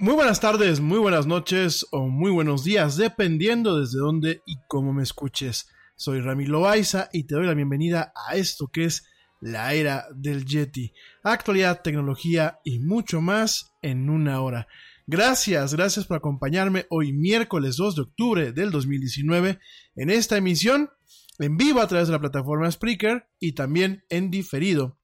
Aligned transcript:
Muy 0.00 0.14
buenas 0.14 0.40
tardes, 0.40 0.80
muy 0.80 0.98
buenas 0.98 1.24
noches 1.28 1.86
o 1.92 2.08
muy 2.08 2.32
buenos 2.32 2.64
días, 2.64 2.96
dependiendo 2.96 3.78
desde 3.78 4.00
dónde 4.00 4.42
y 4.44 4.56
cómo 4.66 4.92
me 4.92 5.04
escuches. 5.04 5.68
Soy 5.94 6.20
Rami 6.20 6.46
Loaiza 6.46 7.08
y 7.12 7.24
te 7.24 7.36
doy 7.36 7.46
la 7.46 7.54
bienvenida 7.54 8.12
a 8.26 8.34
esto 8.34 8.66
que 8.66 8.86
es 8.86 9.06
la 9.40 9.72
era 9.72 10.06
del 10.12 10.44
Yeti. 10.44 10.92
Actualidad, 11.22 11.82
tecnología 11.82 12.58
y 12.64 12.80
mucho 12.80 13.20
más 13.20 13.72
en 13.82 14.10
una 14.10 14.40
hora. 14.40 14.66
Gracias, 15.06 15.74
gracias 15.74 16.06
por 16.06 16.16
acompañarme 16.16 16.86
hoy 16.90 17.12
miércoles 17.12 17.76
2 17.76 17.94
de 17.94 18.02
octubre 18.02 18.52
del 18.52 18.72
2019 18.72 19.60
en 19.94 20.10
esta 20.10 20.36
emisión 20.36 20.90
en 21.38 21.56
vivo 21.56 21.80
a 21.80 21.86
través 21.86 22.08
de 22.08 22.14
la 22.14 22.20
plataforma 22.20 22.68
Spreaker 22.68 23.28
y 23.38 23.52
también 23.52 24.04
en 24.08 24.32
diferido 24.32 24.98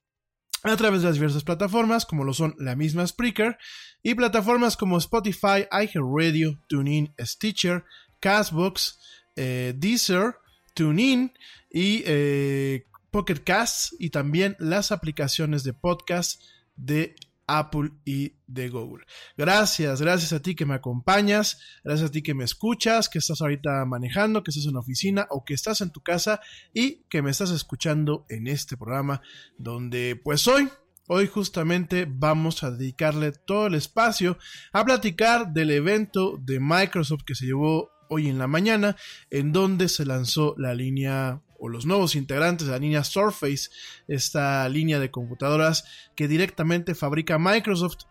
a 0.62 0.76
través 0.76 1.02
de 1.02 1.08
las 1.08 1.14
diversas 1.14 1.44
plataformas 1.44 2.04
como 2.04 2.24
lo 2.24 2.34
son 2.34 2.54
la 2.58 2.76
misma 2.76 3.06
Spreaker 3.06 3.56
y 4.02 4.14
plataformas 4.14 4.76
como 4.76 4.98
Spotify, 4.98 5.66
iHeartRadio, 5.70 6.58
TuneIn, 6.68 7.14
Stitcher, 7.18 7.84
Castbox, 8.20 8.98
eh, 9.36 9.74
Deezer, 9.76 10.36
TuneIn 10.74 11.32
y 11.70 12.02
eh, 12.06 12.86
Pocket 13.10 13.42
Casts 13.44 13.94
y 13.98 14.10
también 14.10 14.56
las 14.58 14.92
aplicaciones 14.92 15.64
de 15.64 15.72
podcast 15.72 16.42
de 16.76 17.14
Apple 17.58 17.90
y 18.04 18.34
de 18.46 18.68
Google. 18.68 19.04
Gracias, 19.36 20.00
gracias 20.00 20.32
a 20.32 20.40
ti 20.40 20.54
que 20.54 20.66
me 20.66 20.74
acompañas, 20.74 21.58
gracias 21.84 22.10
a 22.10 22.12
ti 22.12 22.22
que 22.22 22.34
me 22.34 22.44
escuchas, 22.44 23.08
que 23.08 23.18
estás 23.18 23.40
ahorita 23.40 23.84
manejando, 23.86 24.42
que 24.42 24.50
estás 24.50 24.66
en 24.66 24.74
la 24.74 24.80
oficina 24.80 25.26
o 25.30 25.44
que 25.44 25.54
estás 25.54 25.80
en 25.80 25.90
tu 25.90 26.00
casa 26.02 26.40
y 26.72 27.02
que 27.08 27.22
me 27.22 27.30
estás 27.30 27.50
escuchando 27.50 28.26
en 28.28 28.46
este 28.46 28.76
programa 28.76 29.22
donde 29.58 30.20
pues 30.22 30.46
hoy 30.48 30.68
Hoy 31.12 31.26
justamente 31.26 32.06
vamos 32.08 32.62
a 32.62 32.70
dedicarle 32.70 33.32
todo 33.32 33.66
el 33.66 33.74
espacio 33.74 34.38
a 34.72 34.84
platicar 34.84 35.52
del 35.52 35.72
evento 35.72 36.38
de 36.40 36.60
Microsoft 36.60 37.24
que 37.26 37.34
se 37.34 37.46
llevó 37.46 37.90
hoy 38.08 38.28
en 38.28 38.38
la 38.38 38.46
mañana, 38.46 38.94
en 39.28 39.50
donde 39.50 39.88
se 39.88 40.04
lanzó 40.04 40.54
la 40.56 40.72
línea 40.72 41.42
o 41.60 41.68
los 41.68 41.86
nuevos 41.86 42.16
integrantes 42.16 42.66
de 42.66 42.72
la 42.72 42.78
línea 42.78 43.04
Surface, 43.04 43.70
esta 44.08 44.68
línea 44.68 44.98
de 44.98 45.10
computadoras 45.10 45.84
que 46.16 46.26
directamente 46.26 46.94
fabrica 46.94 47.38
Microsoft. 47.38 48.04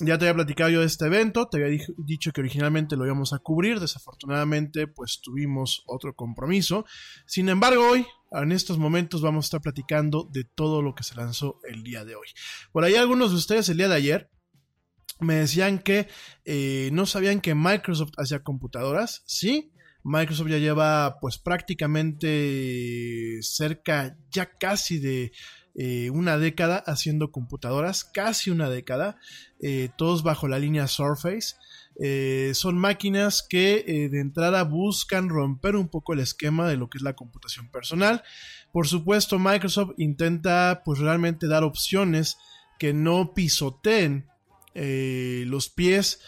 Ya 0.00 0.18
te 0.18 0.24
había 0.24 0.34
platicado 0.34 0.70
yo 0.70 0.80
de 0.80 0.86
este 0.86 1.06
evento, 1.06 1.46
te 1.46 1.62
había 1.62 1.84
dicho 1.98 2.32
que 2.32 2.40
originalmente 2.40 2.96
lo 2.96 3.04
íbamos 3.04 3.32
a 3.32 3.38
cubrir, 3.38 3.78
desafortunadamente 3.78 4.88
pues 4.88 5.20
tuvimos 5.22 5.84
otro 5.86 6.16
compromiso. 6.16 6.84
Sin 7.26 7.48
embargo, 7.48 7.90
hoy, 7.90 8.04
en 8.32 8.50
estos 8.50 8.76
momentos, 8.76 9.22
vamos 9.22 9.44
a 9.44 9.46
estar 9.46 9.60
platicando 9.60 10.28
de 10.32 10.42
todo 10.42 10.82
lo 10.82 10.96
que 10.96 11.04
se 11.04 11.14
lanzó 11.14 11.60
el 11.68 11.84
día 11.84 12.04
de 12.04 12.16
hoy. 12.16 12.26
Por 12.72 12.82
ahí 12.82 12.96
algunos 12.96 13.30
de 13.30 13.36
ustedes 13.36 13.68
el 13.68 13.76
día 13.76 13.88
de 13.88 13.94
ayer 13.94 14.30
me 15.20 15.36
decían 15.36 15.78
que 15.78 16.08
eh, 16.44 16.90
no 16.92 17.06
sabían 17.06 17.40
que 17.40 17.54
Microsoft 17.54 18.14
hacía 18.18 18.42
computadoras, 18.42 19.22
sí, 19.26 19.70
Microsoft 20.04 20.48
ya 20.48 20.58
lleva 20.58 21.18
pues 21.18 21.38
prácticamente 21.38 23.38
cerca 23.40 24.18
ya 24.30 24.50
casi 24.58 24.98
de 24.98 25.32
eh, 25.76 26.10
una 26.10 26.38
década 26.38 26.84
haciendo 26.86 27.32
computadoras, 27.32 28.04
casi 28.04 28.50
una 28.50 28.70
década, 28.70 29.16
eh, 29.60 29.88
todos 29.96 30.22
bajo 30.22 30.46
la 30.46 30.60
línea 30.60 30.86
Surface. 30.86 31.56
Eh, 32.00 32.52
son 32.54 32.76
máquinas 32.76 33.42
que 33.42 34.08
de 34.10 34.20
entrada 34.20 34.62
buscan 34.64 35.28
romper 35.28 35.74
un 35.74 35.88
poco 35.88 36.12
el 36.12 36.20
esquema 36.20 36.68
de 36.68 36.76
lo 36.76 36.90
que 36.90 36.98
es 36.98 37.02
la 37.02 37.16
computación 37.16 37.70
personal. 37.70 38.22
Por 38.72 38.86
supuesto, 38.86 39.38
Microsoft 39.38 39.94
intenta 39.96 40.82
pues 40.84 40.98
realmente 40.98 41.48
dar 41.48 41.64
opciones 41.64 42.36
que 42.78 42.92
no 42.92 43.32
pisoteen 43.34 44.26
los 44.74 45.70
pies 45.70 46.20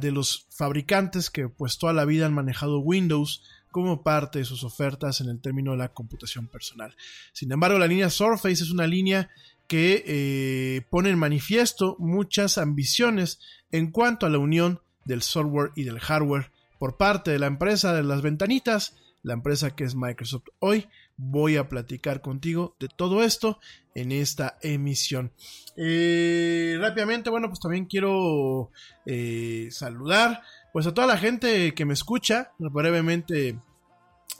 de 0.00 0.12
los 0.12 0.46
fabricantes 0.50 1.30
que 1.30 1.48
pues 1.48 1.78
toda 1.78 1.92
la 1.92 2.04
vida 2.04 2.26
han 2.26 2.34
manejado 2.34 2.80
Windows 2.80 3.42
como 3.70 4.02
parte 4.02 4.40
de 4.40 4.44
sus 4.44 4.64
ofertas 4.64 5.20
en 5.20 5.28
el 5.28 5.40
término 5.40 5.72
de 5.72 5.78
la 5.78 5.92
computación 5.92 6.48
personal. 6.48 6.96
Sin 7.32 7.52
embargo, 7.52 7.78
la 7.78 7.86
línea 7.86 8.10
Surface 8.10 8.64
es 8.64 8.70
una 8.70 8.86
línea 8.86 9.30
que 9.66 10.02
eh, 10.06 10.82
pone 10.90 11.10
en 11.10 11.18
manifiesto 11.18 11.94
muchas 11.98 12.58
ambiciones 12.58 13.38
en 13.70 13.90
cuanto 13.90 14.26
a 14.26 14.30
la 14.30 14.38
unión 14.38 14.80
del 15.04 15.22
software 15.22 15.72
y 15.76 15.84
del 15.84 16.00
hardware 16.00 16.50
por 16.78 16.96
parte 16.96 17.30
de 17.30 17.38
la 17.38 17.46
empresa 17.46 17.94
de 17.94 18.02
las 18.02 18.22
ventanitas, 18.22 18.96
la 19.22 19.34
empresa 19.34 19.76
que 19.76 19.84
es 19.84 19.94
Microsoft. 19.94 20.48
Hoy 20.58 20.88
voy 21.18 21.56
a 21.56 21.68
platicar 21.68 22.22
contigo 22.22 22.76
de 22.80 22.88
todo 22.88 23.22
esto 23.22 23.58
en 23.94 24.12
esta 24.12 24.56
emisión. 24.62 25.32
Eh, 25.76 26.78
rápidamente, 26.80 27.28
bueno, 27.28 27.48
pues 27.48 27.60
también 27.60 27.84
quiero 27.86 28.70
eh, 29.04 29.68
saludar 29.70 30.42
pues 30.72 30.86
a 30.86 30.94
toda 30.94 31.06
la 31.06 31.18
gente 31.18 31.74
que 31.74 31.84
me 31.84 31.94
escucha, 31.94 32.52
brevemente 32.58 33.58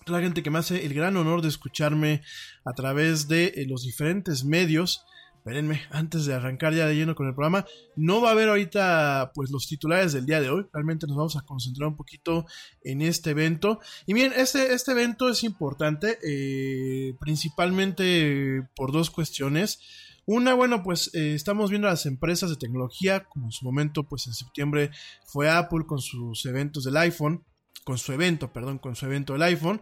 toda 0.05 0.21
la 0.21 0.25
gente 0.25 0.43
que 0.43 0.51
me 0.51 0.59
hace 0.59 0.87
el 0.87 0.95
gran 0.95 1.17
honor 1.17 1.43
de 1.43 1.49
escucharme 1.49 2.23
a 2.65 2.73
través 2.73 3.29
de 3.29 3.47
eh, 3.57 3.67
los 3.67 3.83
diferentes 3.83 4.45
medios 4.45 5.05
espérenme, 5.49 5.81
antes 5.90 6.26
de 6.26 6.35
arrancar 6.35 6.75
ya 6.75 6.87
de 6.87 6.95
lleno 6.95 7.14
con 7.14 7.26
el 7.26 7.35
programa, 7.35 7.64
no 7.97 8.21
va 8.21 8.28
a 8.28 8.33
haber 8.33 8.50
ahorita 8.50 9.33
pues 9.35 9.50
los 9.50 9.67
titulares 9.67 10.12
del 10.12 10.26
día 10.26 10.43
de 10.43 10.50
hoy, 10.50 10.67
realmente 10.75 11.07
nos 11.07 11.17
vamos 11.17 11.37
a 11.37 11.40
concentrar 11.40 11.88
un 11.88 11.97
poquito 11.97 12.45
en 12.83 13.00
este 13.00 13.31
evento. 13.31 13.81
Y 14.05 14.12
bien, 14.12 14.35
este, 14.37 14.75
este 14.75 14.93
evento 14.93 15.31
es 15.31 15.45
importante, 15.45 16.19
eh, 16.23 17.14
principalmente 17.19 18.69
por 18.76 18.93
dos 18.93 19.11
cuestiones. 19.11 19.81
Una, 20.26 20.52
bueno, 20.52 20.83
pues 20.83 21.11
eh, 21.14 21.33
estamos 21.35 21.71
viendo 21.71 21.88
a 21.88 21.93
las 21.93 22.05
empresas 22.05 22.50
de 22.50 22.57
tecnología, 22.57 23.25
como 23.25 23.47
en 23.47 23.52
su 23.52 23.64
momento, 23.64 24.02
pues 24.02 24.26
en 24.26 24.35
septiembre 24.35 24.90
fue 25.25 25.49
Apple 25.49 25.87
con 25.87 26.00
sus 26.02 26.45
eventos 26.45 26.85
del 26.85 26.99
iPhone 26.99 27.43
con 27.88 27.97
su 27.97 28.12
evento, 28.12 28.52
perdón, 28.52 28.76
con 28.76 28.97
su 28.97 29.07
evento 29.07 29.33
del 29.33 29.45
iPhone. 29.45 29.80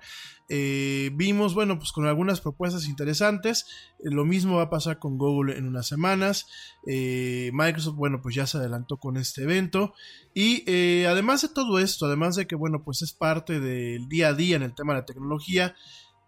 Eh, 0.49 1.11
vimos, 1.15 1.55
bueno, 1.55 1.77
pues 1.77 1.91
con 1.91 2.07
algunas 2.07 2.41
propuestas 2.41 2.87
interesantes. 2.87 3.67
Eh, 3.99 4.11
lo 4.13 4.25
mismo 4.25 4.59
va 4.59 4.63
a 4.63 4.71
pasar 4.71 5.01
con 5.01 5.19
Google 5.19 5.59
en 5.59 5.67
unas 5.67 5.89
semanas. 5.89 6.47
Eh, 6.87 7.51
Microsoft, 7.53 7.97
bueno, 7.97 8.23
pues 8.23 8.37
ya 8.37 8.47
se 8.47 8.59
adelantó 8.59 8.99
con 8.99 9.17
este 9.17 9.43
evento. 9.43 9.93
Y 10.33 10.63
además 11.05 11.43
de 11.43 11.49
todo 11.49 11.81
esto, 11.81 12.07
además 12.07 12.37
de 12.37 12.47
que, 12.47 12.55
bueno, 12.55 12.85
pues 12.85 13.03
es 13.03 13.13
parte 13.13 13.59
del 13.59 14.09
día 14.09 14.29
a 14.29 14.35
día 14.35 14.55
en 14.55 14.63
el 14.63 14.77
tema 14.77 14.93
de 14.93 15.01
la 15.01 15.05
tecnología. 15.05 15.75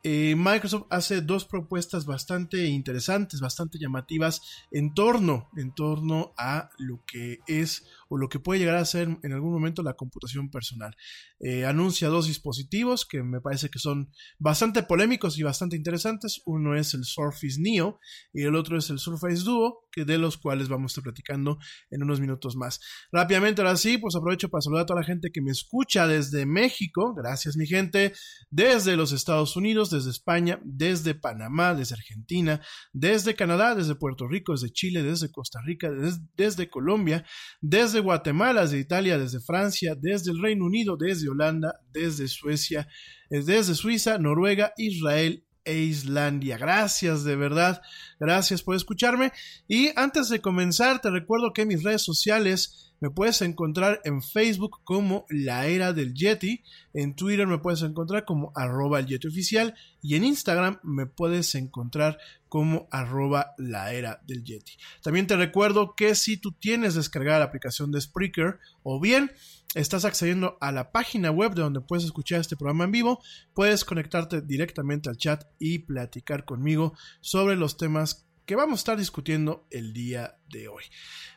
Microsoft 0.02 0.86
hace 0.90 1.20
dos 1.20 1.44
propuestas 1.44 2.06
bastante 2.06 2.66
interesantes, 2.66 3.40
bastante 3.40 3.78
llamativas 3.78 4.40
en 4.72 4.94
torno, 4.94 5.48
en 5.56 5.72
torno 5.74 6.32
a 6.36 6.70
lo 6.78 7.04
que 7.06 7.38
es 7.46 7.84
o 8.08 8.16
lo 8.16 8.28
que 8.28 8.40
puede 8.40 8.60
llegar 8.60 8.76
a 8.76 8.84
ser 8.84 9.08
en 9.22 9.32
algún 9.32 9.52
momento 9.52 9.82
la 9.82 9.94
computación 9.94 10.50
personal. 10.50 10.94
Eh, 11.40 11.64
anuncia 11.64 12.08
dos 12.08 12.26
dispositivos 12.26 13.06
que 13.06 13.22
me 13.22 13.40
parece 13.40 13.68
que 13.68 13.78
son 13.78 14.10
bastante 14.38 14.82
polémicos 14.82 15.38
y 15.38 15.42
bastante 15.42 15.76
interesantes. 15.76 16.40
Uno 16.46 16.74
es 16.76 16.94
el 16.94 17.04
Surface 17.04 17.60
Neo 17.60 18.00
y 18.32 18.42
el 18.42 18.54
otro 18.54 18.78
es 18.78 18.90
el 18.90 18.98
Surface 18.98 19.44
Duo, 19.44 19.86
que 19.92 20.04
de 20.04 20.18
los 20.18 20.38
cuales 20.38 20.68
vamos 20.68 20.90
a 20.90 20.92
estar 20.92 21.04
platicando 21.04 21.58
en 21.90 22.02
unos 22.02 22.20
minutos 22.20 22.56
más. 22.56 22.80
Rápidamente, 23.12 23.62
ahora 23.62 23.76
sí, 23.76 23.98
pues 23.98 24.16
aprovecho 24.16 24.48
para 24.48 24.62
saludar 24.62 24.82
a 24.82 24.86
toda 24.86 25.00
la 25.00 25.06
gente 25.06 25.30
que 25.32 25.42
me 25.42 25.50
escucha 25.50 26.06
desde 26.06 26.46
México. 26.46 27.14
Gracias, 27.14 27.56
mi 27.56 27.66
gente. 27.66 28.12
Desde 28.50 28.96
los 28.96 29.12
Estados 29.12 29.56
Unidos, 29.56 29.90
desde 29.90 30.10
España, 30.10 30.60
desde 30.64 31.14
Panamá, 31.14 31.74
desde 31.74 31.94
Argentina, 31.94 32.60
desde 32.92 33.34
Canadá, 33.34 33.74
desde 33.74 33.94
Puerto 33.94 34.26
Rico, 34.26 34.52
desde 34.52 34.70
Chile, 34.70 35.02
desde 35.02 35.30
Costa 35.30 35.60
Rica, 35.64 35.90
desde, 35.90 36.20
desde 36.36 36.70
Colombia, 36.70 37.24
desde 37.60 37.97
Guatemala, 38.00 38.62
desde 38.62 38.78
Italia, 38.78 39.18
desde 39.18 39.40
Francia, 39.40 39.94
desde 39.98 40.30
el 40.30 40.40
Reino 40.40 40.64
Unido, 40.64 40.96
desde 40.96 41.28
Holanda, 41.28 41.80
desde 41.92 42.28
Suecia, 42.28 42.88
eh, 43.30 43.42
desde 43.42 43.74
Suiza, 43.74 44.18
Noruega, 44.18 44.72
Israel 44.76 45.44
e 45.64 45.78
Islandia. 45.78 46.56
Gracias 46.56 47.24
de 47.24 47.36
verdad, 47.36 47.82
gracias 48.18 48.62
por 48.62 48.74
escucharme. 48.74 49.32
Y 49.68 49.90
antes 49.96 50.28
de 50.28 50.40
comenzar, 50.40 51.00
te 51.00 51.10
recuerdo 51.10 51.52
que 51.52 51.66
mis 51.66 51.82
redes 51.82 52.02
sociales 52.02 52.87
me 53.00 53.10
puedes 53.10 53.42
encontrar 53.42 54.00
en 54.04 54.22
Facebook 54.22 54.80
como 54.84 55.26
La 55.28 55.66
Era 55.66 55.92
del 55.92 56.14
Yeti, 56.14 56.62
en 56.92 57.14
Twitter 57.14 57.46
me 57.46 57.58
puedes 57.58 57.82
encontrar 57.82 58.24
como 58.24 58.52
arroba 58.54 58.98
el 58.98 59.06
Yeti 59.06 59.28
oficial 59.28 59.74
y 60.02 60.16
en 60.16 60.24
Instagram 60.24 60.78
me 60.82 61.06
puedes 61.06 61.54
encontrar 61.54 62.18
como 62.48 62.88
arroba 62.90 63.54
la 63.58 63.92
era 63.92 64.22
del 64.26 64.42
Yeti. 64.42 64.72
También 65.02 65.26
te 65.26 65.36
recuerdo 65.36 65.94
que 65.94 66.14
si 66.14 66.36
tú 66.36 66.52
tienes 66.52 66.94
descargada 66.94 67.40
la 67.40 67.44
aplicación 67.46 67.92
de 67.92 68.00
Spreaker 68.00 68.58
o 68.82 69.00
bien 69.00 69.30
estás 69.74 70.04
accediendo 70.04 70.56
a 70.60 70.72
la 70.72 70.92
página 70.92 71.30
web 71.30 71.54
de 71.54 71.62
donde 71.62 71.80
puedes 71.80 72.04
escuchar 72.04 72.40
este 72.40 72.56
programa 72.56 72.84
en 72.84 72.92
vivo, 72.92 73.22
puedes 73.54 73.84
conectarte 73.84 74.40
directamente 74.40 75.10
al 75.10 75.18
chat 75.18 75.44
y 75.58 75.80
platicar 75.80 76.44
conmigo 76.44 76.94
sobre 77.20 77.56
los 77.56 77.76
temas 77.76 78.27
que 78.48 78.56
vamos 78.56 78.78
a 78.78 78.80
estar 78.80 78.96
discutiendo 78.96 79.66
el 79.70 79.92
día 79.92 80.38
de 80.48 80.68
hoy. 80.68 80.82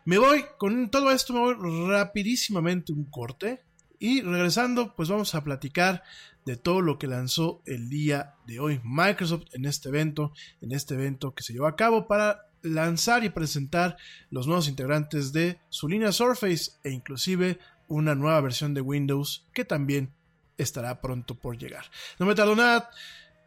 Me 0.06 0.18
voy 0.18 0.46
con 0.58 0.90
todo 0.90 1.12
esto, 1.12 1.34
me 1.34 1.40
voy 1.42 1.90
rapidísimamente 1.90 2.94
un 2.94 3.04
corte 3.04 3.66
y 4.00 4.22
regresando 4.22 4.96
pues 4.96 5.10
vamos 5.10 5.36
a 5.36 5.44
platicar 5.44 6.04
de 6.46 6.56
todo 6.56 6.80
lo 6.80 6.98
que 6.98 7.08
lanzó 7.08 7.64
el 7.66 7.90
día 7.90 8.36
de 8.48 8.62
hoy 8.62 8.80
Microsoft 8.86 9.44
en 9.52 9.66
este 9.66 9.90
evento, 9.90 10.32
en 10.62 10.72
este 10.72 10.94
evento 10.94 11.36
que 11.36 11.44
se 11.44 11.52
llevó 11.52 11.68
a 11.68 11.76
cabo 11.76 12.08
para 12.08 12.46
lanzar 12.62 13.26
y 13.26 13.30
presentar 13.30 13.98
los 14.30 14.48
nuevos 14.48 14.70
integrantes 14.70 15.34
de 15.34 15.60
su 15.68 15.90
línea 15.90 16.14
Surface 16.14 16.72
e 16.86 16.92
inclusive 16.92 17.60
una 17.90 18.16
nueva 18.16 18.40
versión 18.40 18.74
de 18.74 18.80
Windows 18.80 19.50
que 19.54 19.66
también 19.66 20.14
estará 20.58 21.02
pronto 21.02 21.36
por 21.36 21.58
llegar. 21.58 21.84
No 22.20 22.26
me 22.26 22.36
tardo 22.36 22.56
nada, 22.56 22.90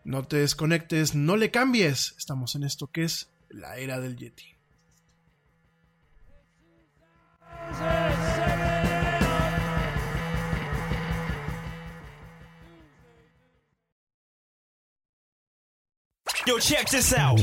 no 0.04 0.22
te 0.24 0.36
desconectes, 0.36 1.14
no 1.14 1.38
le 1.38 1.50
cambies. 1.50 2.14
Estamos 2.18 2.56
en 2.56 2.64
esto 2.64 2.88
que 2.88 3.04
es 3.04 3.30
la 3.54 3.76
era 3.76 4.00
del 4.00 4.16
Yeti. 4.16 4.44
Yo, 16.46 16.58
check 16.58 16.90
this 16.90 17.14
out. 17.14 17.40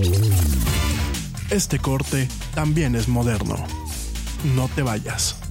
Este 1.50 1.80
corte 1.80 2.28
también 2.54 2.96
es 2.96 3.08
moderno. 3.08 3.56
No 4.56 4.70
te 4.76 4.84
vayas. 4.84 5.51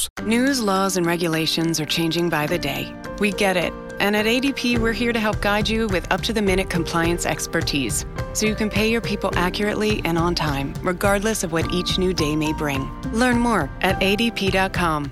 News, 0.23 0.61
laws, 0.61 0.97
and 0.97 1.05
regulations 1.05 1.79
are 1.79 1.85
changing 1.85 2.29
by 2.29 2.47
the 2.47 2.57
day. 2.57 2.93
We 3.19 3.31
get 3.31 3.57
it. 3.57 3.73
And 3.99 4.15
at 4.15 4.25
ADP, 4.25 4.79
we're 4.79 4.93
here 4.93 5.13
to 5.13 5.19
help 5.19 5.41
guide 5.41 5.69
you 5.69 5.87
with 5.87 6.11
up 6.11 6.21
to 6.21 6.33
the 6.33 6.41
minute 6.41 6.69
compliance 6.69 7.25
expertise 7.25 8.05
so 8.33 8.45
you 8.45 8.55
can 8.55 8.69
pay 8.69 8.89
your 8.89 9.01
people 9.01 9.31
accurately 9.35 10.01
and 10.03 10.17
on 10.17 10.33
time, 10.33 10.73
regardless 10.81 11.43
of 11.43 11.51
what 11.51 11.71
each 11.71 11.97
new 11.97 12.13
day 12.13 12.35
may 12.35 12.53
bring. 12.53 12.89
Learn 13.11 13.37
more 13.37 13.69
at 13.81 13.99
adp.com. 13.99 15.11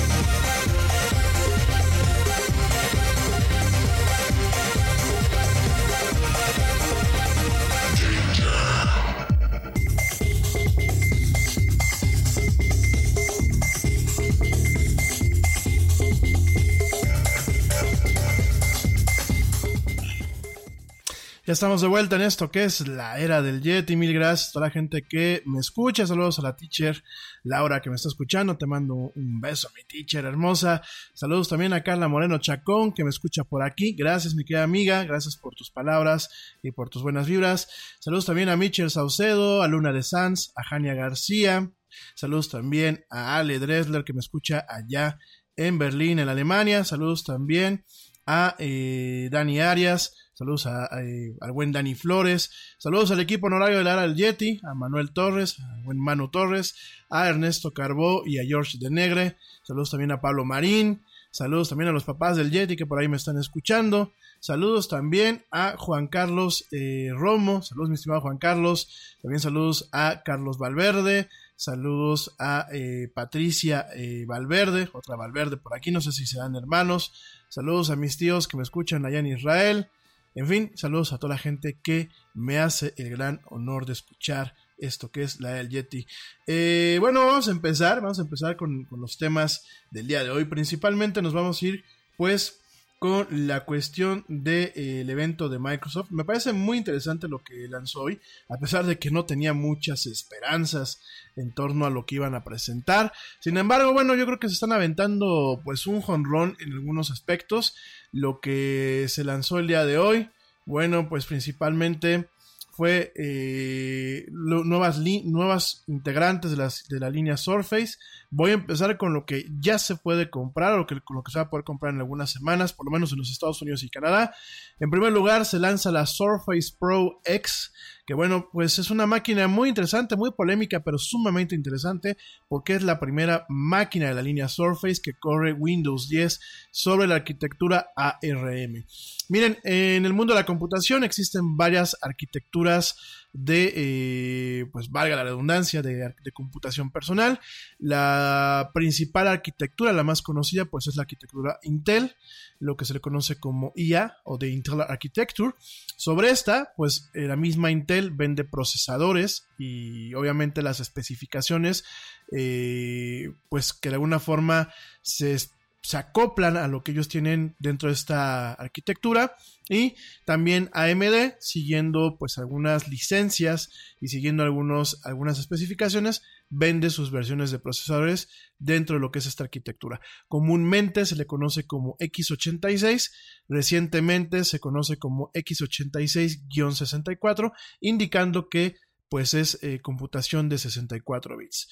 Ya 21.43 21.53
estamos 21.53 21.81
de 21.81 21.87
vuelta 21.87 22.17
en 22.17 22.21
esto 22.21 22.51
que 22.51 22.65
es 22.65 22.87
la 22.87 23.17
era 23.19 23.41
del 23.41 23.63
Yeti. 23.63 23.95
Mil 23.95 24.13
gracias 24.13 24.49
a 24.49 24.51
toda 24.51 24.67
la 24.67 24.71
gente 24.71 25.01
que 25.01 25.41
me 25.47 25.57
escucha. 25.57 26.05
Saludos 26.05 26.37
a 26.37 26.43
la 26.43 26.55
teacher 26.55 27.03
Laura 27.41 27.81
que 27.81 27.89
me 27.89 27.95
está 27.95 28.09
escuchando. 28.09 28.59
Te 28.59 28.67
mando 28.67 29.11
un 29.15 29.41
beso, 29.41 29.67
mi 29.75 29.83
teacher 29.85 30.23
hermosa. 30.25 30.83
Saludos 31.15 31.49
también 31.49 31.73
a 31.73 31.81
Carla 31.81 32.07
Moreno 32.07 32.37
Chacón 32.37 32.93
que 32.93 33.03
me 33.03 33.09
escucha 33.09 33.43
por 33.43 33.63
aquí. 33.63 33.93
Gracias, 33.93 34.35
mi 34.35 34.45
querida 34.45 34.61
amiga. 34.61 35.03
Gracias 35.03 35.35
por 35.35 35.55
tus 35.55 35.71
palabras 35.71 36.29
y 36.61 36.73
por 36.73 36.91
tus 36.91 37.01
buenas 37.01 37.25
vibras. 37.25 37.69
Saludos 37.99 38.27
también 38.27 38.49
a 38.49 38.55
Michel 38.55 38.91
Saucedo, 38.91 39.63
a 39.63 39.67
Luna 39.67 39.91
de 39.93 40.03
Sanz, 40.03 40.51
a 40.55 40.63
Jania 40.63 40.93
García. 40.93 41.71
Saludos 42.13 42.49
también 42.49 43.05
a 43.09 43.37
Ale 43.37 43.57
Dresler 43.57 44.03
que 44.03 44.13
me 44.13 44.19
escucha 44.19 44.63
allá 44.69 45.17
en 45.55 45.79
Berlín, 45.79 46.19
en 46.19 46.29
Alemania. 46.29 46.83
Saludos 46.83 47.23
también 47.23 47.83
a 48.27 48.55
eh, 48.59 49.27
Dani 49.31 49.59
Arias. 49.59 50.20
Saludos 50.33 50.65
a, 50.65 50.87
eh, 51.01 51.35
al 51.41 51.51
buen 51.51 51.71
Dani 51.71 51.93
Flores. 51.93 52.51
Saludos 52.77 53.11
al 53.11 53.19
equipo 53.19 53.47
honorario 53.47 53.77
de 53.77 53.83
la 53.83 53.93
Ara 53.93 54.01
del 54.03 54.15
Yeti, 54.15 54.61
a 54.63 54.73
Manuel 54.73 55.11
Torres, 55.11 55.59
al 55.59 55.83
buen 55.83 55.99
Manu 55.99 56.29
Torres, 56.31 56.75
a 57.09 57.27
Ernesto 57.27 57.71
Carbó 57.71 58.23
y 58.25 58.39
a 58.39 58.45
George 58.45 58.77
de 58.79 58.89
Negre. 58.89 59.37
Saludos 59.63 59.91
también 59.91 60.11
a 60.11 60.21
Pablo 60.21 60.45
Marín. 60.45 61.03
Saludos 61.31 61.69
también 61.69 61.89
a 61.89 61.93
los 61.93 62.05
papás 62.05 62.37
del 62.37 62.49
Yeti 62.49 62.75
que 62.75 62.85
por 62.85 62.99
ahí 62.99 63.07
me 63.07 63.17
están 63.17 63.37
escuchando. 63.37 64.13
Saludos 64.39 64.87
también 64.87 65.45
a 65.51 65.75
Juan 65.77 66.07
Carlos 66.07 66.65
eh, 66.71 67.09
Romo. 67.13 67.61
Saludos, 67.61 67.89
mi 67.89 67.95
estimado 67.95 68.21
Juan 68.21 68.37
Carlos. 68.37 69.17
También 69.21 69.41
saludos 69.41 69.89
a 69.91 70.23
Carlos 70.23 70.57
Valverde. 70.57 71.27
Saludos 71.57 72.33
a 72.39 72.65
eh, 72.73 73.11
Patricia 73.13 73.85
Valverde, 74.25 74.89
otra 74.93 75.15
Valverde 75.15 75.57
por 75.57 75.75
aquí, 75.75 75.91
no 75.91 76.01
sé 76.01 76.11
si 76.11 76.25
serán 76.25 76.55
hermanos. 76.55 77.13
Saludos 77.49 77.91
a 77.91 77.95
mis 77.95 78.17
tíos 78.17 78.47
que 78.47 78.57
me 78.57 78.63
escuchan 78.63 79.05
allá 79.05 79.19
en 79.19 79.27
Israel. 79.27 79.89
En 80.33 80.47
fin, 80.47 80.71
saludos 80.75 81.11
a 81.11 81.17
toda 81.17 81.33
la 81.33 81.39
gente 81.39 81.77
que 81.81 82.09
me 82.33 82.59
hace 82.59 82.93
el 82.97 83.09
gran 83.09 83.41
honor 83.45 83.85
de 83.85 83.93
escuchar 83.93 84.55
esto 84.77 85.11
que 85.11 85.23
es 85.23 85.39
la 85.41 85.51
del 85.51 85.69
Yeti. 85.69 86.07
Eh, 86.47 86.97
bueno, 86.99 87.25
vamos 87.25 87.47
a 87.47 87.51
empezar, 87.51 88.01
vamos 88.01 88.19
a 88.19 88.23
empezar 88.23 88.55
con, 88.55 88.85
con, 88.85 89.01
los 89.01 89.17
temas 89.17 89.65
del 89.91 90.07
día 90.07 90.23
de 90.23 90.31
hoy. 90.31 90.45
Principalmente 90.45 91.21
nos 91.21 91.33
vamos 91.33 91.61
a 91.61 91.65
ir 91.65 91.83
pues 92.17 92.60
con 93.01 93.47
la 93.47 93.65
cuestión 93.65 94.25
del 94.27 94.43
de, 94.43 94.73
eh, 94.75 95.05
evento 95.07 95.49
de 95.49 95.57
Microsoft. 95.57 96.11
Me 96.11 96.23
parece 96.23 96.53
muy 96.53 96.77
interesante 96.77 97.27
lo 97.27 97.39
que 97.43 97.67
lanzó 97.67 98.01
hoy, 98.01 98.21
a 98.47 98.59
pesar 98.59 98.85
de 98.85 98.99
que 98.99 99.09
no 99.09 99.25
tenía 99.25 99.53
muchas 99.53 100.05
esperanzas 100.05 101.01
en 101.35 101.51
torno 101.51 101.87
a 101.87 101.89
lo 101.89 102.05
que 102.05 102.13
iban 102.13 102.35
a 102.35 102.43
presentar. 102.43 103.11
Sin 103.39 103.57
embargo, 103.57 103.91
bueno, 103.91 104.13
yo 104.13 104.27
creo 104.27 104.37
que 104.37 104.49
se 104.49 104.53
están 104.53 104.71
aventando 104.71 105.59
pues 105.65 105.87
un 105.87 106.01
jonrón 106.01 106.55
en 106.59 106.73
algunos 106.73 107.09
aspectos. 107.09 107.75
Lo 108.11 108.39
que 108.39 109.07
se 109.09 109.23
lanzó 109.23 109.57
el 109.57 109.65
día 109.65 109.83
de 109.83 109.97
hoy, 109.97 110.29
bueno, 110.65 111.09
pues 111.09 111.25
principalmente 111.25 112.29
fue 112.71 113.11
eh, 113.15 114.25
nuevas, 114.31 114.99
nuevas 115.25 115.83
integrantes 115.87 116.51
de, 116.51 116.57
las, 116.57 116.87
de 116.87 116.99
la 116.99 117.09
línea 117.09 117.37
Surface. 117.37 117.97
Voy 118.29 118.51
a 118.51 118.55
empezar 118.55 118.97
con 118.97 119.13
lo 119.13 119.25
que 119.25 119.45
ya 119.59 119.77
se 119.77 119.97
puede 119.97 120.29
comprar 120.29 120.79
o 120.79 120.87
que, 120.87 120.95
lo 120.95 121.23
que 121.23 121.31
se 121.31 121.39
va 121.39 121.45
a 121.45 121.49
poder 121.49 121.65
comprar 121.65 121.93
en 121.93 121.99
algunas 121.99 122.31
semanas, 122.31 122.73
por 122.73 122.85
lo 122.85 122.91
menos 122.91 123.11
en 123.11 123.19
los 123.19 123.29
Estados 123.29 123.61
Unidos 123.61 123.83
y 123.83 123.89
Canadá. 123.89 124.33
En 124.79 124.89
primer 124.89 125.11
lugar, 125.11 125.45
se 125.45 125.59
lanza 125.59 125.91
la 125.91 126.05
Surface 126.05 126.73
Pro 126.79 127.19
X, 127.25 127.73
que 128.05 128.13
bueno, 128.13 128.49
pues 128.51 128.79
es 128.79 128.89
una 128.91 129.05
máquina 129.05 129.47
muy 129.47 129.69
interesante, 129.69 130.15
muy 130.15 130.31
polémica, 130.31 130.81
pero 130.81 130.97
sumamente 130.97 131.55
interesante, 131.55 132.17
porque 132.47 132.75
es 132.75 132.83
la 132.83 132.99
primera 132.99 133.45
máquina 133.49 134.07
de 134.07 134.15
la 134.15 134.21
línea 134.21 134.47
Surface 134.47 135.01
que 135.01 135.13
corre 135.13 135.53
Windows 135.53 136.09
10 136.09 136.39
sobre 136.71 137.07
la 137.07 137.15
arquitectura 137.15 137.87
ARM. 137.95 138.85
Miren, 139.29 139.57
en 139.63 140.05
el 140.05 140.13
mundo 140.13 140.33
de 140.33 140.39
la 140.39 140.45
computación 140.45 141.03
existen 141.03 141.55
varias 141.55 141.97
arquitecturas 142.01 142.95
de, 143.33 143.73
eh, 143.75 144.65
pues 144.71 144.89
valga 144.89 145.15
la 145.15 145.23
redundancia, 145.23 145.81
de, 145.81 146.13
computación 146.33 146.91
personal. 146.91 147.39
La 147.79 148.71
principal 148.73 149.27
arquitectura, 149.27 149.93
la 149.93 150.03
más 150.03 150.21
conocida, 150.21 150.65
pues 150.65 150.87
es 150.87 150.95
la 150.95 151.03
arquitectura 151.03 151.59
Intel, 151.63 152.15
lo 152.59 152.75
que 152.75 152.85
se 152.85 152.93
le 152.93 152.99
conoce 152.99 153.39
como 153.39 153.71
IA 153.75 154.17
o 154.23 154.37
de 154.37 154.49
Intel 154.49 154.81
Architecture. 154.81 155.53
Sobre 155.95 156.29
esta, 156.29 156.73
pues 156.75 157.09
eh, 157.13 157.21
la 157.21 157.35
misma 157.35 157.71
Intel 157.71 158.11
vende 158.11 158.43
procesadores 158.43 159.47
y 159.57 160.13
obviamente 160.13 160.61
las 160.61 160.79
especificaciones, 160.79 161.83
eh, 162.31 163.33
pues 163.49 163.73
que 163.73 163.89
de 163.89 163.95
alguna 163.95 164.19
forma 164.19 164.73
se 165.01 165.37
se 165.81 165.97
acoplan 165.97 166.57
a 166.57 166.67
lo 166.67 166.83
que 166.83 166.91
ellos 166.91 167.07
tienen 167.07 167.55
dentro 167.59 167.87
de 167.89 167.93
esta 167.93 168.53
arquitectura 168.53 169.35
y 169.67 169.95
también 170.25 170.69
AMD 170.73 171.33
siguiendo 171.39 172.17
pues 172.19 172.37
algunas 172.37 172.87
licencias 172.87 173.71
y 173.99 174.09
siguiendo 174.09 174.43
algunos, 174.43 175.03
algunas 175.05 175.39
especificaciones 175.39 176.21
vende 176.49 176.89
sus 176.89 177.11
versiones 177.11 177.51
de 177.51 177.59
procesadores 177.59 178.27
dentro 178.59 178.97
de 178.97 178.99
lo 178.99 179.11
que 179.11 179.19
es 179.19 179.25
esta 179.25 179.45
arquitectura. 179.45 180.01
Comúnmente 180.27 181.05
se 181.05 181.15
le 181.15 181.25
conoce 181.25 181.65
como 181.65 181.95
x86, 181.97 183.09
recientemente 183.47 184.43
se 184.43 184.59
conoce 184.59 184.97
como 184.97 185.31
x86-64, 185.33 187.53
indicando 187.79 188.49
que 188.49 188.75
pues 189.09 189.33
es 189.33 189.57
eh, 189.61 189.79
computación 189.81 190.47
de 190.47 190.57
64 190.57 191.37
bits. 191.37 191.67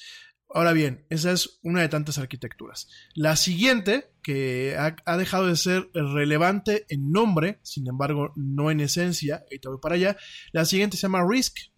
Ahora 0.52 0.74
bien, 0.74 1.06
esa 1.10 1.32
es 1.32 1.60
una 1.62 1.82
de 1.82 1.90
tantas 1.90 2.18
arquitecturas. 2.18 2.88
La 3.14 3.36
siguiente, 3.36 4.12
que 4.24 4.76
ha, 4.78 5.18
dejado 5.18 5.46
de 5.46 5.56
ser 5.56 5.90
relevante 5.94 6.86
en 6.90 7.12
nombre, 7.12 7.60
sin 7.62 7.88
embargo 7.88 8.34
no 8.36 8.72
en 8.72 8.80
esencia, 8.80 9.46
y 9.52 9.60
voy 9.66 9.78
para 9.80 9.96
allá, 9.96 10.18
la 10.52 10.66
siguiente 10.66 10.98
se 10.98 11.04
llama 11.04 11.24
RISC. 11.28 11.72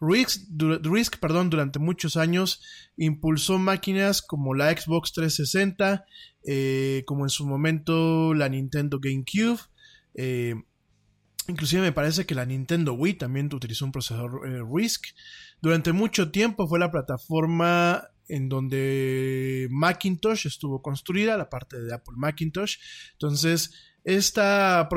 RISC, 0.00 1.18
perdón, 1.20 1.50
durante 1.50 1.78
muchos 1.78 2.16
años 2.16 2.62
impulsó 2.96 3.58
máquinas 3.58 4.22
como 4.22 4.54
la 4.54 4.70
Xbox 4.74 5.12
360, 5.12 6.06
eh, 6.46 7.02
como 7.06 7.26
en 7.26 7.30
su 7.30 7.46
momento 7.46 8.32
la 8.32 8.48
Nintendo 8.48 9.00
GameCube, 9.00 9.60
eh, 10.14 10.54
inclusive 11.48 11.82
me 11.82 11.92
parece 11.92 12.26
que 12.26 12.34
la 12.34 12.46
Nintendo 12.46 12.92
Wii 12.92 13.14
también 13.14 13.52
utilizó 13.52 13.84
un 13.84 13.92
procesador 13.92 14.46
eh, 14.46 14.62
RISC. 14.62 15.06
Durante 15.60 15.92
mucho 15.92 16.30
tiempo 16.30 16.68
fue 16.68 16.78
la 16.78 16.90
plataforma 16.90 18.04
en 18.28 18.48
donde 18.48 19.66
Macintosh 19.70 20.46
estuvo 20.46 20.82
construida, 20.82 21.36
la 21.36 21.48
parte 21.48 21.80
de 21.80 21.94
Apple 21.94 22.14
Macintosh. 22.16 22.76
Entonces, 23.12 23.72
esta, 24.04 24.88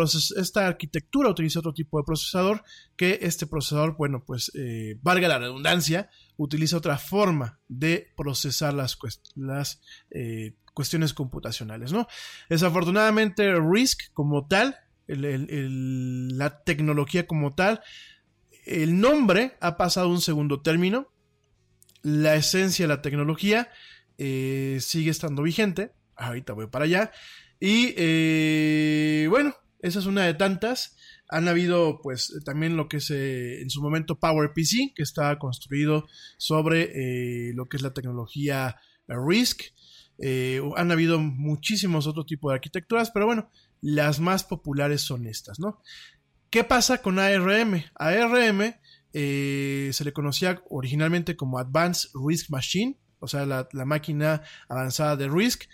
arquitectura 0.55 1.29
utiliza 1.29 1.59
otro 1.59 1.73
tipo 1.73 1.97
de 1.97 2.03
procesador 2.05 2.63
que 2.95 3.19
este 3.21 3.47
procesador, 3.47 3.95
bueno, 3.97 4.23
pues 4.25 4.51
eh, 4.53 4.97
valga 5.01 5.27
la 5.27 5.39
redundancia, 5.39 6.09
utiliza 6.37 6.77
otra 6.77 6.97
forma 6.97 7.59
de 7.67 8.13
procesar 8.15 8.73
las, 8.73 8.97
las 9.35 9.81
eh, 10.11 10.55
cuestiones 10.73 11.13
computacionales, 11.13 11.91
¿no? 11.91 12.07
Desafortunadamente, 12.49 13.53
RISC 13.59 14.13
como 14.13 14.47
tal, 14.47 14.77
la 15.15 16.63
tecnología 16.63 17.27
como 17.27 17.53
tal, 17.53 17.81
el 18.65 18.99
nombre 18.99 19.57
ha 19.59 19.77
pasado 19.77 20.09
un 20.09 20.21
segundo 20.21 20.61
término, 20.61 21.11
la 22.03 22.35
esencia 22.35 22.85
de 22.85 22.93
la 22.93 23.01
tecnología 23.01 23.69
eh, 24.17 24.77
sigue 24.81 25.11
estando 25.11 25.43
vigente, 25.43 25.91
ahorita 26.15 26.53
voy 26.53 26.67
para 26.67 26.85
allá, 26.85 27.11
y 27.59 27.93
eh, 27.97 29.27
bueno, 29.29 29.55
esa 29.81 29.99
es 29.99 30.05
una 30.05 30.25
de 30.25 30.33
tantas. 30.33 30.97
Han 31.27 31.47
habido, 31.47 32.01
pues, 32.01 32.39
también 32.43 32.75
lo 32.75 32.89
que 32.89 32.97
es 32.97 33.09
eh, 33.09 33.61
en 33.61 33.69
su 33.69 33.81
momento 33.81 34.19
PowerPC, 34.19 34.93
que 34.93 35.03
está 35.03 35.39
construido 35.39 36.07
sobre 36.37 37.53
lo 37.53 37.67
que 37.67 37.77
es 37.77 37.83
la 37.83 37.93
tecnología 37.93 38.75
RISC. 39.07 39.73
han 40.75 40.91
habido 40.91 41.19
muchísimos 41.19 42.05
otros 42.05 42.25
tipos 42.25 42.51
de 42.51 42.55
arquitecturas, 42.55 43.11
pero 43.11 43.27
bueno, 43.27 43.49
las 43.81 44.19
más 44.19 44.43
populares 44.43 45.01
son 45.01 45.27
estas, 45.27 45.59
¿no? 45.59 45.81
¿Qué 46.49 46.63
pasa 46.63 47.01
con 47.01 47.17
ARM? 47.17 47.83
ARM 47.95 48.75
eh, 49.13 49.89
se 49.93 50.05
le 50.05 50.13
conocía 50.13 50.61
originalmente 50.69 51.35
como 51.35 51.59
Advanced 51.59 52.09
Risk 52.13 52.49
Machine, 52.49 52.99
o 53.19 53.27
sea, 53.27 53.45
la, 53.45 53.85
máquina 53.85 54.41
avanzada 54.67 55.15
de 55.15 55.29
RISC. 55.29 55.67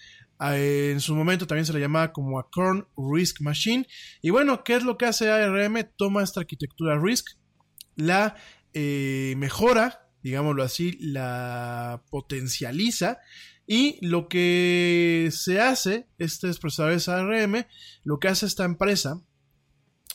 Eh, 0.51 0.91
en 0.91 0.99
su 0.99 1.15
momento 1.15 1.47
también 1.47 1.65
se 1.65 1.73
le 1.73 1.79
llamaba 1.79 2.11
como 2.11 2.39
Acorn 2.39 2.87
Risk 2.95 3.41
Machine. 3.41 3.87
Y 4.21 4.29
bueno, 4.29 4.63
¿qué 4.63 4.75
es 4.75 4.83
lo 4.83 4.97
que 4.97 5.05
hace 5.05 5.31
ARM? 5.31 5.89
Toma 5.95 6.23
esta 6.23 6.41
arquitectura 6.41 6.99
RISC, 6.99 7.37
la 7.95 8.35
eh, 8.73 9.33
mejora, 9.37 10.09
digámoslo 10.21 10.63
así, 10.63 10.97
la 10.99 12.03
potencializa. 12.11 13.19
Y 13.67 13.99
lo 14.05 14.29
que 14.29 15.29
se 15.31 15.59
hace, 15.59 16.07
este 16.17 16.51
procesadores 16.53 17.09
ARM, 17.09 17.65
lo 18.03 18.17
que 18.19 18.29
hace 18.29 18.45
esta 18.45 18.63
empresa 18.63 19.21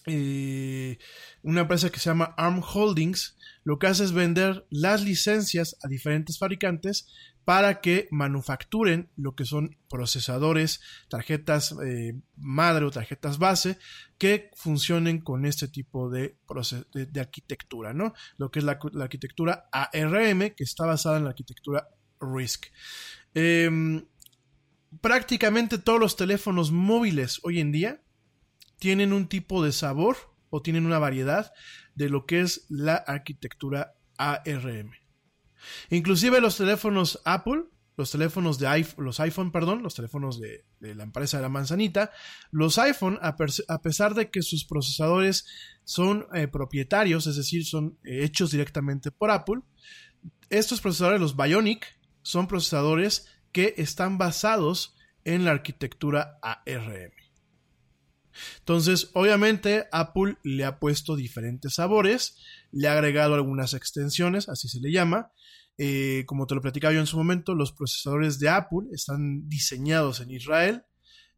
eh, 0.07 0.99
una 1.43 1.61
empresa 1.63 1.91
que 1.91 2.01
se 2.01 2.11
llama 2.11 2.35
ARM 2.37 2.63
Holdings, 2.63 3.37
lo 3.65 3.79
que 3.79 3.87
hace 3.87 4.05
es 4.05 4.13
vender 4.13 4.67
las 4.71 5.03
licencias 5.03 5.77
a 5.83 5.89
diferentes 5.89 6.39
fabricantes 6.39 7.09
para 7.45 7.81
que 7.81 8.09
manufacturen 8.11 9.11
lo 9.17 9.35
que 9.35 9.45
son 9.45 9.77
procesadores, 9.89 10.81
tarjetas 11.09 11.75
eh, 11.85 12.15
madre 12.37 12.85
o 12.85 12.91
tarjetas 12.91 13.39
base 13.39 13.79
que 14.19 14.51
funcionen 14.55 15.21
con 15.21 15.45
este 15.45 15.69
tipo 15.69 16.09
de, 16.11 16.37
de, 16.93 17.21
arquitectura, 17.21 17.93
¿no? 17.93 18.15
Lo 18.37 18.51
que 18.51 18.61
es 18.61 18.65
la, 18.65 18.79
arquitectura 19.01 19.69
ARM, 19.73 20.55
que 20.55 20.65
está 20.65 20.87
basada 20.87 21.19
en 21.19 21.25
la 21.25 21.31
arquitectura 21.31 21.89
RISC. 22.21 22.67
Em, 23.35 24.05
prácticamente 25.01 25.79
todos 25.79 25.99
los 25.99 26.17
teléfonos 26.17 26.71
móviles 26.71 27.41
hoy 27.43 27.61
en 27.61 27.73
día 27.73 28.03
tienen 28.79 29.13
un 29.13 29.29
tipo 29.29 29.65
de 29.65 29.73
sabor 29.73 30.17
o 30.51 30.61
tienen 30.61 30.87
una 30.87 30.99
variedad 30.99 31.53
de 31.95 32.09
lo 32.09 32.27
que 32.27 32.41
es 32.41 32.67
la 32.69 32.97
arquitectura 32.97 33.95
ARM. 34.19 34.93
Inclusive 35.91 36.41
los 36.41 36.57
teléfonos 36.57 37.21
Apple, 37.25 37.65
los 37.97 38.11
teléfonos 38.11 38.59
de 38.59 38.67
iPhone, 38.69 39.05
los 39.05 39.21
iPhone, 39.21 39.53
perdón, 39.53 39.83
los 39.83 39.95
teléfonos 39.95 40.41
de, 40.41 40.65
la 40.81 41.05
empresa 41.05 41.37
de 41.37 41.43
la 41.43 41.49
manzanita, 41.49 42.11
los 42.51 42.79
iPhone, 42.79 43.19
a, 43.23 43.37
pesar 43.37 44.15
de 44.15 44.31
que 44.31 44.43
sus 44.43 44.65
procesadores 44.65 45.47
son 45.85 46.27
eh, 46.35 46.49
propietarios, 46.49 47.27
es 47.27 47.37
decir, 47.37 47.65
son 47.65 47.99
eh, 48.05 48.25
hechos 48.25 48.51
directamente 48.51 49.11
por 49.11 49.31
Apple, 49.31 49.61
estos 50.51 50.81
procesadores, 50.81 51.21
los 51.21 51.37
Bionic, 51.37 51.87
son 52.23 52.47
procesadores 52.47 53.29
que 53.53 53.75
están 53.77 54.19
basados 54.19 54.97
en 55.25 55.45
la 55.45 55.53
arquitectura 55.53 56.39
ARM. 56.43 57.13
Entonces, 58.61 59.11
obviamente, 59.13 59.87
Apple 59.93 60.39
le 60.43 60.65
ha 60.65 60.79
puesto 60.79 61.17
diferentes 61.17 61.75
sabores, 61.75 62.39
le 62.71 62.89
ha 62.89 62.93
agregado 62.93 63.35
algunas 63.35 63.75
extensiones, 63.75 64.49
así 64.49 64.69
se 64.69 64.81
le 64.81 64.91
llama. 64.91 65.33
Eh, 65.79 66.25
como 66.27 66.47
te 66.47 66.55
lo 66.55 66.63
platicaba 66.63 66.95
yo 66.95 67.01
en 67.01 67.07
su 67.07 67.17
momento, 67.17 67.55
los 67.55 67.73
procesadores 67.73 68.39
de 68.39 68.49
Apple 68.49 68.89
están 68.93 69.49
diseñados 69.49 70.21
en 70.21 70.31
Israel 70.31 70.85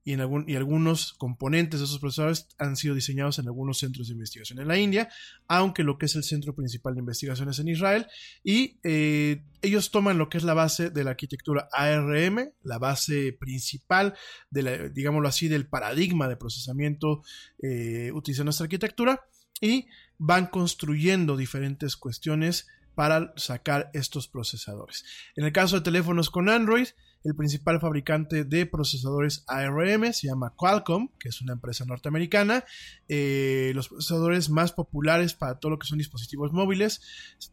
y, 0.05 0.15
algunos 0.55 1.15
componentes 1.15 1.81
de 1.81 1.87
esos 1.87 1.99
procesadores 1.99 2.49
han 2.59 2.77
sido 2.77 2.95
diseñados 2.95 3.39
en 3.39 3.47
algunos 3.47 3.79
centros 3.79 4.09
de 4.09 4.13
investigación 4.13 4.59
en 4.59 4.69
la 4.69 4.79
India, 4.79 5.09
aunque 5.49 5.83
lo 5.83 5.97
que 5.97 6.07
es 6.07 6.15
el 6.15 6.25
centro 6.25 6.55
principal 6.55 6.95
de 6.95 7.01
investigación 7.01 7.49
es 7.49 7.59
en 7.59 7.69
Israel, 7.69 8.07
y 8.43 8.79
eh, 8.85 9.43
ellos 9.63 9.91
toman 9.91 10.19
lo 10.19 10.29
que 10.29 10.37
es 10.37 10.45
la 10.45 10.55
base 10.55 10.91
de 10.91 11.05
la 11.05 11.11
arquitectura 11.11 11.69
ARM, 11.73 12.53
la 12.63 12.79
base 12.79 13.33
principal, 13.33 14.15
de 14.51 14.91
digámoslo 14.91 15.27
así, 15.27 15.49
del 15.49 15.67
paradigma 15.67 16.29
de 16.29 16.37
procesamiento 16.37 17.23
eh, 17.63 18.11
utilizando 18.13 18.51
esta 18.51 18.65
arquitectura, 18.65 19.23
y 19.61 19.87
van 20.19 20.47
construyendo 20.47 21.37
diferentes 21.37 21.97
cuestiones 21.97 22.67
para 22.95 23.33
sacar 23.37 23.91
estos 23.95 24.29
procesadores. 24.29 25.05
En 25.37 25.45
el 25.45 25.53
caso 25.53 25.77
de 25.77 25.83
teléfonos 25.83 26.31
con 26.31 26.49
Android, 26.49 26.89
el 27.25 27.35
principal 27.35 27.81
fabricante 27.81 28.45
de 28.45 28.67
procesadores 28.67 29.45
ARM 29.47 30.13
se 30.13 30.27
llama 30.27 30.53
Qualcomm, 30.55 31.09
que 31.19 31.31
es 31.31 31.41
una 31.41 31.55
empresa 31.55 31.87
norteamericana. 31.87 32.65
Eh, 33.09 33.73
los 33.75 33.89
procesadores 33.89 34.51
más 34.51 34.73
populares 34.73 35.33
para 35.33 35.59
todo 35.59 35.71
lo 35.71 35.79
que 35.79 35.87
son 35.87 35.99
dispositivos 35.99 36.53
móviles 36.53 37.01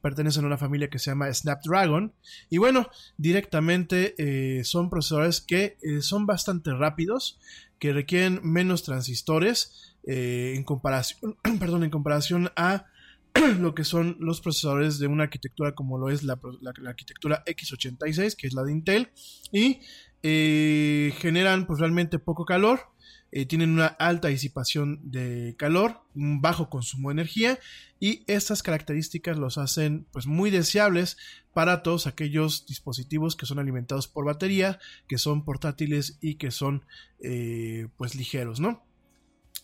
pertenecen 0.02 0.44
a 0.44 0.48
una 0.48 0.58
familia 0.58 0.90
que 0.90 1.00
se 1.00 1.12
llama 1.12 1.34
Snapdragon. 1.34 2.14
Y 2.50 2.58
bueno, 2.58 2.90
directamente 3.18 4.14
eh, 4.18 4.66
son 4.66 4.90
procesadores 4.90 5.40
que 5.40 5.78
eh, 5.82 6.02
son 6.02 6.26
bastante 6.26 6.74
rápidos, 6.74 7.40
que 7.80 7.94
requieren 7.94 8.42
menos 8.44 8.84
transistores 8.84 9.96
en 10.04 10.64
comparación, 10.64 11.38
perdón, 11.60 11.84
en 11.84 11.92
comparación 11.92 12.52
a 12.56 12.88
lo 13.60 13.74
que 13.74 13.84
son 13.84 14.18
los 14.20 14.42
procesadores 14.42 15.00
de 15.00 15.08
una 15.08 15.24
arquitectura 15.24 15.74
como 15.74 15.98
lo 15.98 16.10
es 16.10 16.24
la, 16.24 16.40
arquitectura 16.86 17.44
x86, 17.46 18.36
que 18.36 18.48
es 18.48 18.54
la 18.54 18.64
de 18.64 18.72
Intel, 18.72 19.10
y 19.52 19.80
eh, 20.24 21.14
generan 21.18 21.66
pues 21.66 21.80
realmente 21.80 22.20
poco 22.20 22.46
calor, 22.46 22.92
eh, 23.34 23.46
tienen 23.46 23.72
una 23.72 23.88
alta 23.88 24.28
disipación 24.28 25.00
de 25.04 25.56
calor, 25.58 26.02
un 26.16 26.42
bajo 26.42 26.70
consumo 26.70 27.10
de 27.10 27.14
energía 27.14 27.60
y 27.98 28.24
estas 28.28 28.62
características 28.62 29.38
los 29.38 29.58
hacen 29.58 30.06
pues 30.12 30.28
muy 30.28 30.50
deseables 30.50 31.18
para 31.54 31.82
todos 31.82 32.08
aquellos 32.08 32.66
dispositivos 32.66 33.38
que 33.38 33.46
son 33.46 33.60
alimentados 33.60 34.10
por 34.10 34.26
batería, 34.26 34.80
que 35.08 35.18
son 35.18 35.46
portátiles 35.46 36.18
y 36.20 36.36
que 36.36 36.52
son 36.52 36.84
eh, 37.22 37.88
pues 37.96 38.16
ligeros, 38.16 38.60
¿no? 38.60 38.84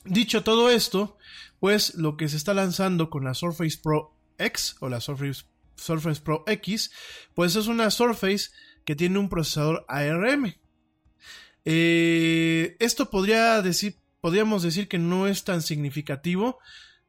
Dicho 0.10 0.44
todo 0.44 0.70
esto, 0.70 1.18
pues 1.60 1.96
lo 1.96 2.18
que 2.18 2.30
se 2.30 2.38
está 2.38 2.54
lanzando 2.54 3.10
con 3.10 3.24
la 3.24 3.34
Surface 3.34 3.78
Pro 3.82 4.16
X 4.38 4.76
o 4.80 4.90
la 4.90 5.02
Surface, 5.02 5.46
Surface 5.76 6.22
Pro 6.22 6.44
X, 6.48 6.92
pues 7.34 7.56
es 7.56 7.68
una 7.68 7.90
Surface 7.92 8.50
que 8.86 8.96
tiene 8.96 9.20
un 9.20 9.30
procesador 9.30 9.86
ARM. 9.88 10.56
Eh, 11.66 12.78
esto 12.80 13.10
podría 13.10 13.62
decir, 13.62 13.98
podríamos 14.22 14.64
decir 14.64 14.88
que 14.88 15.00
no 15.00 15.28
es 15.28 15.44
tan 15.44 15.62
significativo. 15.62 16.60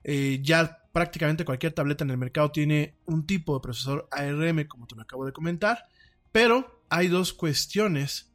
Eh, 0.02 0.40
ya 0.42 0.84
prácticamente 0.92 1.44
cualquier 1.44 1.72
tableta 1.72 2.04
en 2.04 2.11
el 2.11 2.18
mercado 2.18 2.50
tiene 2.50 2.96
un 3.04 3.26
tipo 3.26 3.54
de 3.54 3.61
procesador 3.61 4.08
ARM, 4.11 4.66
como 4.66 4.87
te 4.87 4.96
lo 4.96 5.02
acabo 5.02 5.24
de 5.24 5.32
comentar. 5.32 5.84
Pero 6.32 6.82
hay 6.88 7.08
dos 7.08 7.32
cuestiones 7.32 8.32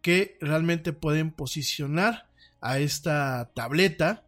que 0.00 0.38
realmente 0.40 0.92
pueden 0.92 1.32
posicionar 1.32 2.30
a 2.66 2.80
esta 2.80 3.52
tableta 3.54 4.24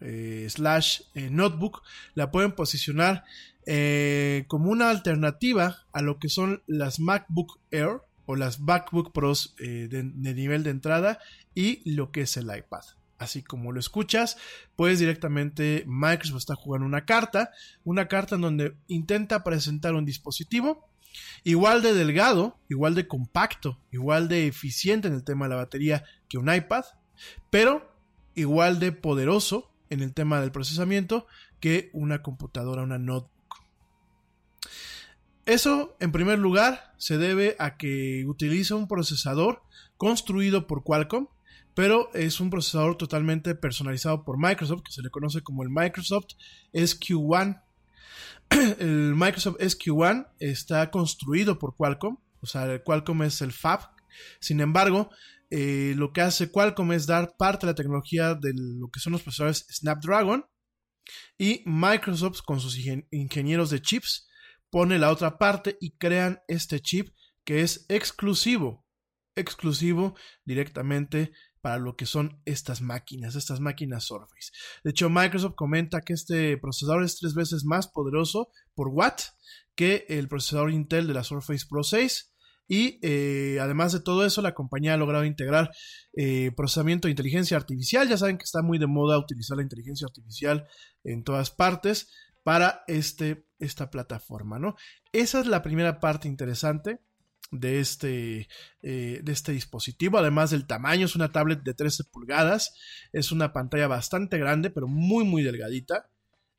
eh, 0.00 0.46
slash 0.50 1.02
eh, 1.14 1.30
notebook, 1.30 1.82
la 2.14 2.32
pueden 2.32 2.52
posicionar 2.52 3.24
eh, 3.66 4.46
como 4.48 4.70
una 4.70 4.90
alternativa 4.90 5.86
a 5.92 6.02
lo 6.02 6.18
que 6.18 6.28
son 6.28 6.64
las 6.66 6.98
MacBook 6.98 7.60
Air 7.70 8.00
o 8.26 8.34
las 8.34 8.58
MacBook 8.58 9.12
Pros 9.12 9.54
de, 9.56 10.02
nivel 10.02 10.64
de 10.64 10.70
entrada 10.70 11.20
y 11.54 11.88
lo 11.88 12.10
que 12.10 12.22
es 12.22 12.36
el 12.36 12.44
iPad. 12.54 12.82
Así 13.16 13.42
como 13.42 13.72
lo 13.72 13.80
escuchas, 13.80 14.36
pues 14.76 14.98
directamente 14.98 15.84
Microsoft 15.86 16.38
está 16.38 16.54
jugando 16.56 16.86
una 16.86 17.04
carta, 17.04 17.52
una 17.84 18.08
carta 18.08 18.34
en 18.34 18.40
donde 18.42 18.76
intenta 18.88 19.44
presentar 19.44 19.94
un 19.94 20.04
dispositivo 20.04 20.88
igual 21.44 21.82
de 21.82 21.94
delgado, 21.94 22.58
igual 22.68 22.94
de 22.94 23.06
compacto, 23.06 23.78
igual 23.90 24.28
de 24.28 24.46
eficiente 24.46 25.08
en 25.08 25.14
el 25.14 25.24
tema 25.24 25.46
de 25.46 25.50
la 25.50 25.56
batería 25.56 26.04
que 26.28 26.38
un 26.38 26.52
iPad, 26.52 26.84
pero 27.50 27.92
igual 28.34 28.78
de 28.80 28.92
poderoso 28.92 29.70
en 29.90 30.02
el 30.02 30.14
tema 30.14 30.40
del 30.40 30.52
procesamiento 30.52 31.26
que 31.60 31.90
una 31.92 32.22
computadora, 32.22 32.82
una 32.82 32.98
notebook. 32.98 33.32
Eso, 35.46 35.96
en 35.98 36.12
primer 36.12 36.38
lugar, 36.38 36.92
se 36.98 37.16
debe 37.16 37.56
a 37.58 37.78
que 37.78 38.24
utiliza 38.26 38.74
un 38.74 38.86
procesador 38.86 39.62
construido 39.96 40.66
por 40.66 40.84
Qualcomm, 40.84 41.28
pero 41.74 42.10
es 42.12 42.40
un 42.40 42.50
procesador 42.50 42.96
totalmente 42.96 43.54
personalizado 43.54 44.24
por 44.24 44.36
Microsoft, 44.36 44.82
que 44.82 44.92
se 44.92 45.00
le 45.00 45.10
conoce 45.10 45.42
como 45.42 45.62
el 45.62 45.70
Microsoft 45.70 46.34
SQ1. 46.74 47.62
El 48.78 49.14
Microsoft 49.14 49.56
SQ1 49.58 50.28
está 50.38 50.90
construido 50.90 51.58
por 51.58 51.76
Qualcomm, 51.76 52.16
o 52.40 52.46
sea, 52.46 52.82
Qualcomm 52.82 53.22
es 53.22 53.40
el 53.42 53.52
fab. 53.52 53.90
Sin 54.40 54.60
embargo, 54.60 55.10
eh, 55.50 55.94
lo 55.96 56.12
que 56.12 56.20
hace 56.20 56.50
Qualcomm 56.50 56.92
es 56.92 57.06
dar 57.06 57.34
parte 57.38 57.66
de 57.66 57.72
la 57.72 57.76
tecnología 57.76 58.34
de 58.34 58.52
lo 58.54 58.88
que 58.90 59.00
son 59.00 59.12
los 59.12 59.22
procesadores 59.22 59.66
Snapdragon 59.70 60.44
y 61.38 61.62
Microsoft 61.64 62.42
con 62.42 62.60
sus 62.60 62.78
ingenieros 63.10 63.70
de 63.70 63.80
chips 63.80 64.28
pone 64.70 64.98
la 64.98 65.10
otra 65.10 65.38
parte 65.38 65.78
y 65.80 65.96
crean 65.96 66.40
este 66.48 66.80
chip 66.80 67.14
que 67.44 67.62
es 67.62 67.86
exclusivo, 67.88 68.84
exclusivo 69.34 70.14
directamente 70.44 71.32
para 71.60 71.78
lo 71.78 71.96
que 71.96 72.06
son 72.06 72.40
estas 72.44 72.82
máquinas, 72.82 73.34
estas 73.34 73.60
máquinas 73.60 74.04
Surface. 74.04 74.52
De 74.84 74.90
hecho, 74.90 75.10
Microsoft 75.10 75.54
comenta 75.56 76.02
que 76.02 76.12
este 76.12 76.56
procesador 76.58 77.02
es 77.02 77.18
tres 77.18 77.34
veces 77.34 77.64
más 77.64 77.88
poderoso 77.88 78.50
por 78.74 78.88
watt 78.88 79.22
que 79.74 80.04
el 80.08 80.28
procesador 80.28 80.70
Intel 80.70 81.06
de 81.06 81.14
la 81.14 81.24
Surface 81.24 81.66
Pro 81.68 81.82
6 81.82 82.34
y 82.68 82.98
eh, 83.02 83.58
además 83.60 83.92
de 83.92 84.00
todo 84.00 84.26
eso, 84.26 84.42
la 84.42 84.54
compañía 84.54 84.92
ha 84.92 84.98
logrado 84.98 85.24
integrar 85.24 85.70
eh, 86.12 86.52
procesamiento 86.54 87.08
de 87.08 87.12
inteligencia 87.12 87.56
artificial. 87.56 88.06
Ya 88.08 88.18
saben 88.18 88.36
que 88.36 88.44
está 88.44 88.60
muy 88.60 88.78
de 88.78 88.86
moda 88.86 89.18
utilizar 89.18 89.56
la 89.56 89.62
inteligencia 89.62 90.06
artificial 90.06 90.68
en 91.02 91.24
todas 91.24 91.50
partes 91.50 92.12
para 92.44 92.84
este, 92.86 93.46
esta 93.58 93.90
plataforma, 93.90 94.58
¿no? 94.58 94.76
Esa 95.12 95.40
es 95.40 95.46
la 95.46 95.62
primera 95.62 95.98
parte 95.98 96.28
interesante 96.28 97.00
de 97.50 97.80
este, 97.80 98.48
eh, 98.82 99.20
de 99.22 99.32
este 99.32 99.52
dispositivo. 99.52 100.18
Además 100.18 100.50
del 100.50 100.66
tamaño, 100.66 101.06
es 101.06 101.16
una 101.16 101.32
tablet 101.32 101.62
de 101.62 101.72
13 101.72 102.04
pulgadas. 102.04 102.74
Es 103.12 103.32
una 103.32 103.54
pantalla 103.54 103.88
bastante 103.88 104.36
grande, 104.36 104.68
pero 104.68 104.88
muy, 104.88 105.24
muy 105.24 105.42
delgadita. 105.42 106.10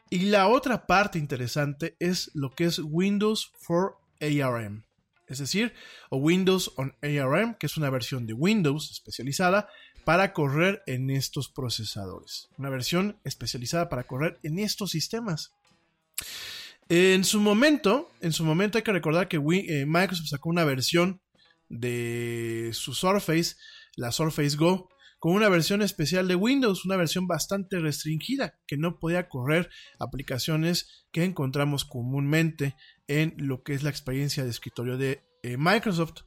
Y 0.10 0.22
la 0.22 0.48
otra 0.48 0.88
parte 0.88 1.20
interesante 1.20 1.96
es 2.00 2.32
lo 2.34 2.50
que 2.50 2.66
es 2.66 2.80
Windows 2.80 3.52
for 3.60 3.98
ARM 4.20 4.89
es 5.30 5.40
decir, 5.40 5.74
o 6.10 6.18
Windows 6.18 6.74
on 6.76 6.96
ARM, 7.02 7.56
que 7.56 7.68
es 7.68 7.78
una 7.78 7.90
versión 7.90 8.26
de 8.26 8.34
Windows 8.34 8.92
especializada 8.92 9.70
para 10.04 10.34
correr 10.34 10.82
en 10.88 11.10
estos 11.10 11.50
procesadores. 11.50 12.50
Una 12.58 12.70
versión 12.70 13.20
especializada 13.24 13.90
para 13.90 14.06
correr 14.06 14.40
en 14.44 14.60
estos 14.60 14.92
sistemas. 14.92 15.52
En 16.90 17.24
su 17.24 17.40
momento, 17.40 18.10
en 18.22 18.34
su 18.34 18.44
momento 18.44 18.78
hay 18.78 18.84
que 18.84 18.92
recordar 18.92 19.28
que 19.28 19.38
eh, 19.38 19.86
Microsoft 19.86 20.30
sacó 20.30 20.50
una 20.50 20.66
versión 20.66 21.22
de 21.70 22.72
su 22.74 22.96
Surface, 22.96 23.56
la 23.96 24.12
Surface 24.12 24.58
Go, 24.58 24.90
con 25.20 25.34
una 25.34 25.50
versión 25.50 25.82
especial 25.82 26.28
de 26.28 26.36
Windows, 26.36 26.86
una 26.86 26.96
versión 26.96 27.28
bastante 27.28 27.78
restringida, 27.80 28.58
que 28.66 28.78
no 28.78 28.98
podía 28.98 29.28
correr 29.28 29.70
aplicaciones 30.00 31.06
que 31.12 31.26
encontramos 31.26 31.86
comúnmente 31.86 32.76
en 33.10 33.34
lo 33.38 33.64
que 33.64 33.74
es 33.74 33.84
la 33.84 33.90
experiencia 33.90 34.44
de 34.46 34.52
escritorio 34.52 34.98
de 34.98 35.24
eh, 35.44 35.58
Microsoft. 35.58 36.22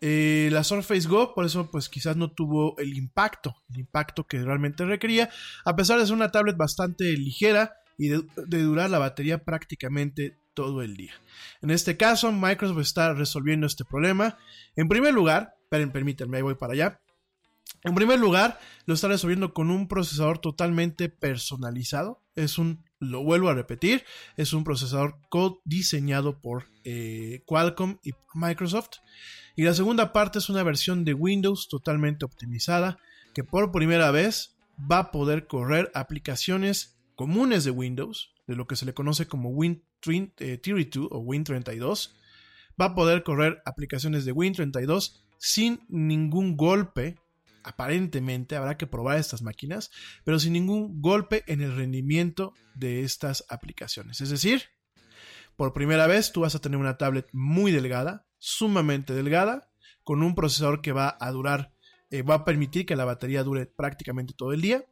Eh, 0.00 0.48
la 0.50 0.64
Surface 0.64 1.06
Go, 1.06 1.34
por 1.34 1.44
eso 1.44 1.70
pues 1.70 1.88
quizás 1.88 2.16
no 2.16 2.32
tuvo 2.32 2.76
el 2.78 2.96
impacto, 2.96 3.54
el 3.70 3.80
impacto 3.80 4.26
que 4.26 4.42
realmente 4.42 4.84
requería, 4.84 5.30
a 5.64 5.76
pesar 5.76 5.98
de 5.98 6.06
ser 6.06 6.14
una 6.14 6.30
tablet 6.30 6.56
bastante 6.56 7.04
ligera 7.12 7.74
y 7.96 8.08
de, 8.08 8.22
durar 8.36 8.90
la 8.90 8.98
batería 8.98 9.44
prácticamente 9.44 10.38
todo 10.54 10.82
el 10.82 10.96
día. 10.96 11.12
En 11.62 11.70
este 11.70 11.96
caso, 11.96 12.32
Microsoft 12.32 12.80
está 12.80 13.12
resolviendo 13.12 13.66
este 13.66 13.84
problema. 13.84 14.38
En 14.76 14.88
primer 14.88 15.12
lugar, 15.12 15.56
permítanme, 15.68 16.38
ahí 16.38 16.42
voy 16.42 16.54
para 16.54 16.72
allá. 16.72 17.00
En 17.82 17.94
primer 17.94 18.18
lugar, 18.18 18.58
lo 18.86 18.94
está 18.94 19.08
resolviendo 19.08 19.52
con 19.52 19.70
un 19.70 19.88
procesador 19.88 20.38
totalmente 20.38 21.08
personalizado. 21.08 22.22
Es 22.34 22.58
un, 22.58 22.85
lo 22.98 23.22
vuelvo 23.22 23.48
a 23.48 23.54
repetir, 23.54 24.04
es 24.36 24.52
un 24.52 24.64
procesador 24.64 25.18
diseñado 25.64 26.40
por 26.40 26.64
eh, 26.84 27.42
Qualcomm 27.46 27.98
y 28.02 28.12
Microsoft. 28.34 28.98
Y 29.54 29.62
la 29.62 29.74
segunda 29.74 30.12
parte 30.12 30.38
es 30.38 30.48
una 30.48 30.62
versión 30.62 31.04
de 31.04 31.14
Windows 31.14 31.68
totalmente 31.68 32.24
optimizada 32.24 32.98
que 33.34 33.44
por 33.44 33.72
primera 33.72 34.10
vez 34.10 34.56
va 34.90 34.98
a 34.98 35.10
poder 35.10 35.46
correr 35.46 35.90
aplicaciones 35.94 36.98
comunes 37.14 37.64
de 37.64 37.70
Windows, 37.70 38.34
de 38.46 38.56
lo 38.56 38.66
que 38.66 38.76
se 38.76 38.86
le 38.86 38.94
conoce 38.94 39.26
como 39.26 39.50
Win32 39.50 40.32
eh, 40.38 41.08
o 41.10 41.22
Win32. 41.22 42.12
Va 42.80 42.86
a 42.86 42.94
poder 42.94 43.22
correr 43.22 43.62
aplicaciones 43.64 44.24
de 44.24 44.34
Win32 44.34 45.22
sin 45.38 45.80
ningún 45.88 46.56
golpe 46.56 47.16
aparentemente 47.66 48.56
habrá 48.56 48.76
que 48.76 48.86
probar 48.86 49.18
estas 49.18 49.42
máquinas, 49.42 49.90
pero 50.24 50.38
sin 50.38 50.52
ningún 50.52 51.02
golpe 51.02 51.42
en 51.48 51.60
el 51.60 51.76
rendimiento 51.76 52.54
de 52.74 53.02
estas 53.02 53.44
aplicaciones. 53.48 54.20
Es 54.20 54.30
decir, 54.30 54.62
por 55.56 55.72
primera 55.72 56.06
vez 56.06 56.32
tú 56.32 56.42
vas 56.42 56.54
a 56.54 56.60
tener 56.60 56.78
una 56.78 56.96
tablet 56.96 57.28
muy 57.32 57.72
delgada, 57.72 58.26
sumamente 58.38 59.14
delgada, 59.14 59.70
con 60.04 60.22
un 60.22 60.36
procesador 60.36 60.80
que 60.80 60.92
va 60.92 61.16
a 61.20 61.30
durar, 61.32 61.72
eh, 62.10 62.22
va 62.22 62.34
a 62.36 62.44
permitir 62.44 62.86
que 62.86 62.94
la 62.94 63.04
batería 63.04 63.42
dure 63.42 63.66
prácticamente 63.66 64.32
todo 64.32 64.52
el 64.52 64.60
día 64.60 64.84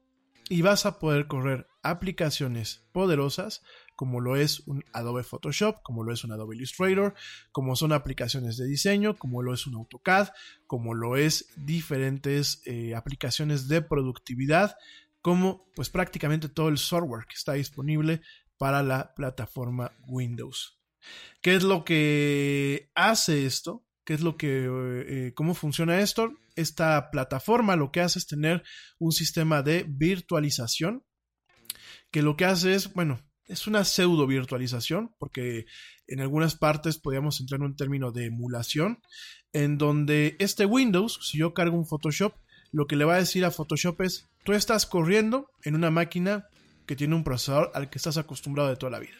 y 0.48 0.62
vas 0.62 0.84
a 0.84 0.98
poder 0.98 1.28
correr 1.28 1.68
aplicaciones 1.82 2.84
poderosas 2.92 3.62
como 3.96 4.20
lo 4.20 4.36
es 4.36 4.60
un 4.66 4.84
Adobe 4.92 5.22
Photoshop, 5.22 5.82
como 5.82 6.02
lo 6.04 6.12
es 6.12 6.24
un 6.24 6.32
Adobe 6.32 6.56
Illustrator, 6.56 7.14
como 7.52 7.76
son 7.76 7.92
aplicaciones 7.92 8.56
de 8.56 8.66
diseño, 8.66 9.16
como 9.16 9.42
lo 9.42 9.54
es 9.54 9.66
un 9.66 9.74
AutoCAD, 9.74 10.28
como 10.66 10.94
lo 10.94 11.16
es 11.16 11.48
diferentes 11.56 12.62
eh, 12.66 12.94
aplicaciones 12.94 13.68
de 13.68 13.82
productividad, 13.82 14.76
como 15.20 15.66
pues 15.74 15.88
prácticamente 15.90 16.48
todo 16.48 16.68
el 16.68 16.78
software 16.78 17.26
que 17.26 17.34
está 17.34 17.54
disponible 17.54 18.20
para 18.58 18.82
la 18.82 19.14
plataforma 19.14 19.92
Windows. 20.06 20.78
¿Qué 21.40 21.54
es 21.54 21.62
lo 21.62 21.84
que 21.84 22.90
hace 22.94 23.46
esto? 23.46 23.84
¿Qué 24.04 24.14
es 24.14 24.20
lo 24.20 24.36
que, 24.36 24.66
eh, 24.68 25.32
cómo 25.34 25.54
funciona 25.54 26.00
esto? 26.00 26.32
Esta 26.56 27.10
plataforma 27.10 27.76
lo 27.76 27.90
que 27.90 28.00
hace 28.00 28.18
es 28.18 28.26
tener 28.26 28.62
un 28.98 29.12
sistema 29.12 29.62
de 29.62 29.84
virtualización 29.88 31.04
que 32.10 32.22
lo 32.22 32.36
que 32.36 32.44
hace 32.44 32.74
es, 32.74 32.92
bueno, 32.92 33.18
es 33.46 33.66
una 33.66 33.84
pseudo 33.84 34.26
virtualización, 34.26 35.14
porque 35.18 35.66
en 36.06 36.20
algunas 36.20 36.54
partes 36.54 36.98
podríamos 36.98 37.40
entrar 37.40 37.60
en 37.60 37.66
un 37.66 37.76
término 37.76 38.12
de 38.12 38.26
emulación, 38.26 39.00
en 39.52 39.78
donde 39.78 40.36
este 40.38 40.66
Windows, 40.66 41.18
si 41.22 41.38
yo 41.38 41.54
cargo 41.54 41.76
un 41.76 41.86
Photoshop, 41.86 42.34
lo 42.72 42.86
que 42.86 42.96
le 42.96 43.04
va 43.04 43.14
a 43.14 43.18
decir 43.18 43.44
a 43.44 43.50
Photoshop 43.50 44.00
es, 44.02 44.28
tú 44.44 44.52
estás 44.52 44.86
corriendo 44.86 45.50
en 45.62 45.74
una 45.74 45.90
máquina 45.90 46.48
que 46.86 46.96
tiene 46.96 47.14
un 47.14 47.24
procesador 47.24 47.70
al 47.74 47.88
que 47.88 47.98
estás 47.98 48.16
acostumbrado 48.16 48.68
de 48.68 48.76
toda 48.76 48.90
la 48.90 48.98
vida. 48.98 49.16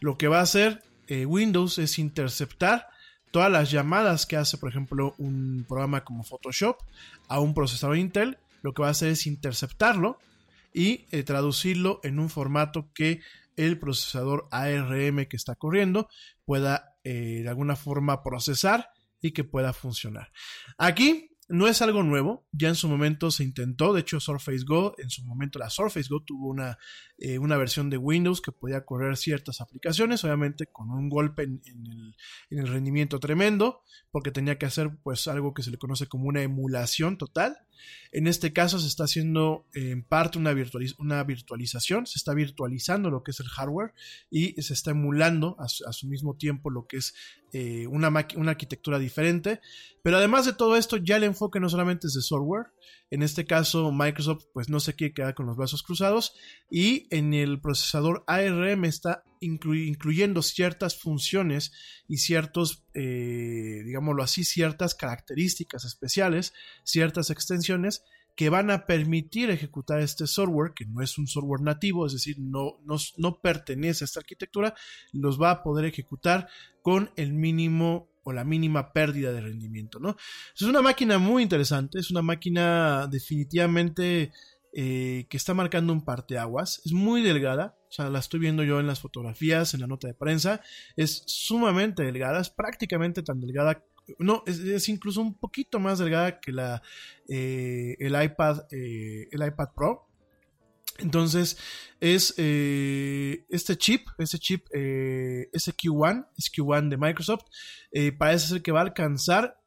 Lo 0.00 0.18
que 0.18 0.28
va 0.28 0.40
a 0.40 0.42
hacer 0.42 0.82
eh, 1.08 1.26
Windows 1.26 1.78
es 1.78 1.98
interceptar 1.98 2.88
todas 3.30 3.50
las 3.50 3.70
llamadas 3.70 4.26
que 4.26 4.36
hace, 4.36 4.58
por 4.58 4.68
ejemplo, 4.68 5.14
un 5.18 5.64
programa 5.66 6.04
como 6.04 6.22
Photoshop 6.22 6.76
a 7.28 7.40
un 7.40 7.54
procesador 7.54 7.96
Intel. 7.96 8.38
Lo 8.62 8.74
que 8.74 8.82
va 8.82 8.88
a 8.88 8.92
hacer 8.92 9.08
es 9.08 9.26
interceptarlo 9.26 10.18
y 10.74 11.06
eh, 11.10 11.22
traducirlo 11.22 12.00
en 12.02 12.18
un 12.18 12.30
formato 12.30 12.90
que 12.94 13.20
el 13.66 13.78
procesador 13.78 14.48
ARM 14.50 15.26
que 15.26 15.36
está 15.36 15.56
corriendo 15.56 16.08
pueda 16.44 16.96
eh, 17.04 17.40
de 17.42 17.48
alguna 17.48 17.76
forma 17.76 18.22
procesar 18.22 18.90
y 19.20 19.32
que 19.32 19.44
pueda 19.44 19.72
funcionar. 19.72 20.32
Aquí 20.78 21.32
no 21.48 21.68
es 21.68 21.82
algo 21.82 22.02
nuevo, 22.02 22.46
ya 22.52 22.68
en 22.68 22.74
su 22.74 22.88
momento 22.88 23.30
se 23.30 23.44
intentó, 23.44 23.92
de 23.92 24.00
hecho 24.00 24.20
Surface 24.20 24.64
Go, 24.64 24.94
en 24.96 25.10
su 25.10 25.24
momento 25.24 25.58
la 25.58 25.68
Surface 25.68 26.08
Go 26.08 26.22
tuvo 26.22 26.48
una, 26.48 26.78
eh, 27.18 27.38
una 27.38 27.56
versión 27.56 27.90
de 27.90 27.98
Windows 27.98 28.40
que 28.40 28.52
podía 28.52 28.84
correr 28.84 29.16
ciertas 29.16 29.60
aplicaciones, 29.60 30.24
obviamente 30.24 30.66
con 30.66 30.90
un 30.90 31.10
golpe 31.10 31.42
en, 31.42 31.60
el, 31.66 32.16
en, 32.50 32.58
el, 32.58 32.68
rendimiento 32.68 33.20
tremendo, 33.20 33.82
porque 34.10 34.30
tenía 34.30 34.56
que 34.56 34.66
hacer 34.66 34.96
pues 35.02 35.26
algo 35.28 35.52
que 35.52 35.62
se 35.62 35.70
le 35.70 35.78
conoce 35.78 36.06
como 36.06 36.28
una 36.28 36.42
emulación 36.42 37.18
total. 37.18 37.58
En 38.10 38.26
este 38.26 38.52
caso 38.52 38.78
se 38.78 38.88
está 38.88 39.04
haciendo 39.04 39.66
en 39.74 40.02
parte 40.02 40.38
una, 40.38 40.54
una 40.98 41.24
virtualización, 41.24 42.06
se 42.06 42.18
está 42.18 42.34
virtualizando 42.34 43.10
lo 43.10 43.22
que 43.22 43.30
es 43.30 43.40
el 43.40 43.48
hardware 43.48 43.92
y 44.30 44.60
se 44.62 44.74
está 44.74 44.90
emulando 44.90 45.56
a 45.58 45.68
su, 45.68 46.06
mismo 46.06 46.36
tiempo 46.36 46.70
lo 46.70 46.86
que 46.86 46.98
es 46.98 47.14
eh, 47.52 47.86
una, 47.86 48.08
una 48.36 48.50
arquitectura 48.50 48.98
diferente. 48.98 49.60
Pero 50.02 50.18
además 50.18 50.46
de 50.46 50.52
todo 50.52 50.76
esto, 50.76 50.96
ya 50.96 51.16
el 51.16 51.24
enfoque 51.24 51.60
no 51.60 51.68
solamente 51.68 52.06
es 52.06 52.14
de 52.14 52.22
software, 52.22 52.66
en 53.12 53.22
este 53.22 53.44
caso 53.44 53.92
Microsoft 53.92 54.46
pues 54.54 54.70
no 54.70 54.80
se 54.80 54.94
quiere 54.94 55.12
quedar 55.12 55.34
con 55.34 55.44
los 55.44 55.54
brazos 55.54 55.82
cruzados 55.82 56.34
y 56.70 57.06
en 57.14 57.34
el 57.34 57.60
procesador 57.60 58.24
ARM 58.26 58.86
está 58.86 59.22
incluyendo 59.40 60.40
ciertas 60.40 60.98
funciones 60.98 61.72
y 62.08 62.16
ciertos, 62.16 62.86
eh, 62.94 63.82
digámoslo 63.84 64.22
así, 64.22 64.44
ciertas 64.44 64.94
características 64.94 65.84
especiales, 65.84 66.54
ciertas 66.84 67.28
extensiones 67.28 68.02
que 68.34 68.48
van 68.48 68.70
a 68.70 68.86
permitir 68.86 69.50
ejecutar 69.50 70.00
este 70.00 70.26
software, 70.26 70.72
que 70.74 70.86
no 70.86 71.02
es 71.02 71.18
un 71.18 71.26
software 71.26 71.60
nativo, 71.60 72.06
es 72.06 72.14
decir, 72.14 72.36
no, 72.38 72.78
no, 72.86 72.96
no 73.18 73.42
pertenece 73.42 74.04
a 74.04 74.06
esta 74.06 74.20
arquitectura, 74.20 74.74
los 75.12 75.38
va 75.38 75.50
a 75.50 75.62
poder 75.62 75.84
ejecutar 75.84 76.48
con 76.80 77.10
el 77.16 77.34
mínimo 77.34 78.11
o 78.24 78.32
la 78.32 78.44
mínima 78.44 78.92
pérdida 78.92 79.32
de 79.32 79.40
rendimiento, 79.40 79.98
¿no? 79.98 80.16
Es 80.54 80.62
una 80.62 80.82
máquina 80.82 81.18
muy 81.18 81.42
interesante, 81.42 81.98
es 81.98 82.10
una 82.10 82.22
máquina 82.22 83.06
definitivamente 83.10 84.32
eh, 84.72 85.26
que 85.28 85.36
está 85.36 85.54
marcando 85.54 85.92
un 85.92 86.04
parteaguas, 86.04 86.80
es 86.84 86.92
muy 86.92 87.22
delgada, 87.22 87.76
o 87.88 87.92
sea, 87.92 88.08
la 88.08 88.20
estoy 88.20 88.40
viendo 88.40 88.64
yo 88.64 88.80
en 88.80 88.86
las 88.86 89.00
fotografías, 89.00 89.74
en 89.74 89.80
la 89.80 89.86
nota 89.86 90.08
de 90.08 90.14
prensa, 90.14 90.60
es 90.96 91.22
sumamente 91.26 92.02
delgada, 92.02 92.40
es 92.40 92.50
prácticamente 92.50 93.22
tan 93.22 93.40
delgada 93.40 93.84
no, 94.18 94.42
es, 94.46 94.88
incluso 94.88 95.20
un 95.20 95.34
poquito 95.34 95.78
más 95.78 95.98
delgada 95.98 96.40
que 96.40 96.52
la, 96.52 96.82
eh, 97.28 97.96
el, 97.98 98.20
iPad, 98.20 98.62
eh, 98.70 99.28
el 99.30 99.46
iPad 99.46 99.68
Pro. 99.74 100.08
Entonces, 100.98 101.56
es 102.00 102.34
eh, 102.36 103.44
este 103.48 103.76
chip, 103.76 104.06
este 104.18 104.38
chip 104.38 104.66
SQ1, 104.70 106.26
SQ1 106.36 106.88
de 106.88 106.96
Microsoft, 106.96 107.44
parece 108.18 108.48
ser 108.48 108.62
que 108.62 108.72
va 108.72 108.80
a 108.80 108.84
alcanzar 108.84 109.58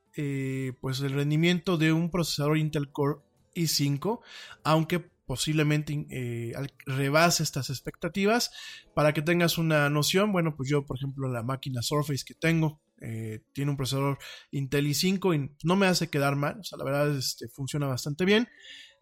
pues 0.80 1.02
el 1.02 1.12
rendimiento 1.12 1.78
de 1.78 1.92
un 1.92 2.10
procesador 2.10 2.58
Intel 2.58 2.92
Core 2.92 3.20
i5, 3.56 4.22
aunque 4.64 5.00
posiblemente 5.00 6.54
rebase 6.86 7.44
estas 7.44 7.70
expectativas. 7.70 8.52
Para 8.94 9.14
que 9.14 9.22
tengas 9.22 9.58
una 9.58 9.90
noción, 9.90 10.32
bueno, 10.32 10.56
pues 10.56 10.70
yo, 10.70 10.86
por 10.86 10.98
ejemplo, 10.98 11.28
la 11.28 11.44
máquina 11.44 11.82
Surface 11.82 12.24
que 12.26 12.34
tengo, 12.34 12.82
eh, 13.02 13.42
tiene 13.52 13.72
un 13.72 13.78
procesador 13.78 14.18
Intel 14.52 14.88
i5 14.88 15.36
y 15.36 15.52
no 15.64 15.76
me 15.76 15.86
hace 15.86 16.10
quedar 16.10 16.38
mal, 16.38 16.60
o 16.60 16.64
sea, 16.64 16.78
la 16.78 16.86
verdad 16.86 17.18
este, 17.18 17.48
funciona 17.50 17.88
bastante 17.88 18.24
bien. 18.26 18.48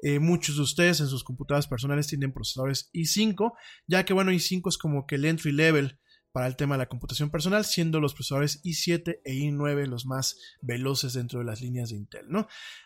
Eh, 0.06 0.20
muchos 0.20 0.58
de 0.58 0.64
ustedes 0.64 1.00
en 1.00 1.08
sus 1.08 1.24
computadoras 1.24 1.68
personales 1.68 2.08
tienen 2.08 2.34
procesadores 2.34 2.90
i5, 2.94 3.54
ya 3.88 4.04
que 4.04 4.14
bueno, 4.14 4.32
i5 4.32 4.68
es 4.68 4.78
como 4.78 5.08
que 5.08 5.16
el 5.16 5.24
entry 5.24 5.54
level 5.54 5.98
para 6.34 6.48
el 6.48 6.56
tema 6.56 6.74
de 6.74 6.80
la 6.80 6.90
computación 6.90 7.30
personal, 7.30 7.64
siendo 7.64 8.02
los 8.02 8.16
procesadores 8.16 8.62
i7 8.64 9.20
e 9.24 9.34
i9 9.34 9.86
los 9.86 10.08
más 10.08 10.40
veloces 10.62 11.14
dentro 11.14 11.40
de 11.40 11.46
las 11.46 11.62
líneas 11.62 11.92
de 11.92 11.96
Intel. 11.96 12.26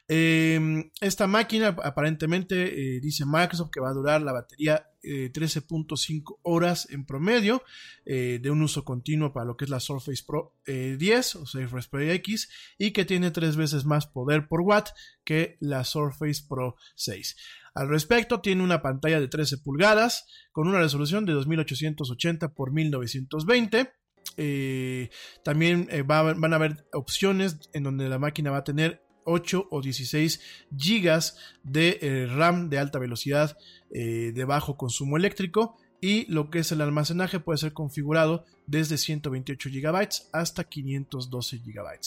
Em, 0.09 0.91
esta 0.99 1.27
máquina 1.27 1.69
aparentemente 1.83 2.97
eh, 2.97 2.99
dice 2.99 3.25
Microsoft 3.25 3.71
que 3.71 3.79
va 3.79 3.89
a 3.89 3.93
durar 3.93 4.21
la 4.21 4.33
batería 4.33 4.89
13.5 5.01 6.19
eh, 6.19 6.39
horas 6.43 6.89
en 6.91 7.05
promedio 7.05 7.63
eh, 8.05 8.39
de 8.41 8.51
un 8.51 8.61
uso 8.61 8.83
continuo 8.83 9.31
para 9.31 9.45
lo 9.45 9.55
que 9.55 9.63
es 9.63 9.69
la 9.69 9.79
Surface 9.79 10.23
Pro 10.25 10.53
10 10.65 11.35
o 11.37 11.45
Surface 11.45 11.87
Pro 11.89 12.01
X 12.01 12.49
y 12.77 12.91
que 12.91 13.05
tiene 13.05 13.31
tres 13.31 13.55
veces 13.55 13.85
más 13.85 14.07
poder 14.07 14.49
por 14.49 14.61
watt 14.61 14.89
que 15.23 15.55
la 15.61 15.85
Surface 15.85 16.43
Pro 16.47 16.75
6. 16.95 17.37
Al 17.77 17.89
respecto, 17.89 18.41
tiene 18.41 18.63
una 18.63 18.81
pantalla 18.81 19.19
de 19.19 19.27
13 19.27 19.59
pulgadas 19.59 20.25
con 20.51 20.67
una 20.67 20.79
resolución 20.79 21.25
de 21.25 21.33
2880 21.33 22.45
x 22.47 22.55
1920. 22.71 23.91
Eh, 24.35 25.09
también 25.43 25.87
eh, 25.91 26.01
va- 26.01 26.33
van 26.33 26.53
a 26.53 26.55
haber 26.57 26.85
opciones 26.93 27.57
en 27.73 27.83
donde 27.83 28.09
la 28.09 28.19
máquina 28.19 28.51
va 28.51 28.57
a 28.57 28.63
tener 28.63 29.03
8 29.25 29.67
o 29.71 29.81
16 29.81 30.41
gigas 30.77 31.37
de 31.63 31.99
eh, 32.01 32.27
RAM 32.27 32.69
de 32.69 32.79
alta 32.79 32.97
velocidad 32.99 33.57
eh, 33.93 34.31
de 34.33 34.45
bajo 34.45 34.75
consumo 34.77 35.17
eléctrico 35.17 35.77
y 35.99 36.31
lo 36.31 36.49
que 36.49 36.59
es 36.59 36.71
el 36.71 36.81
almacenaje 36.81 37.39
puede 37.39 37.57
ser 37.57 37.73
configurado 37.73 38.45
desde 38.67 38.97
128 38.97 39.69
GB 39.71 40.09
hasta 40.31 40.63
512 40.65 41.57
GB. 41.59 41.99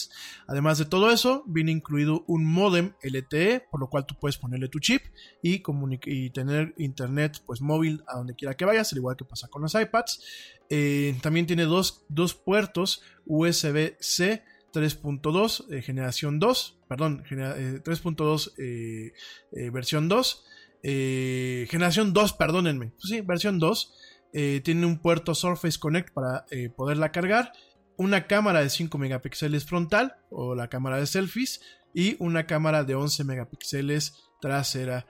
Además 0.47 0.77
de 0.77 0.85
todo 0.85 1.11
eso, 1.11 1.43
viene 1.47 1.71
incluido 1.71 2.23
un 2.27 2.45
modem 2.45 2.93
LTE, 3.01 3.65
por 3.71 3.79
lo 3.79 3.89
cual 3.89 4.05
tú 4.05 4.15
puedes 4.19 4.37
ponerle 4.37 4.69
tu 4.69 4.79
chip 4.79 5.01
y, 5.41 5.61
y 6.05 6.29
tener 6.29 6.73
internet 6.77 7.41
pues, 7.45 7.61
móvil 7.61 8.03
a 8.07 8.17
donde 8.17 8.35
quiera 8.35 8.55
que 8.55 8.65
vayas, 8.65 8.91
al 8.93 8.99
igual 8.99 9.17
que 9.17 9.25
pasa 9.25 9.47
con 9.47 9.61
los 9.63 9.73
iPads. 9.75 10.23
Eh, 10.69 11.17
también 11.21 11.45
tiene 11.47 11.63
dos, 11.63 12.05
dos 12.07 12.33
puertos 12.33 13.01
USB-C 13.25 14.43
3.2, 14.73 15.65
eh, 15.73 15.81
generación 15.81 16.39
2, 16.39 16.79
perdón, 16.87 17.23
genera- 17.25 17.57
eh, 17.59 17.81
3.2 17.83 18.53
eh, 18.57 19.11
eh, 19.51 19.69
versión 19.69 20.07
2. 20.07 20.45
Eh, 20.83 21.67
generación 21.69 22.13
2, 22.13 22.33
perdónenme. 22.33 22.93
Sí, 22.97 23.21
versión 23.21 23.59
2. 23.59 23.93
eh, 24.33 24.61
tiene 24.63 24.85
un 24.85 24.99
puerto 24.99 25.35
Surface 25.35 25.77
Connect 25.79 26.13
para 26.13 26.45
eh, 26.51 26.69
poderla 26.69 27.11
cargar. 27.11 27.51
Una 27.97 28.27
cámara 28.27 28.61
de 28.61 28.69
5 28.69 28.97
megapíxeles 28.97 29.65
frontal 29.65 30.15
o 30.29 30.55
la 30.55 30.69
cámara 30.69 30.97
de 30.97 31.05
selfies. 31.05 31.61
Y 31.93 32.15
una 32.19 32.47
cámara 32.47 32.83
de 32.83 32.95
11 32.95 33.23
megapíxeles 33.25 34.15
trasera 34.39 35.05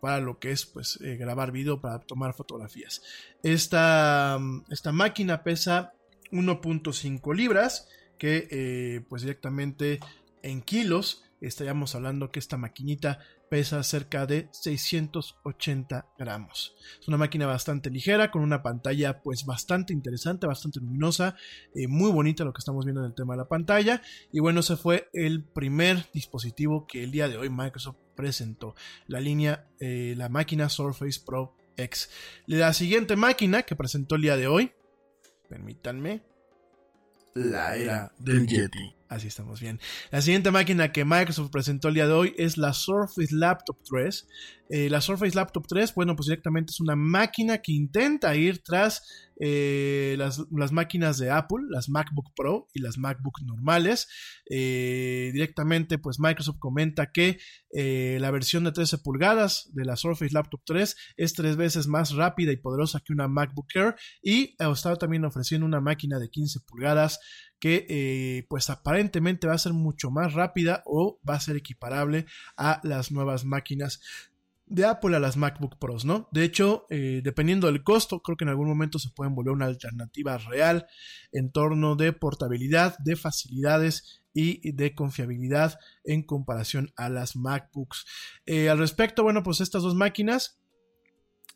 para 0.00 0.20
lo 0.20 0.38
que 0.38 0.52
es 0.52 0.64
pues 0.64 0.98
grabar 0.98 1.52
video 1.52 1.82
para 1.82 1.98
tomar 1.98 2.32
fotografías. 2.32 3.02
Esta, 3.42 4.38
mm, 4.40 4.64
esta 4.70 4.90
máquina 4.90 5.42
pesa 5.42 5.92
1.5 6.32 7.34
libras 7.34 7.86
que 8.18 9.04
pues 9.08 9.20
directamente 9.20 10.00
en 10.42 10.62
kilos 10.62 11.24
estaríamos 11.40 11.94
hablando 11.94 12.30
que 12.30 12.38
esta 12.38 12.56
maquinita 12.56 13.18
pesa 13.50 13.82
cerca 13.82 14.26
de 14.26 14.48
680 14.52 16.06
gramos. 16.16 16.76
Es 17.00 17.08
una 17.08 17.16
máquina 17.16 17.46
bastante 17.46 17.90
ligera, 17.90 18.30
con 18.30 18.42
una 18.42 18.62
pantalla 18.62 19.20
pues 19.22 19.44
bastante 19.44 19.92
interesante, 19.92 20.46
bastante 20.46 20.78
luminosa, 20.78 21.36
eh, 21.74 21.88
muy 21.88 22.12
bonita 22.12 22.44
lo 22.44 22.52
que 22.52 22.60
estamos 22.60 22.84
viendo 22.84 23.02
en 23.02 23.08
el 23.08 23.14
tema 23.14 23.34
de 23.34 23.38
la 23.38 23.48
pantalla. 23.48 24.02
Y 24.32 24.38
bueno, 24.38 24.60
ese 24.60 24.76
fue 24.76 25.10
el 25.12 25.44
primer 25.44 26.06
dispositivo 26.14 26.86
que 26.86 27.02
el 27.02 27.10
día 27.10 27.28
de 27.28 27.36
hoy 27.36 27.50
Microsoft 27.50 27.96
presentó, 28.14 28.76
la 29.08 29.20
línea, 29.20 29.68
eh, 29.80 30.14
la 30.16 30.28
máquina 30.28 30.68
Surface 30.68 31.20
Pro 31.26 31.56
X. 31.76 32.08
La 32.46 32.72
siguiente 32.72 33.16
máquina 33.16 33.64
que 33.64 33.74
presentó 33.74 34.14
el 34.14 34.22
día 34.22 34.36
de 34.36 34.46
hoy, 34.46 34.72
permítanme, 35.48 36.22
La 37.34 37.76
era 37.76 38.12
del 38.18 38.46
Yeti. 38.46 38.99
Así 39.10 39.26
estamos 39.26 39.60
bien. 39.60 39.80
La 40.12 40.22
siguiente 40.22 40.52
máquina 40.52 40.92
que 40.92 41.04
Microsoft 41.04 41.50
presentó 41.50 41.88
el 41.88 41.94
día 41.94 42.06
de 42.06 42.12
hoy 42.12 42.34
es 42.38 42.56
la 42.56 42.72
Surface 42.72 43.34
Laptop 43.34 43.76
3. 43.82 44.28
Eh, 44.72 44.88
la 44.88 45.00
Surface 45.00 45.34
Laptop 45.34 45.66
3, 45.66 45.92
bueno, 45.96 46.14
pues 46.14 46.28
directamente 46.28 46.70
es 46.70 46.78
una 46.78 46.94
máquina 46.94 47.58
que 47.58 47.72
intenta 47.72 48.36
ir 48.36 48.62
tras 48.62 49.02
eh, 49.40 50.14
las, 50.16 50.44
las 50.52 50.70
máquinas 50.70 51.18
de 51.18 51.28
Apple, 51.28 51.64
las 51.70 51.88
MacBook 51.88 52.32
Pro 52.36 52.68
y 52.72 52.82
las 52.82 52.98
MacBook 52.98 53.42
normales. 53.42 54.06
Eh, 54.48 55.30
directamente, 55.32 55.98
pues 55.98 56.20
Microsoft 56.20 56.60
comenta 56.60 57.10
que 57.10 57.40
la 57.72 58.30
versión 58.30 58.62
de 58.64 58.72
13 58.72 58.98
pulgadas 58.98 59.70
de 59.72 59.84
la 59.84 59.96
Surface 59.96 60.34
Laptop 60.34 60.60
3 60.64 60.96
es 61.16 61.34
tres 61.34 61.56
veces 61.56 61.86
más 61.86 62.12
rápida 62.14 62.50
y 62.50 62.56
poderosa 62.56 62.98
que 62.98 63.12
una 63.12 63.28
MacBook 63.28 63.68
Air 63.74 63.94
y 64.22 64.56
está 64.58 64.96
también 64.96 65.24
ofreciendo 65.24 65.66
una 65.66 65.80
máquina 65.80 66.18
de 66.18 66.30
15 66.30 66.60
pulgadas 66.66 67.20
que 67.60 67.86
eh, 67.88 68.46
pues 68.48 68.70
aparentemente 68.70 69.46
va 69.46 69.54
a 69.54 69.58
ser 69.58 69.74
mucho 69.74 70.10
más 70.10 70.32
rápida 70.32 70.82
o 70.86 71.20
va 71.28 71.34
a 71.34 71.40
ser 71.40 71.56
equiparable 71.56 72.26
a 72.56 72.80
las 72.82 73.12
nuevas 73.12 73.44
máquinas 73.44 74.00
de 74.66 74.86
Apple 74.86 75.16
a 75.16 75.20
las 75.20 75.36
MacBook 75.36 75.78
Pros, 75.78 76.04
¿no? 76.04 76.28
De 76.30 76.44
hecho, 76.44 76.86
eh, 76.90 77.20
dependiendo 77.24 77.66
del 77.66 77.82
costo, 77.82 78.22
creo 78.22 78.36
que 78.36 78.44
en 78.44 78.50
algún 78.50 78.68
momento 78.68 78.98
se 78.98 79.10
pueden 79.10 79.34
volver 79.34 79.52
una 79.52 79.66
alternativa 79.66 80.38
real 80.38 80.86
en 81.32 81.50
torno 81.50 81.96
de 81.96 82.12
portabilidad, 82.12 82.96
de 82.98 83.16
facilidades 83.16 84.22
y 84.32 84.72
de 84.72 84.94
confiabilidad 84.94 85.78
en 86.04 86.22
comparación 86.22 86.92
a 86.96 87.08
las 87.08 87.34
MacBooks. 87.34 88.06
Eh, 88.46 88.70
al 88.70 88.78
respecto, 88.78 89.24
bueno, 89.24 89.42
pues 89.42 89.60
estas 89.60 89.82
dos 89.82 89.94
máquinas 89.94 90.56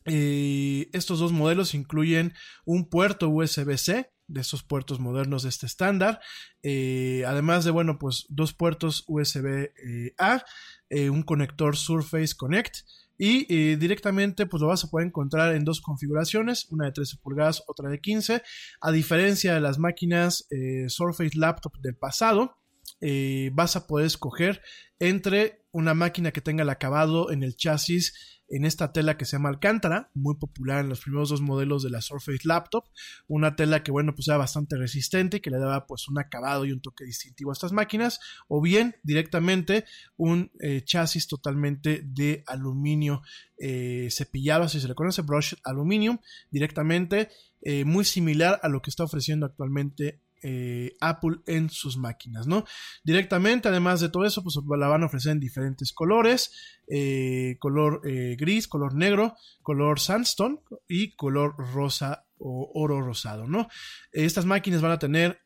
estos 0.07 1.19
dos 1.19 1.33
modelos 1.33 1.73
incluyen 1.73 2.35
un 2.67 2.91
puerto 2.91 3.31
USB-C 3.31 4.14
de 4.27 4.41
estos 4.41 4.62
puertos 4.62 5.01
modernos 5.01 5.43
de 5.43 5.49
este 5.49 5.66
estándar, 5.66 6.20
eh, 6.62 7.25
además 7.27 7.64
de, 7.64 7.70
bueno, 7.70 7.99
pues 7.99 8.27
dos 8.29 8.55
puertos 8.55 9.05
USB-A, 9.07 10.45
eh, 10.91 11.11
un 11.11 11.22
conector 11.22 11.77
Surface 11.77 12.35
Connect 12.37 12.79
y 13.16 13.47
eh, 13.53 13.77
directamente 13.77 14.47
pues 14.47 14.61
lo 14.61 14.68
vas 14.68 14.85
a 14.85 14.91
poder 14.91 15.07
encontrar 15.07 15.55
en 15.55 15.64
dos 15.64 15.81
configuraciones, 15.81 16.66
una 16.70 16.87
de 16.87 16.93
13 16.93 17.18
pulgadas, 17.18 17.62
otra 17.66 17.89
de 17.89 18.01
15, 18.01 18.43
a 18.81 18.93
diferencia 18.93 19.55
de 19.55 19.61
las 19.61 19.79
máquinas 19.79 20.47
eh, 20.51 20.89
Surface 20.89 21.39
Laptop 21.39 21.77
del 21.81 21.97
pasado, 21.97 22.59
eh, 23.01 23.51
vas 23.53 23.77
a 23.77 23.87
poder 23.87 24.07
escoger 24.07 24.62
entre 24.99 25.64
una 25.72 25.95
máquina 25.95 26.33
que 26.33 26.41
tenga 26.41 26.62
el 26.62 26.70
acabado 26.70 27.31
en 27.31 27.43
el 27.43 27.57
chasis 27.57 28.34
en 28.49 28.65
esta 28.65 28.93
tela 28.93 29.17
que 29.17 29.25
se 29.25 29.33
llama 29.33 29.49
Alcántara, 29.49 30.11
muy 30.15 30.37
popular 30.37 30.81
en 30.81 30.89
los 30.89 31.01
primeros 31.01 31.31
dos 31.31 31.41
modelos 31.41 31.83
de 31.83 31.91
la 31.91 32.01
Surface 32.01 32.41
Laptop, 32.45 32.85
una 33.27 33.57
tela 33.57 33.83
que 33.83 33.91
bueno 33.91 34.15
pues 34.15 34.29
era 34.29 34.37
bastante 34.37 34.77
resistente 34.77 35.39
y 35.39 35.41
que 35.41 35.51
le 35.51 35.59
daba 35.59 35.87
pues 35.87 36.09
un 36.09 36.19
acabado 36.19 36.65
y 36.65 36.73
un 36.73 36.81
toque 36.81 37.05
distintivo 37.05 37.51
a 37.51 37.55
estas 37.55 37.73
máquinas, 37.73 38.21
o 38.49 38.61
bien 38.61 38.97
directamente 39.03 39.85
un 40.17 40.51
eh, 40.61 40.83
chasis 40.85 41.27
totalmente 41.27 42.03
de 42.05 42.43
aluminio 42.47 43.23
eh, 43.59 44.09
cepillado, 44.11 44.65
así 44.65 44.81
se 44.81 44.89
le 44.89 44.95
conoce, 44.95 45.23
brush 45.23 45.55
aluminum, 45.65 46.19
directamente 46.51 47.31
eh, 47.63 47.85
muy 47.85 48.05
similar 48.05 48.61
a 48.63 48.69
lo 48.69 48.83
que 48.83 48.91
está 48.91 49.05
ofreciendo 49.05 49.47
actualmente 49.47 50.21
eh, 50.47 50.93
Apple 51.01 51.37
en 51.47 51.71
sus 51.71 51.97
máquinas, 51.97 52.47
¿no? 52.47 52.67
Directamente, 53.03 53.69
además 53.69 54.01
de 54.01 54.11
todo 54.11 54.27
eso, 54.27 54.43
pues 54.43 54.57
la 54.79 54.89
van 54.89 55.03
a 55.03 55.07
ofrecer 55.07 55.33
en 55.33 55.41
diferentes 55.41 55.95
colores, 55.95 56.51
eh, 56.87 57.57
color 57.61 58.03
eh, 58.05 58.37
gris, 58.39 58.69
color 58.69 58.95
negro, 58.95 59.37
color 59.63 59.99
sandstone 59.99 60.59
y 60.87 61.17
color 61.17 61.55
rosa 61.57 62.27
o 62.37 62.71
oro 62.75 63.01
rosado, 63.01 63.47
¿no? 63.47 63.69
Estas 64.13 64.45
máquinas 64.45 64.83
van 64.83 64.93
a 64.93 64.99
tener 64.99 65.41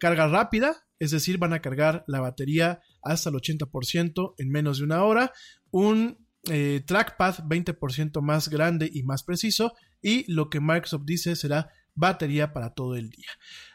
carga 0.00 0.26
rápida, 0.26 0.84
es 0.98 1.12
decir, 1.12 1.38
van 1.38 1.52
a 1.52 1.62
cargar 1.62 2.02
la 2.08 2.18
batería 2.18 2.80
hasta 3.04 3.30
el 3.30 3.36
80% 3.36 4.34
en 4.36 4.50
menos 4.50 4.78
de 4.78 4.84
una 4.84 5.04
hora, 5.04 5.32
un 5.70 6.26
trackpad 6.42 7.44
20% 7.44 8.20
más 8.20 8.48
grande 8.48 8.90
y 8.92 9.04
más 9.04 9.22
preciso 9.22 9.74
y 10.02 10.24
lo 10.32 10.50
que 10.50 10.58
Microsoft 10.58 11.04
dice 11.04 11.36
será 11.36 11.70
batería 11.94 12.52
para 12.52 12.70
todo 12.70 12.96
el 12.96 13.10
día. 13.10 13.28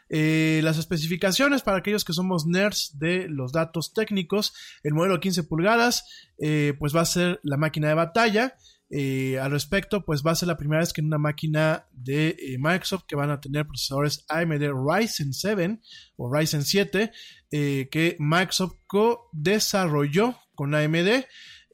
Eh, 0.08 0.60
las 0.62 0.78
especificaciones 0.78 1.62
para 1.62 1.78
aquellos 1.78 2.04
que 2.04 2.12
somos 2.12 2.46
nerds 2.46 2.98
de 2.98 3.28
los 3.28 3.52
datos 3.52 3.92
técnicos, 3.92 4.54
el 4.82 4.94
modelo 4.94 5.20
15 5.20 5.44
pulgadas, 5.44 6.04
eh, 6.38 6.74
pues 6.78 6.94
va 6.94 7.00
a 7.00 7.06
ser 7.06 7.40
la 7.42 7.56
máquina 7.56 7.88
de 7.88 7.94
batalla. 7.94 8.56
Eh, 8.88 9.40
al 9.40 9.50
respecto, 9.50 10.04
pues 10.04 10.22
va 10.24 10.30
a 10.30 10.36
ser 10.36 10.46
la 10.46 10.56
primera 10.56 10.80
vez 10.80 10.92
que 10.92 11.00
en 11.00 11.08
una 11.08 11.18
máquina 11.18 11.88
de 11.90 12.36
Microsoft 12.60 13.04
que 13.08 13.16
van 13.16 13.30
a 13.30 13.40
tener 13.40 13.66
procesadores 13.66 14.24
AMD 14.28 14.62
Ryzen 14.62 15.32
7 15.32 15.80
o 16.16 16.32
Ryzen 16.32 16.62
7 16.62 17.10
eh, 17.52 17.88
que 17.90 18.16
Microsoft 18.18 18.74
co-desarrolló 18.86 20.36
con 20.54 20.74
AMD. 20.74 21.24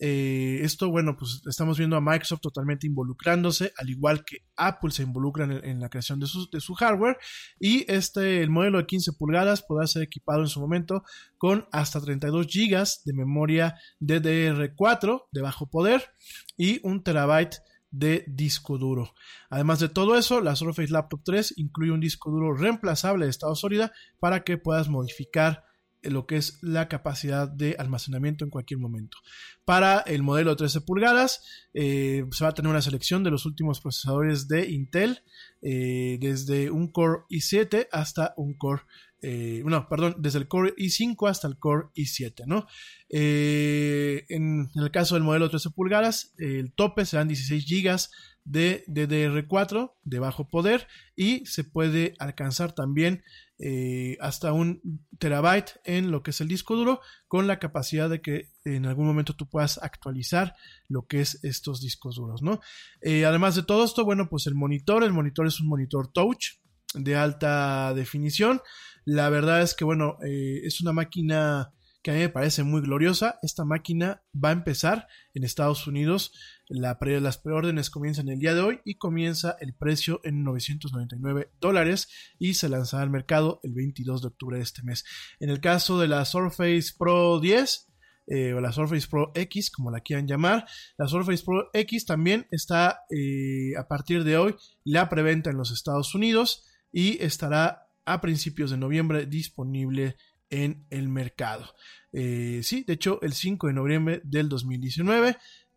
Eh, 0.05 0.59
esto, 0.65 0.91
bueno, 0.91 1.17
pues 1.17 1.43
estamos 1.47 1.79
viendo 1.79 1.95
a 1.95 2.01
Microsoft 2.01 2.41
totalmente 2.41 2.89
involucrándose, 2.89 3.73
al 3.77 3.89
igual 3.89 4.25
que 4.25 4.39
Apple 4.57 4.91
se 4.91 5.05
involucra 5.05 5.45
en, 5.45 5.79
la 5.79 5.89
creación 5.89 6.19
de 6.19 6.27
su, 6.27 6.51
de 6.51 6.61
su, 6.61 6.75
hardware. 6.75 7.19
Y 7.61 7.85
este, 7.89 8.43
el 8.43 8.51
modelo 8.51 8.79
de 8.79 8.87
15 8.87 9.13
pulgadas 9.13 9.63
podrá 9.63 9.87
ser 9.87 10.03
equipado 10.03 10.41
en 10.41 10.49
su 10.49 10.61
momento 10.61 11.05
con 11.39 11.69
hasta 11.71 12.01
32 12.01 12.49
GB 12.49 12.85
de 13.05 13.13
memoria 13.13 13.77
DDR4 14.01 15.27
de 15.31 15.41
bajo 15.41 15.71
poder 15.71 16.11
y 16.57 16.81
un 16.83 17.05
terabyte 17.05 17.63
de 17.93 18.25
disco 18.27 18.79
duro. 18.79 19.15
Además 19.51 19.79
de 19.79 19.89
todo 19.89 20.19
eso, 20.19 20.41
la 20.41 20.57
Surface 20.57 20.91
Laptop 20.91 21.21
3 21.25 21.55
incluye 21.59 21.93
un 21.93 22.01
disco 22.01 22.33
duro 22.33 22.57
reemplazable 22.57 23.27
de 23.27 23.31
estado 23.31 23.55
sólida 23.55 23.93
para 24.19 24.43
que 24.43 24.59
puedas 24.59 24.89
modificar 24.89 25.63
lo 26.03 26.27
que 26.27 26.37
es 26.37 26.59
la 26.63 26.89
capacidad 26.89 27.49
de 27.49 27.77
almacenamiento 27.79 28.45
en 28.45 28.51
cualquier 28.51 28.81
momento. 28.81 29.19
Para 29.65 30.01
el 30.01 30.23
modelo 30.23 30.51
de 30.51 30.57
13 30.57 30.81
pulgadas 30.83 31.43
eh, 31.75 32.25
se 32.31 32.45
va 32.45 32.51
a 32.51 32.55
tener 32.55 32.71
una 32.71 32.83
selección 32.83 33.23
de 33.25 33.31
los 33.31 33.47
últimos 33.47 33.81
procesadores 33.81 34.49
de 34.49 34.71
Intel, 34.71 35.21
eh, 35.63 36.19
desde 36.21 36.71
un 36.71 36.91
Core 36.91 37.23
i7 37.31 37.89
hasta 37.93 38.35
un 38.37 38.55
Core 38.55 38.83
eh, 39.25 39.63
no, 39.65 39.89
perdón, 39.89 40.17
desde 40.19 40.41
el 40.41 40.49
Core 40.49 40.75
i5 40.77 41.31
hasta 41.31 41.47
el 41.47 41.57
Core 41.57 41.87
i7, 41.95 42.45
¿no? 42.47 42.67
Eh, 43.09 44.25
en, 44.29 44.69
el 44.75 44.91
caso 44.91 45.15
del 45.15 45.23
modelo 45.23 45.49
13 45.49 45.71
pulgadas, 45.71 46.35
el 46.39 46.73
tope 46.73 47.07
serán 47.07 47.29
16 47.29 47.65
GB 47.65 48.09
de 48.45 48.85
DDR4 48.89 49.93
de 50.03 50.19
bajo 50.19 50.49
poder 50.49 50.89
y 51.15 51.47
se 51.47 51.63
puede 51.63 52.15
alcanzar 52.19 52.75
también 52.75 53.23
eh, 53.65 54.17
hasta 54.21 54.53
un 54.53 55.07
terabyte 55.21 55.81
en 55.85 56.11
lo 56.11 56.25
que 56.25 56.33
es 56.33 56.41
el 56.41 56.49
disco 56.49 56.75
duro 56.75 57.01
con 57.29 57.47
la 57.47 57.61
capacidad 57.61 58.11
de 58.11 58.21
que 58.21 58.51
en 58.65 58.87
algún 58.87 59.07
momento 59.07 59.37
tú 59.37 59.49
puedas 59.49 59.79
actualizar 59.81 60.57
lo 60.89 61.07
que 61.07 61.21
es 61.21 61.39
estos 61.45 61.81
discos 61.81 62.17
duros, 62.17 62.43
¿no? 62.43 62.61
Eh, 63.03 63.25
además 63.25 63.55
de 63.55 63.63
todo 63.63 63.85
esto, 63.85 64.05
bueno, 64.05 64.29
pues 64.29 64.49
el 64.49 64.57
monitor, 64.57 65.05
el 65.05 65.13
monitor 65.13 65.47
es 65.47 65.61
un 65.61 65.69
monitor 65.69 66.09
touch 66.09 66.57
de 66.95 67.15
alta 67.15 67.95
definición. 67.95 68.61
La 69.05 69.29
verdad 69.31 69.63
es 69.63 69.75
que, 69.75 69.85
bueno, 69.85 70.17
eh, 70.27 70.63
es 70.65 70.81
una 70.81 70.93
máquina 70.93 71.73
que 72.03 72.11
a 72.11 72.15
mí 72.15 72.21
me 72.21 72.29
parece 72.29 72.65
muy 72.65 72.81
gloriosa. 72.81 73.39
Esta 73.43 73.65
máquina 73.65 74.23
va 74.33 74.49
a 74.51 74.53
empezar 74.53 75.07
en 75.35 75.45
Estados 75.45 75.87
Unidos. 75.87 76.33
La 76.69 76.99
las 77.01 77.39
preórdenes 77.39 77.91
comienzan 77.91 78.29
el 78.29 78.39
día 78.39 78.55
de 78.55 78.61
hoy 78.61 78.81
y 78.85 78.97
comienza 78.97 79.57
el 79.61 79.75
precio 79.75 80.21
en 80.25 80.43
999 80.43 81.51
dólares 81.61 82.09
y 82.39 82.55
se 82.55 82.69
lanzará 82.69 83.05
al 83.05 83.11
mercado 83.11 83.61
el 83.63 83.73
22 83.75 84.23
de 84.23 84.29
octubre 84.29 84.57
de 84.57 84.63
este 84.63 84.83
mes. 84.83 85.05
En 85.39 85.51
el 85.51 85.61
caso 85.61 85.99
de 85.99 86.09
la 86.09 86.25
Surface 86.25 86.93
Pro 86.99 87.39
10, 87.41 87.89
eh, 88.29 88.55
o 88.55 88.61
la 88.61 88.73
Surface 88.73 89.09
Pro 89.09 89.33
X, 89.35 89.71
como 89.71 89.91
la 89.91 90.01
quieran 90.01 90.27
llamar. 90.27 90.67
La 90.97 91.07
Surface 91.07 91.45
Pro 91.45 91.71
X 91.73 92.07
también 92.07 92.47
está 92.51 93.01
eh, 93.11 93.77
a 93.77 93.87
partir 93.89 94.25
de 94.25 94.37
hoy 94.37 94.55
la 94.85 95.09
preventa 95.09 95.51
en 95.51 95.57
los 95.57 95.71
Estados 95.73 96.15
Unidos 96.15 96.65
y 96.93 97.23
estará 97.23 97.89
a 98.05 98.21
principios 98.21 98.71
de 98.71 98.77
noviembre 98.77 99.27
disponible 99.27 100.17
en 100.53 100.87
el 100.91 101.09
mercado. 101.09 101.75
Eh, 102.13 102.61
sí, 102.63 102.85
de 102.87 102.93
hecho, 102.93 103.21
el 103.23 103.33
5 103.33 103.67
de 103.67 103.73
noviembre 103.73 104.21
del 104.23 104.49
2019, 104.49 105.37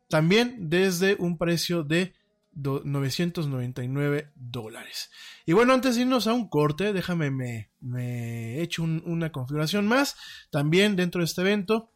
también 0.10 0.70
desde 0.70 1.16
un 1.18 1.38
precio 1.38 1.84
de 1.84 2.14
999 2.54 4.32
dólares. 4.36 5.10
Y 5.46 5.54
bueno, 5.54 5.74
antes 5.74 5.96
de 5.96 6.02
irnos 6.02 6.28
a 6.28 6.34
un 6.34 6.50
corte, 6.50 6.94
déjame, 6.94 7.32
me, 7.32 7.72
me 7.80 8.62
echo 8.62 8.84
una 8.84 9.32
configuración 9.32 9.88
más. 9.88 10.16
También 10.52 10.96
dentro 10.96 11.20
de 11.20 11.26
este 11.26 11.42
evento, 11.42 11.92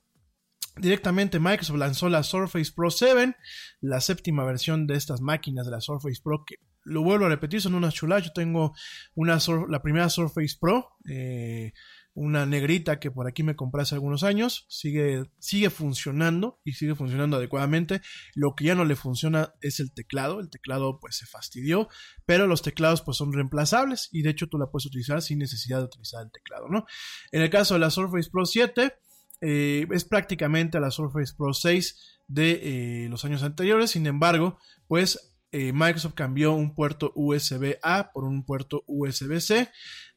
directamente 0.78 1.40
Microsoft 1.40 1.78
lanzó 1.78 2.10
la 2.10 2.24
Surface 2.24 2.72
Pro 2.74 2.92
7, 2.92 3.36
la 3.82 4.00
séptima 4.02 4.46
versión 4.46 4.88
de 4.88 4.96
estas 4.96 5.22
máquinas 5.22 5.66
de 5.66 5.72
la 5.72 5.82
Surface 5.82 6.22
Pro 6.24 6.44
que 6.46 6.56
lo 6.84 7.04
vuelvo 7.04 7.26
a 7.26 7.30
repetir, 7.30 7.62
son 7.62 7.76
unas 7.76 7.94
chulas. 7.94 8.24
Yo 8.24 8.32
tengo 8.34 8.74
una, 9.16 9.38
la 9.68 9.82
primera 9.82 10.10
Surface 10.10 10.56
Pro. 10.60 10.98
Eh, 11.08 11.74
una 12.20 12.46
negrita 12.46 13.00
que 13.00 13.12
por 13.12 13.28
aquí 13.28 13.44
me 13.44 13.56
compré 13.56 13.82
hace 13.82 13.96
algunos 13.96 14.24
años, 14.24 14.66
sigue, 14.68 15.24
sigue 15.40 15.70
funcionando 15.70 16.60
y 16.66 16.74
sigue 16.74 16.94
funcionando 16.94 17.38
adecuadamente. 17.38 18.02
Lo 18.36 18.56
que 18.56 18.66
ya 18.66 18.76
no 18.76 18.84
le 18.84 18.98
funciona 18.98 19.54
es 19.62 19.80
el 19.80 19.94
teclado, 19.94 20.42
el 20.42 20.50
teclado 20.50 21.00
pues 21.00 21.16
se 21.16 21.26
fastidió, 21.26 21.88
pero 22.26 22.46
los 22.46 22.62
teclados 22.62 23.02
pues 23.02 23.16
son 23.16 23.32
reemplazables 23.32 24.10
y 24.12 24.22
de 24.22 24.32
hecho 24.32 24.48
tú 24.48 24.58
la 24.58 24.70
puedes 24.70 24.86
utilizar 24.86 25.22
sin 25.22 25.40
necesidad 25.40 25.78
de 25.78 25.86
utilizar 25.86 26.22
el 26.22 26.32
teclado, 26.32 26.68
¿no? 26.68 26.86
En 27.32 27.42
el 27.42 27.50
caso 27.50 27.76
de 27.76 27.80
la 27.80 27.90
Surface 27.90 28.30
Pro 28.30 28.46
7, 28.46 28.94
eh, 29.40 29.88
es 29.90 30.04
prácticamente 30.04 30.82
la 30.82 30.92
Surface 30.92 31.34
Pro 31.38 31.54
6 31.54 32.20
de 32.28 33.06
eh, 33.06 33.10
los 33.10 33.24
años 33.24 33.44
anteriores, 33.44 33.92
sin 33.92 34.06
embargo, 34.08 34.60
pues 34.88 35.29
eh, 35.52 35.74
Microsoft 35.74 36.14
cambió 36.14 36.54
un 36.54 36.76
puerto 36.76 37.12
USB 37.16 37.78
A 37.82 38.12
por 38.12 38.24
un 38.24 38.46
puerto 38.46 38.84
USB 38.88 39.40
C. 39.40 39.70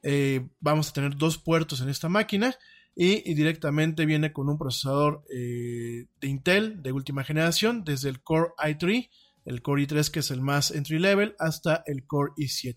Eh, 0.03 0.49
vamos 0.61 0.91
a 0.91 0.93
tener 0.93 1.16
dos 1.16 1.39
puertos 1.39 1.80
en 1.80 1.89
esta 1.89 2.09
máquina 2.09 2.55
y, 2.95 3.33
directamente 3.35 4.05
viene 4.05 4.33
con 4.33 4.51
un 4.51 4.59
procesador 4.59 5.24
eh, 5.35 6.07
de 6.20 6.28
Intel 6.28 6.83
de 6.83 6.93
última 6.93 7.24
generación 7.24 7.85
desde 7.85 8.11
el 8.11 8.22
Core 8.22 8.51
i3 8.59 9.09
el 9.45 9.61
Core 9.61 9.83
i3 9.83 10.11
que 10.11 10.20
es 10.20 10.30
el 10.30 10.41
más 10.41 10.70
entry 10.70 11.01
level 11.01 11.35
hasta 11.41 11.83
el 11.87 12.07
Core 12.07 12.33
i7. 12.37 12.76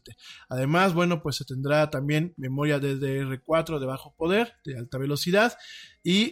Además, 0.50 0.94
bueno, 0.94 1.22
pues 1.22 1.36
se 1.36 1.46
tendrá 1.46 1.92
también 1.92 2.34
memoria 2.38 2.80
DDR4 2.80 3.78
de 3.80 3.86
bajo 3.86 4.16
poder, 4.16 4.54
de 4.64 4.76
alta 4.76 4.98
velocidad 4.98 5.56
y 6.02 6.32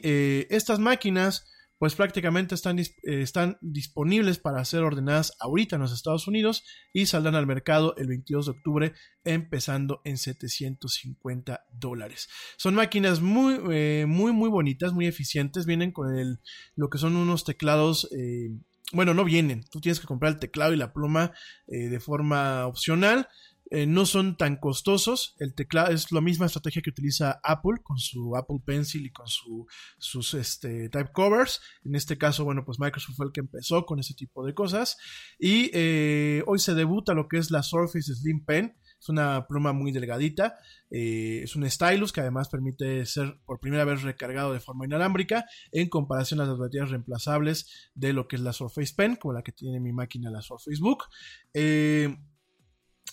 estas 0.49 0.79
máquinas 0.79 1.45
pues 1.83 1.95
prácticamente 1.95 2.55
están, 2.55 2.79
eh, 2.79 2.85
están 3.03 3.57
disponibles 3.59 4.39
para 4.39 4.63
ser 4.63 4.83
ordenadas 4.83 5.33
ahorita 5.41 5.75
en 5.75 5.81
los 5.81 5.91
Estados 5.91 6.29
Unidos 6.29 6.63
y 6.93 7.07
saldrán 7.07 7.35
al 7.35 7.45
mercado 7.45 7.93
el 7.97 8.07
22 8.07 8.45
de 8.45 8.51
octubre 8.53 8.93
empezando 9.25 9.99
en 10.05 10.17
750 10.17 11.65
dólares. 11.73 12.29
Son 12.55 12.73
máquinas 12.73 13.19
muy, 13.19 13.59
eh, 13.69 14.05
muy, 14.07 14.31
muy 14.31 14.49
bonitas, 14.49 14.93
muy 14.93 15.07
eficientes, 15.07 15.65
vienen 15.65 15.91
con 15.91 16.15
el, 16.15 16.39
lo 16.77 16.89
que 16.89 16.99
son 16.99 17.17
unos 17.17 17.43
teclados... 17.43 18.07
Eh, 18.17 18.51
bueno, 18.93 19.13
no 19.13 19.25
vienen. 19.25 19.65
Tú 19.69 19.81
tienes 19.81 19.99
que 19.99 20.07
comprar 20.07 20.31
el 20.33 20.39
teclado 20.39 20.71
y 20.73 20.77
la 20.77 20.93
pluma 20.93 21.31
de 21.65 21.99
forma 21.99 22.67
opcional. 22.67 23.27
Eh, 23.73 23.87
no 23.87 24.05
son 24.05 24.37
tan 24.37 24.57
costosos. 24.57 25.35
El 25.39 25.55
teclado 25.55 25.91
es 25.91 26.11
la 26.11 26.21
misma 26.21 26.45
estrategia 26.45 26.83
que 26.83 26.91
utiliza 26.91 27.39
Apple 27.43 27.79
con 27.81 27.97
su 27.97 28.35
Apple 28.35 28.59
Pencil 28.63 29.03
y 29.07 29.11
con 29.11 29.25
su, 29.25 29.65
sus 29.97 30.35
este, 30.35 30.89
type 30.89 31.11
covers. 31.11 31.59
En 31.83 31.95
este 31.95 32.19
caso, 32.19 32.45
bueno, 32.45 32.65
pues 32.65 32.79
Microsoft 32.79 33.15
fue 33.15 33.25
el 33.25 33.31
que 33.31 33.39
empezó 33.39 33.87
con 33.87 33.99
ese 33.99 34.13
tipo 34.13 34.45
de 34.45 34.53
cosas. 34.53 34.95
Y 35.39 35.71
eh, 35.73 36.43
hoy 36.45 36.59
se 36.59 36.75
debuta 36.75 37.15
lo 37.15 37.27
que 37.27 37.39
es 37.39 37.49
la 37.49 37.63
Surface 37.63 38.13
Slim 38.13 38.45
Pen. 38.45 38.77
Es 38.99 39.09
una 39.09 39.47
pluma 39.47 39.73
muy 39.73 39.91
delgadita. 39.91 40.55
Eh, 40.91 41.41
es 41.41 41.55
un 41.55 41.67
stylus 41.67 42.13
que 42.13 42.21
además 42.21 42.49
permite 42.49 43.03
ser 43.07 43.39
por 43.43 43.59
primera 43.59 43.85
vez 43.85 44.03
recargado 44.03 44.53
de 44.53 44.59
forma 44.59 44.85
inalámbrica 44.85 45.45
en 45.71 45.89
comparación 45.89 46.41
a 46.41 46.45
las 46.45 46.59
baterías 46.59 46.91
reemplazables 46.91 47.89
de 47.95 48.13
lo 48.13 48.27
que 48.27 48.35
es 48.35 48.43
la 48.43 48.53
Surface 48.53 48.93
Pen, 48.95 49.15
como 49.15 49.33
la 49.33 49.41
que 49.41 49.51
tiene 49.51 49.79
mi 49.79 49.93
máquina, 49.93 50.29
la 50.29 50.43
Surface 50.43 50.79
Book. 50.79 51.05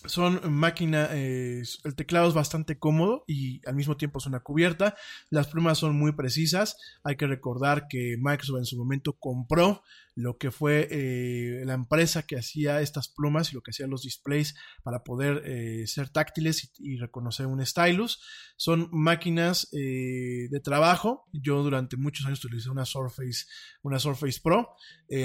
Son 0.05 0.41
máquina, 0.51 1.09
eh, 1.11 1.61
el 1.83 1.95
teclado 1.95 2.27
es 2.27 2.33
bastante 2.33 2.79
cómodo 2.79 3.23
y 3.27 3.61
al 3.67 3.75
mismo 3.75 3.97
tiempo 3.97 4.19
es 4.19 4.25
una 4.25 4.39
cubierta. 4.39 4.95
Las 5.29 5.47
plumas 5.47 5.77
son 5.77 5.97
muy 5.97 6.13
precisas. 6.13 6.77
Hay 7.03 7.15
que 7.15 7.27
recordar 7.27 7.87
que 7.87 8.17
Microsoft 8.19 8.59
en 8.59 8.65
su 8.65 8.77
momento 8.77 9.13
compró 9.13 9.83
lo 10.21 10.37
que 10.37 10.51
fue 10.51 10.87
eh, 10.91 11.63
la 11.65 11.73
empresa 11.73 12.23
que 12.23 12.37
hacía 12.37 12.81
estas 12.81 13.07
plumas 13.09 13.51
y 13.51 13.55
lo 13.55 13.61
que 13.61 13.71
hacía 13.71 13.87
los 13.87 14.03
displays 14.03 14.55
para 14.83 15.03
poder 15.03 15.41
eh, 15.45 15.87
ser 15.87 16.09
táctiles 16.09 16.71
y, 16.79 16.97
reconocer 16.97 17.47
un 17.47 17.65
stylus. 17.65 18.21
Son 18.57 18.89
máquinas 18.91 19.67
eh, 19.73 20.47
de 20.49 20.59
trabajo. 20.59 21.25
Yo 21.33 21.63
durante 21.63 21.97
muchos 21.97 22.25
años 22.25 22.43
utilicé 22.43 22.69
una 22.69 22.85
Surface, 22.85 23.45
una 23.81 23.97
Surface 23.97 24.39
Pro. 24.41 24.69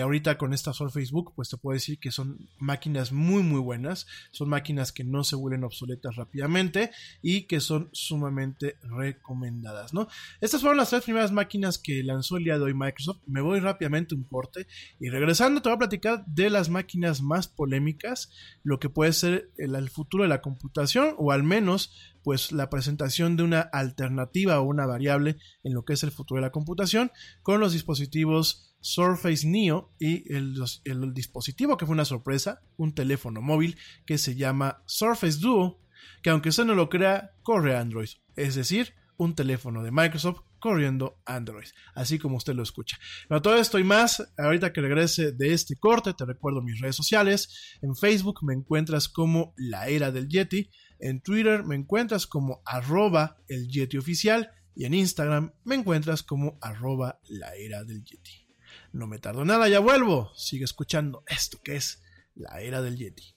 ahorita 0.02 0.38
con 0.38 0.54
esta 0.54 0.72
Surface 0.72 1.10
Book, 1.12 1.34
pues 1.36 1.50
te 1.50 1.58
puedo 1.58 1.74
decir 1.74 1.98
que 1.98 2.10
son 2.10 2.48
máquinas 2.58 3.12
muy 3.12 3.42
muy 3.42 3.60
buenas. 3.60 4.06
Son 4.30 4.48
máquinas 4.48 4.92
que 4.92 5.04
no 5.04 5.22
se 5.22 5.36
vuelven 5.36 5.64
obsoletas 5.64 6.16
rápidamente 6.16 6.90
y 7.22 7.42
que 7.42 7.60
son 7.60 7.90
sumamente 7.92 8.78
recomendadas, 8.82 9.92
¿no? 9.92 10.08
Estas 10.40 10.60
fueron 10.60 10.78
las 10.78 10.90
tres 10.90 11.04
primeras 11.04 11.32
máquinas 11.32 11.78
que 11.78 12.02
lanzó 12.02 12.36
el 12.36 12.44
día 12.44 12.58
de 12.58 12.64
hoy 12.64 12.74
Microsoft. 12.74 13.20
Me 13.26 13.40
voy 13.40 13.60
rápidamente 13.60 14.14
un 14.14 14.24
corte 14.24 14.66
y 14.98 15.08
regresando, 15.08 15.62
te 15.62 15.68
voy 15.68 15.76
a 15.76 15.78
platicar 15.78 16.24
de 16.26 16.50
las 16.50 16.68
máquinas 16.68 17.22
más 17.22 17.48
polémicas, 17.48 18.30
lo 18.62 18.78
que 18.78 18.88
puede 18.88 19.12
ser 19.12 19.50
el, 19.56 19.90
futuro 19.90 20.22
de 20.22 20.28
la 20.28 20.40
computación, 20.40 21.14
o 21.18 21.32
al 21.32 21.42
menos, 21.42 21.92
pues 22.22 22.52
la 22.52 22.70
presentación 22.70 23.36
de 23.36 23.42
una 23.42 23.60
alternativa 23.60 24.60
o 24.60 24.64
una 24.64 24.86
variable 24.86 25.36
en 25.62 25.74
lo 25.74 25.84
que 25.84 25.92
es 25.92 26.02
el 26.02 26.10
futuro 26.10 26.40
de 26.40 26.46
la 26.46 26.52
computación, 26.52 27.12
con 27.42 27.60
los 27.60 27.72
dispositivos 27.72 28.74
Surface 28.80 29.46
Neo 29.46 29.92
y 29.98 30.32
el, 30.32 30.54
el 30.84 31.12
dispositivo 31.12 31.76
que 31.76 31.86
fue 31.86 31.94
una 31.94 32.04
sorpresa, 32.04 32.62
un 32.76 32.94
teléfono 32.94 33.42
móvil 33.42 33.76
que 34.06 34.18
se 34.18 34.36
llama 34.36 34.82
Surface 34.86 35.40
Duo, 35.40 35.80
que 36.22 36.30
aunque 36.30 36.50
usted 36.50 36.64
no 36.64 36.74
lo 36.74 36.88
crea, 36.88 37.32
corre 37.42 37.76
Android, 37.76 38.08
es 38.36 38.54
decir, 38.54 38.94
un 39.16 39.34
teléfono 39.34 39.82
de 39.82 39.90
Microsoft 39.90 40.42
corriendo 40.66 41.20
Android, 41.24 41.68
así 41.94 42.18
como 42.18 42.36
usted 42.36 42.54
lo 42.54 42.62
escucha. 42.62 42.98
Pero 43.28 43.40
todo 43.40 43.56
esto 43.56 43.78
y 43.78 43.84
más, 43.84 44.22
ahorita 44.36 44.72
que 44.72 44.80
regrese 44.80 45.32
de 45.32 45.52
este 45.52 45.76
corte, 45.76 46.12
te 46.12 46.24
recuerdo 46.24 46.60
mis 46.62 46.80
redes 46.80 46.96
sociales. 46.96 47.78
En 47.82 47.94
Facebook 47.94 48.40
me 48.42 48.54
encuentras 48.54 49.08
como 49.08 49.54
La 49.56 49.88
Era 49.88 50.10
del 50.10 50.28
Yeti, 50.28 50.70
en 50.98 51.20
Twitter 51.20 51.64
me 51.64 51.76
encuentras 51.76 52.26
como 52.26 52.62
arroba 52.64 53.36
el 53.48 53.68
Yeti 53.68 53.98
oficial 53.98 54.50
y 54.74 54.84
en 54.84 54.94
Instagram 54.94 55.52
me 55.64 55.74
encuentras 55.74 56.22
como 56.22 56.58
arroba 56.60 57.20
la 57.28 57.54
era 57.54 57.84
del 57.84 58.04
Yeti. 58.04 58.46
No 58.92 59.06
me 59.06 59.18
tardo 59.18 59.44
nada, 59.44 59.68
ya 59.68 59.78
vuelvo. 59.78 60.32
Sigue 60.34 60.64
escuchando 60.64 61.22
esto 61.26 61.58
que 61.62 61.76
es 61.76 62.02
la 62.34 62.60
era 62.60 62.82
del 62.82 62.96
Yeti. 62.96 63.36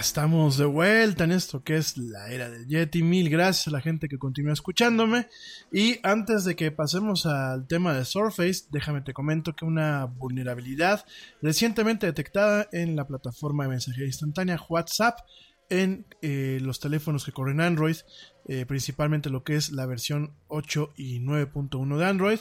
Estamos 0.00 0.56
de 0.56 0.64
vuelta 0.64 1.24
en 1.24 1.30
esto 1.30 1.62
que 1.62 1.76
es 1.76 1.98
la 1.98 2.30
era 2.30 2.48
del 2.48 2.66
Yeti. 2.66 3.02
Mil 3.02 3.28
gracias 3.28 3.68
a 3.68 3.70
la 3.70 3.82
gente 3.82 4.08
que 4.08 4.18
continúa 4.18 4.54
escuchándome. 4.54 5.28
Y 5.70 5.98
antes 6.02 6.44
de 6.44 6.56
que 6.56 6.72
pasemos 6.72 7.26
al 7.26 7.66
tema 7.66 7.92
de 7.92 8.06
Surface, 8.06 8.64
déjame 8.70 9.02
te 9.02 9.12
comento 9.12 9.54
que 9.54 9.66
una 9.66 10.06
vulnerabilidad 10.06 11.04
recientemente 11.42 12.06
detectada 12.06 12.66
en 12.72 12.96
la 12.96 13.06
plataforma 13.06 13.64
de 13.64 13.70
mensajería 13.70 14.06
instantánea 14.06 14.58
WhatsApp 14.70 15.18
en 15.68 16.06
eh, 16.22 16.58
los 16.62 16.80
teléfonos 16.80 17.24
que 17.24 17.32
corren 17.32 17.60
Android, 17.60 17.96
eh, 18.48 18.64
principalmente 18.66 19.28
lo 19.28 19.44
que 19.44 19.54
es 19.54 19.70
la 19.70 19.86
versión 19.86 20.34
8 20.48 20.94
y 20.96 21.20
9.1 21.20 21.98
de 21.98 22.06
Android, 22.06 22.38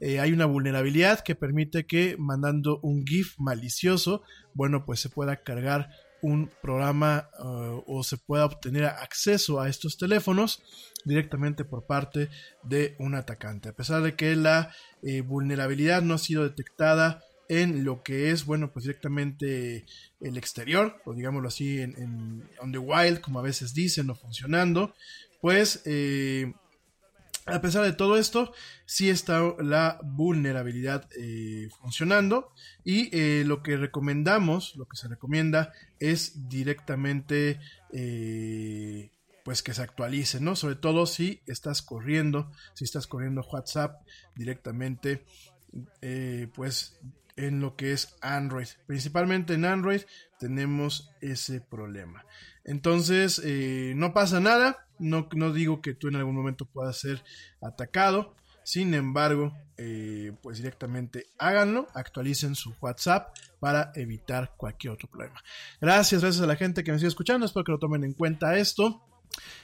eh, 0.00 0.20
hay 0.20 0.32
una 0.32 0.46
vulnerabilidad 0.46 1.20
que 1.20 1.34
permite 1.34 1.86
que 1.86 2.16
mandando 2.18 2.78
un 2.82 3.04
GIF 3.04 3.34
malicioso, 3.38 4.22
bueno, 4.54 4.84
pues 4.84 5.00
se 5.00 5.08
pueda 5.08 5.42
cargar 5.42 5.90
un 6.22 6.50
programa 6.62 7.30
uh, 7.38 7.82
o 7.86 8.02
se 8.02 8.16
pueda 8.16 8.44
obtener 8.44 8.84
acceso 8.84 9.60
a 9.60 9.68
estos 9.68 9.98
teléfonos 9.98 10.62
directamente 11.04 11.64
por 11.64 11.86
parte 11.86 12.28
de 12.62 12.96
un 12.98 13.14
atacante. 13.14 13.68
A 13.68 13.72
pesar 13.72 14.02
de 14.02 14.14
que 14.14 14.36
la 14.36 14.74
eh, 15.02 15.20
vulnerabilidad 15.20 16.02
no 16.02 16.14
ha 16.14 16.18
sido 16.18 16.42
detectada 16.42 17.24
en 17.48 17.84
lo 17.84 18.02
que 18.02 18.30
es, 18.30 18.44
bueno, 18.44 18.72
pues 18.72 18.84
directamente 18.84 19.86
el 20.20 20.36
exterior, 20.36 21.00
o 21.06 21.14
digámoslo 21.14 21.48
así, 21.48 21.80
en, 21.80 21.96
en 21.96 22.48
on 22.60 22.72
the 22.72 22.78
wild, 22.78 23.20
como 23.20 23.38
a 23.38 23.42
veces 23.42 23.72
dicen, 23.72 24.10
o 24.10 24.14
funcionando, 24.14 24.94
pues 25.40 25.82
eh, 25.86 26.52
a 27.50 27.60
pesar 27.60 27.84
de 27.84 27.92
todo 27.92 28.16
esto, 28.16 28.52
sí 28.86 29.10
está 29.10 29.40
la 29.60 30.00
vulnerabilidad 30.02 31.08
eh, 31.16 31.68
funcionando 31.80 32.52
y 32.84 33.08
eh, 33.16 33.44
lo 33.44 33.62
que 33.62 33.76
recomendamos, 33.76 34.76
lo 34.76 34.86
que 34.86 34.96
se 34.96 35.08
recomienda 35.08 35.72
es 35.98 36.48
directamente 36.48 37.60
eh, 37.92 39.10
pues 39.44 39.62
que 39.62 39.74
se 39.74 39.82
actualice, 39.82 40.40
¿no? 40.40 40.56
Sobre 40.56 40.76
todo 40.76 41.06
si 41.06 41.40
estás 41.46 41.80
corriendo, 41.82 42.50
si 42.74 42.84
estás 42.84 43.06
corriendo 43.06 43.46
WhatsApp 43.50 44.02
directamente, 44.34 45.24
pues 46.54 46.98
en 47.38 47.60
lo 47.60 47.74
que 47.76 47.92
es 47.92 48.16
Android. 48.20 48.68
Principalmente 48.86 49.54
en 49.54 49.64
Android 49.64 50.02
tenemos 50.38 51.10
ese 51.22 51.62
problema. 51.62 52.24
Entonces, 52.64 53.42
no 53.96 54.12
pasa 54.12 54.40
nada 54.40 54.88
no, 54.98 55.28
no 55.34 55.52
digo 55.52 55.80
que 55.80 55.94
tú 55.94 56.08
en 56.08 56.16
algún 56.16 56.34
momento 56.34 56.66
puedas 56.66 56.98
ser 56.98 57.22
atacado. 57.60 58.34
Sin 58.62 58.92
embargo, 58.92 59.56
eh, 59.78 60.32
pues 60.42 60.58
directamente 60.58 61.26
háganlo, 61.38 61.88
actualicen 61.94 62.54
su 62.54 62.74
WhatsApp 62.80 63.34
para 63.60 63.92
evitar 63.94 64.54
cualquier 64.56 64.92
otro 64.92 65.08
problema. 65.08 65.42
Gracias, 65.80 66.20
gracias 66.20 66.42
a 66.42 66.46
la 66.46 66.56
gente 66.56 66.84
que 66.84 66.92
me 66.92 66.98
sigue 66.98 67.08
escuchando, 67.08 67.46
espero 67.46 67.64
que 67.64 67.72
lo 67.72 67.78
tomen 67.78 68.04
en 68.04 68.12
cuenta 68.12 68.58
esto. 68.58 69.02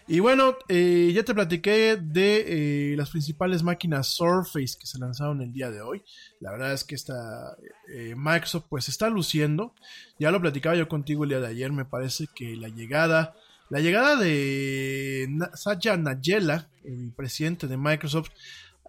Y 0.06 0.20
bueno, 0.20 0.56
eh, 0.68 1.10
ya 1.14 1.22
te 1.22 1.34
platiqué 1.34 1.96
de 1.96 2.92
eh, 2.92 2.96
las 2.96 3.10
principales 3.10 3.62
máquinas 3.62 4.08
Surface 4.08 4.76
que 4.78 4.86
se 4.86 4.98
lanzaron 4.98 5.40
el 5.40 5.52
día 5.52 5.70
de 5.70 5.80
hoy. 5.80 6.02
La 6.40 6.52
verdad 6.52 6.72
es 6.72 6.84
que 6.84 6.94
esta 6.94 7.56
Microsoft 8.16 8.66
pues 8.68 8.88
está 8.88 9.08
luciendo. 9.08 9.74
Ya 10.18 10.30
lo 10.30 10.40
platicaba 10.40 10.76
yo 10.76 10.88
contigo 10.88 11.24
el 11.24 11.30
día 11.30 11.40
de 11.40 11.48
ayer, 11.48 11.72
me 11.72 11.84
parece 11.84 12.26
que 12.34 12.56
la 12.56 12.68
llegada 12.68 13.34
la 13.70 13.80
llegada 13.80 14.16
de 14.16 15.26
Satya 15.54 15.96
Nadella, 15.96 16.68
el 16.84 17.12
presidente 17.16 17.66
de 17.66 17.76
Microsoft, 17.76 18.30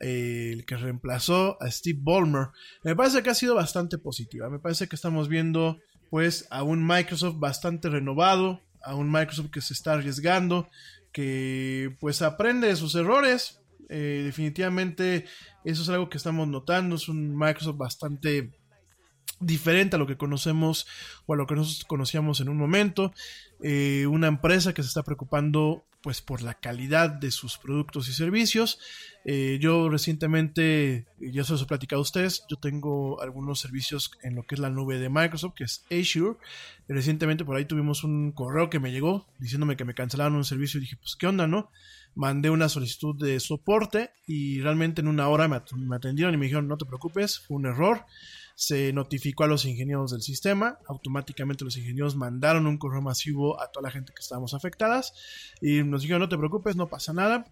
eh, 0.01 0.51
el 0.53 0.65
que 0.65 0.75
reemplazó 0.75 1.57
a 1.61 1.71
Steve 1.71 1.99
Ballmer, 2.01 2.49
me 2.83 2.95
parece 2.95 3.23
que 3.23 3.29
ha 3.29 3.35
sido 3.35 3.55
bastante 3.55 3.97
positiva. 3.97 4.49
Me 4.49 4.59
parece 4.59 4.87
que 4.87 4.95
estamos 4.95 5.29
viendo 5.29 5.79
pues 6.09 6.47
a 6.51 6.63
un 6.63 6.85
Microsoft 6.85 7.39
bastante 7.39 7.89
renovado, 7.89 8.61
a 8.85 8.95
un 8.95 9.11
Microsoft 9.11 9.51
que 9.51 9.61
se 9.61 9.73
está 9.73 9.93
arriesgando, 9.93 10.69
que 11.11 11.95
pues 11.99 12.21
aprende 12.21 12.67
de 12.67 12.75
sus 12.75 12.95
errores. 12.95 13.61
Eh, 13.89 14.21
definitivamente 14.23 15.25
eso 15.63 15.83
es 15.83 15.89
algo 15.89 16.09
que 16.09 16.17
estamos 16.17 16.47
notando, 16.47 16.95
es 16.95 17.07
un 17.09 17.37
Microsoft 17.37 17.77
bastante 17.77 18.51
diferente 19.39 19.95
a 19.95 19.99
lo 19.99 20.07
que 20.07 20.17
conocemos 20.17 20.87
o 21.25 21.33
a 21.33 21.37
lo 21.37 21.45
que 21.45 21.55
nosotros 21.55 21.85
conocíamos 21.85 22.39
en 22.39 22.49
un 22.49 22.57
momento. 22.57 23.13
Eh, 23.61 24.07
una 24.07 24.27
empresa 24.27 24.73
que 24.73 24.83
se 24.83 24.87
está 24.87 25.03
preocupando 25.03 25.85
pues 26.05 26.21
por 26.21 26.43
la 26.43 26.53
calidad 26.53 27.09
de 27.09 27.31
sus 27.31 27.57
productos 27.57 28.07
y 28.09 28.13
servicios. 28.13 28.77
Eh, 29.25 29.57
yo 29.59 29.89
recientemente, 29.89 31.07
ya 31.19 31.43
se 31.43 31.53
los 31.53 31.63
he 31.63 31.65
platicado 31.65 31.99
a 31.99 32.03
ustedes, 32.03 32.45
yo 32.47 32.57
tengo 32.57 33.19
algunos 33.23 33.59
servicios 33.59 34.11
en 34.21 34.35
lo 34.35 34.43
que 34.43 34.53
es 34.53 34.61
la 34.61 34.69
nube 34.69 34.99
de 34.99 35.09
Microsoft, 35.09 35.55
que 35.55 35.63
es 35.63 35.83
Azure. 35.89 36.37
Recientemente 36.87 37.43
por 37.43 37.55
ahí 37.57 37.65
tuvimos 37.65 38.03
un 38.03 38.33
correo 38.33 38.69
que 38.69 38.79
me 38.79 38.91
llegó 38.91 39.25
diciéndome 39.39 39.77
que 39.77 39.83
me 39.83 39.95
cancelaron 39.95 40.35
un 40.35 40.45
servicio 40.45 40.77
y 40.77 40.81
dije, 40.81 40.95
pues 40.97 41.15
qué 41.15 41.25
onda, 41.25 41.47
¿no? 41.47 41.71
mandé 42.13 42.51
una 42.51 42.69
solicitud 42.69 43.15
de 43.15 43.39
soporte 43.39 44.11
y 44.27 44.61
realmente 44.61 45.01
en 45.01 45.07
una 45.07 45.27
hora 45.27 45.47
me, 45.47 45.57
atendieron 45.95 46.35
y 46.35 46.37
me 46.37 46.45
dijeron 46.45 46.67
no 46.67 46.77
te 46.77 46.85
preocupes, 46.85 47.39
fue 47.39 47.57
un 47.57 47.65
error 47.65 48.05
se 48.55 48.93
notificó 48.93 49.43
a 49.43 49.47
los 49.47 49.65
ingenieros 49.65 50.11
del 50.11 50.21
sistema, 50.21 50.79
automáticamente 50.87 51.65
los 51.65 51.77
ingenieros 51.77 52.15
mandaron 52.15 52.67
un 52.67 52.77
correo 52.77 53.01
masivo 53.01 53.61
a 53.61 53.71
toda 53.71 53.83
la 53.83 53.91
gente 53.91 54.13
que 54.13 54.21
estábamos 54.21 54.53
afectadas 54.53 55.13
y 55.61 55.83
nos 55.83 56.01
dijeron 56.01 56.21
no 56.21 56.29
te 56.29 56.37
preocupes, 56.37 56.75
no 56.75 56.87
pasa 56.87 57.13
nada 57.13 57.45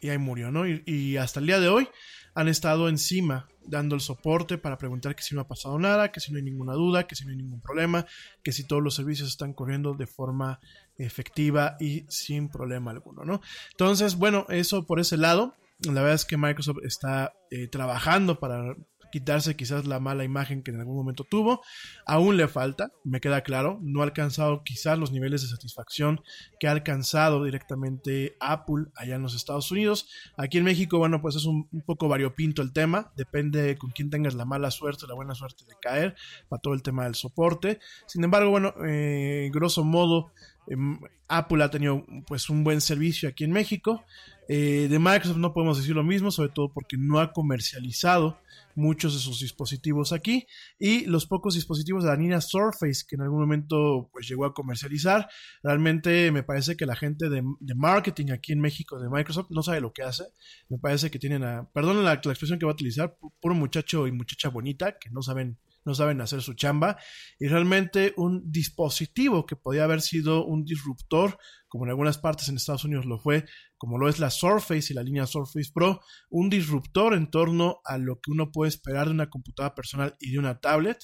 y 0.00 0.08
ahí 0.08 0.18
murió, 0.18 0.50
¿no? 0.50 0.66
Y, 0.66 1.16
hasta 1.18 1.40
el 1.40 1.46
día 1.46 1.60
de 1.60 1.68
hoy 1.68 1.88
han 2.34 2.48
estado 2.48 2.88
encima 2.88 3.48
dando 3.66 3.94
el 3.94 4.00
soporte 4.00 4.56
para 4.56 4.78
preguntar 4.78 5.14
que 5.14 5.22
si 5.22 5.34
no 5.34 5.42
ha 5.42 5.48
pasado 5.48 5.78
nada, 5.78 6.10
que 6.10 6.20
si 6.20 6.32
no 6.32 6.38
hay 6.38 6.44
ninguna 6.44 6.72
duda, 6.72 7.06
que 7.06 7.14
si 7.14 7.24
no 7.24 7.30
hay 7.30 7.36
ningún 7.36 7.60
problema, 7.60 8.06
que 8.42 8.52
si 8.52 8.66
todos 8.66 8.82
los 8.82 8.94
servicios 8.94 9.28
están 9.28 9.52
corriendo 9.52 9.94
de 9.94 10.06
forma 10.06 10.60
efectiva 10.96 11.76
y 11.78 12.06
sin 12.08 12.48
problema 12.48 12.90
alguno, 12.90 13.24
¿no? 13.24 13.40
Entonces, 13.72 14.16
bueno, 14.16 14.46
eso 14.48 14.86
por 14.86 15.00
ese 15.00 15.16
lado. 15.16 15.54
La 15.84 16.02
verdad 16.02 16.14
es 16.14 16.24
que 16.24 16.36
Microsoft 16.36 16.78
está 16.84 17.32
eh, 17.50 17.68
trabajando 17.68 18.38
para 18.38 18.74
quitarse 19.10 19.56
quizás 19.56 19.86
la 19.86 20.00
mala 20.00 20.24
imagen 20.24 20.62
que 20.62 20.70
en 20.70 20.80
algún 20.80 20.96
momento 20.96 21.24
tuvo. 21.24 21.62
Aún 22.06 22.36
le 22.36 22.48
falta, 22.48 22.92
me 23.04 23.20
queda 23.20 23.42
claro, 23.42 23.78
no 23.82 24.00
ha 24.00 24.04
alcanzado 24.04 24.62
quizás 24.64 24.98
los 24.98 25.12
niveles 25.12 25.42
de 25.42 25.48
satisfacción 25.48 26.22
que 26.58 26.68
ha 26.68 26.72
alcanzado 26.72 27.44
directamente 27.44 28.36
Apple 28.40 28.86
allá 28.94 29.16
en 29.16 29.22
los 29.22 29.34
Estados 29.34 29.70
Unidos. 29.70 30.08
Aquí 30.36 30.58
en 30.58 30.64
México, 30.64 30.98
bueno, 30.98 31.20
pues 31.20 31.36
es 31.36 31.44
un, 31.44 31.68
poco 31.84 32.08
variopinto 32.08 32.62
el 32.62 32.72
tema, 32.72 33.12
depende 33.16 33.76
con 33.76 33.90
quién 33.90 34.10
tengas 34.10 34.34
la 34.34 34.44
mala 34.44 34.70
suerte, 34.70 35.06
la 35.06 35.14
buena 35.14 35.34
suerte 35.34 35.64
de 35.66 35.74
caer 35.80 36.14
para 36.48 36.60
todo 36.60 36.74
el 36.74 36.82
tema 36.82 37.04
del 37.04 37.14
soporte. 37.14 37.80
Sin 38.06 38.24
embargo, 38.24 38.50
bueno, 38.50 38.74
eh, 38.86 39.50
grosso 39.52 39.84
modo, 39.84 40.32
em, 40.68 40.98
Apple 41.28 41.62
ha 41.62 41.70
tenido 41.70 42.04
pues 42.26 42.50
un 42.50 42.64
buen 42.64 42.80
servicio 42.80 43.28
aquí 43.28 43.44
en 43.44 43.52
México. 43.52 44.04
Eh, 44.52 44.88
de 44.88 44.98
Microsoft 44.98 45.36
no 45.36 45.54
podemos 45.54 45.78
decir 45.78 45.94
lo 45.94 46.02
mismo, 46.02 46.32
sobre 46.32 46.48
todo 46.48 46.72
porque 46.72 46.96
no 46.98 47.20
ha 47.20 47.32
comercializado 47.32 48.36
muchos 48.74 49.14
de 49.14 49.20
sus 49.20 49.38
dispositivos 49.38 50.12
aquí 50.12 50.44
y 50.76 51.06
los 51.06 51.24
pocos 51.24 51.54
dispositivos 51.54 52.02
de 52.02 52.10
la 52.10 52.16
línea 52.16 52.40
Surface 52.40 53.04
que 53.06 53.14
en 53.14 53.22
algún 53.22 53.38
momento 53.38 54.10
pues 54.12 54.28
llegó 54.28 54.44
a 54.44 54.52
comercializar. 54.52 55.28
Realmente 55.62 56.32
me 56.32 56.42
parece 56.42 56.76
que 56.76 56.84
la 56.84 56.96
gente 56.96 57.28
de, 57.28 57.44
marketing 57.76 58.32
aquí 58.32 58.52
en 58.52 58.60
México 58.60 58.98
de 58.98 59.08
Microsoft 59.08 59.50
no 59.50 59.62
sabe 59.62 59.80
lo 59.80 59.92
que 59.92 60.02
hace. 60.02 60.24
Me 60.68 60.78
parece 60.78 61.12
que 61.12 61.20
tienen 61.20 61.44
a, 61.44 61.70
perdón 61.72 62.02
la, 62.02 62.20
la 62.20 62.32
expresión 62.32 62.58
que 62.58 62.64
voy 62.64 62.72
a 62.72 62.74
utilizar, 62.74 63.16
puro 63.40 63.54
muchacho 63.54 64.08
y 64.08 64.10
muchacha 64.10 64.48
bonita 64.48 64.98
que 64.98 65.10
no 65.10 65.22
saben 65.22 65.58
no 65.84 65.94
saben 65.94 66.20
hacer 66.20 66.42
su 66.42 66.54
chamba, 66.54 66.98
y 67.38 67.48
realmente 67.48 68.12
un 68.16 68.50
dispositivo 68.50 69.46
que 69.46 69.56
podía 69.56 69.84
haber 69.84 70.00
sido 70.00 70.44
un 70.44 70.64
disruptor, 70.64 71.38
como 71.68 71.84
en 71.84 71.90
algunas 71.90 72.18
partes 72.18 72.48
en 72.48 72.56
Estados 72.56 72.84
Unidos 72.84 73.06
lo 73.06 73.18
fue, 73.18 73.44
como 73.78 73.96
lo 73.96 74.08
es 74.08 74.18
la 74.18 74.30
Surface 74.30 74.92
y 74.92 74.94
la 74.94 75.02
línea 75.02 75.26
Surface 75.26 75.70
Pro, 75.72 76.00
un 76.28 76.50
disruptor 76.50 77.14
en 77.14 77.30
torno 77.30 77.80
a 77.84 77.96
lo 77.96 78.20
que 78.20 78.30
uno 78.30 78.50
puede 78.50 78.68
esperar 78.68 79.06
de 79.06 79.14
una 79.14 79.30
computadora 79.30 79.74
personal 79.74 80.16
y 80.20 80.32
de 80.32 80.38
una 80.38 80.60
tablet, 80.60 80.98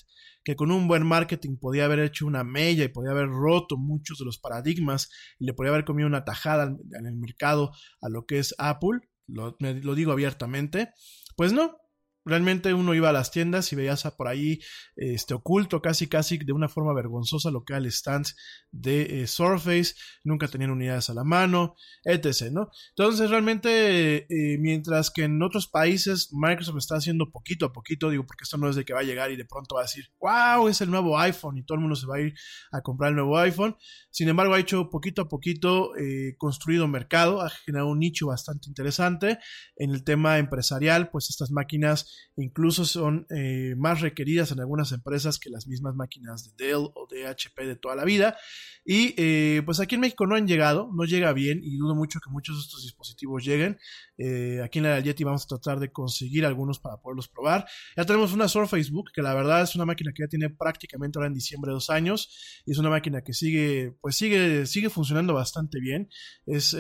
que 0.45 0.57
con 0.57 0.70
un 0.70 0.87
buen 0.87 1.07
marketing 1.07 1.57
podía 1.59 1.87
haber 1.87 2.01
hecho 2.01 2.27
una 2.27 2.45
mella 2.45 2.85
y 2.85 2.89
podía 2.89 3.12
haber 3.12 3.29
roto 3.29 3.77
muchos 3.77 4.18
de 4.18 4.24
los 4.24 4.39
paradigmas 4.39 5.09
y 5.39 5.47
le 5.47 5.55
podía 5.55 5.70
haber 5.70 5.85
comido 5.85 6.07
una 6.07 6.24
tajada 6.24 6.64
en 6.64 7.07
el 7.07 7.16
mercado 7.16 7.72
a 8.01 8.09
lo 8.09 8.27
que 8.27 8.39
es 8.39 8.55
Apple, 8.59 9.01
lo, 9.27 9.57
lo 9.59 9.95
digo 9.95 10.12
abiertamente, 10.12 10.91
pues 11.37 11.53
no, 11.53 11.77
Realmente 12.27 12.74
uno 12.74 12.93
iba 12.93 13.11
a 13.11 13.12
las 13.12 13.31
tiendas 13.31 13.72
y 13.72 13.77
veías 13.77 14.03
por 14.16 14.27
ahí 14.27 14.59
este, 14.97 15.33
oculto, 15.33 15.81
casi 15.81 16.09
casi 16.09 16.39
de 16.39 16.53
una 16.53 16.68
forma 16.68 16.93
vergonzosa 16.93 17.53
lo 17.53 17.62
que 17.64 17.72
era 17.72 17.79
el 17.79 17.87
stand 17.87 18.27
de 18.72 19.22
eh, 19.22 19.27
Surface, 19.29 19.95
nunca 20.24 20.49
tenían 20.49 20.72
unidades 20.72 21.09
a 21.09 21.14
la 21.14 21.22
mano, 21.22 21.77
etc. 22.03 22.51
¿no? 22.51 22.68
Entonces 22.97 23.31
realmente, 23.31 24.27
eh, 24.29 24.59
mientras 24.59 25.12
que 25.12 25.22
en 25.22 25.41
otros 25.41 25.68
países 25.68 26.31
Microsoft 26.33 26.79
está 26.79 26.97
haciendo 26.97 27.31
poquito 27.31 27.66
a 27.66 27.72
poquito, 27.72 28.11
digo, 28.11 28.27
porque 28.27 28.43
esto 28.43 28.59
no 28.59 28.68
es 28.68 28.74
de 28.74 28.85
que 28.85 28.93
va 28.93 29.01
a 29.01 29.05
llegar 29.05 29.31
y 29.31 29.37
de 29.37 29.45
pronto 29.45 29.77
va 29.77 29.83
a 29.83 29.85
decir, 29.85 30.07
wow, 30.20 30.66
es 30.66 30.81
el 30.81 30.91
nuevo 30.91 31.16
iPhone 31.18 31.59
y 31.59 31.64
todo 31.64 31.77
el 31.77 31.83
mundo 31.83 31.95
se 31.95 32.09
va 32.09 32.16
a 32.16 32.20
ir 32.20 32.35
a 32.72 32.83
comprar 32.83 33.11
el 33.11 33.16
nuevo 33.16 33.39
iPhone. 33.39 33.77
Sin 34.11 34.29
embargo, 34.29 34.55
ha 34.55 34.59
hecho 34.59 34.91
poquito 34.91 35.22
a 35.22 35.29
poquito, 35.29 35.97
eh, 35.97 36.35
construido 36.39 36.89
mercado, 36.89 37.41
ha 37.41 37.51
generado 37.51 37.89
un 37.89 38.01
nicho 38.01 38.27
bastante 38.27 38.68
interesante 38.68 39.39
en 39.77 39.91
el 39.91 40.03
tema 40.03 40.39
empresarial, 40.39 41.11
pues 41.11 41.31
estas 41.31 41.51
máquinas 41.51 42.16
incluso 42.37 42.85
son 42.85 43.27
eh, 43.31 43.75
más 43.77 44.01
requeridas 44.01 44.53
en 44.53 44.61
algunas 44.61 44.93
empresas 44.93 45.39
que 45.39 45.51
las 45.51 45.67
mismas 45.67 45.95
máquinas 45.95 46.45
de 46.45 46.64
Dell 46.64 46.89
o 46.95 47.07
de 47.11 47.27
HP 47.27 47.67
de 47.67 47.77
toda 47.77 47.97
la 47.97 48.05
vida. 48.05 48.37
Y 48.85 49.14
eh, 49.17 49.62
pues 49.64 49.81
aquí 49.81 49.95
en 49.97 50.03
México 50.03 50.27
no 50.27 50.37
han 50.37 50.47
llegado, 50.47 50.91
no 50.95 51.05
llega 51.05 51.33
bien 51.33 51.61
y 51.62 51.77
dudo 51.77 51.95
mucho 51.95 52.21
que 52.21 52.31
muchos 52.31 52.57
de 52.57 52.62
estos 52.62 52.83
dispositivos 52.83 53.45
lleguen. 53.45 53.79
Eh, 54.19 54.61
aquí 54.62 54.79
en 54.79 54.85
la 54.85 55.01
Yeti 55.01 55.25
vamos 55.25 55.45
a 55.45 55.49
tratar 55.49 55.81
de 55.81 55.91
conseguir 55.91 56.47
algunos 56.47 56.79
para 56.79 56.99
poderlos 56.99 57.29
probar. 57.29 57.67
Ya 57.97 58.05
tenemos 58.05 58.33
una 58.33 58.49
Surface 58.49 58.91
Book, 58.91 59.11
que 59.12 59.23
la 59.23 59.35
verdad 59.35 59.62
es 59.62 59.75
una 59.75 59.87
máquina 59.87 60.12
que 60.14 60.23
ya 60.23 60.29
tiene 60.29 60.51
prácticamente 60.51 61.19
ahora 61.19 61.29
en 61.29 61.35
diciembre 61.35 61.73
dos 61.73 61.91
años. 61.91 62.62
Y 62.64 62.73
es 62.73 62.79
una 62.79 62.91
máquina 62.91 63.23
que 63.23 63.33
sigue, 63.33 63.97
pues 64.01 64.17
sigue, 64.17 64.67
sigue 64.67 64.91
funcionando 64.91 65.35
bastante 65.35 65.81
bien. 65.81 66.09
Es 66.45 66.77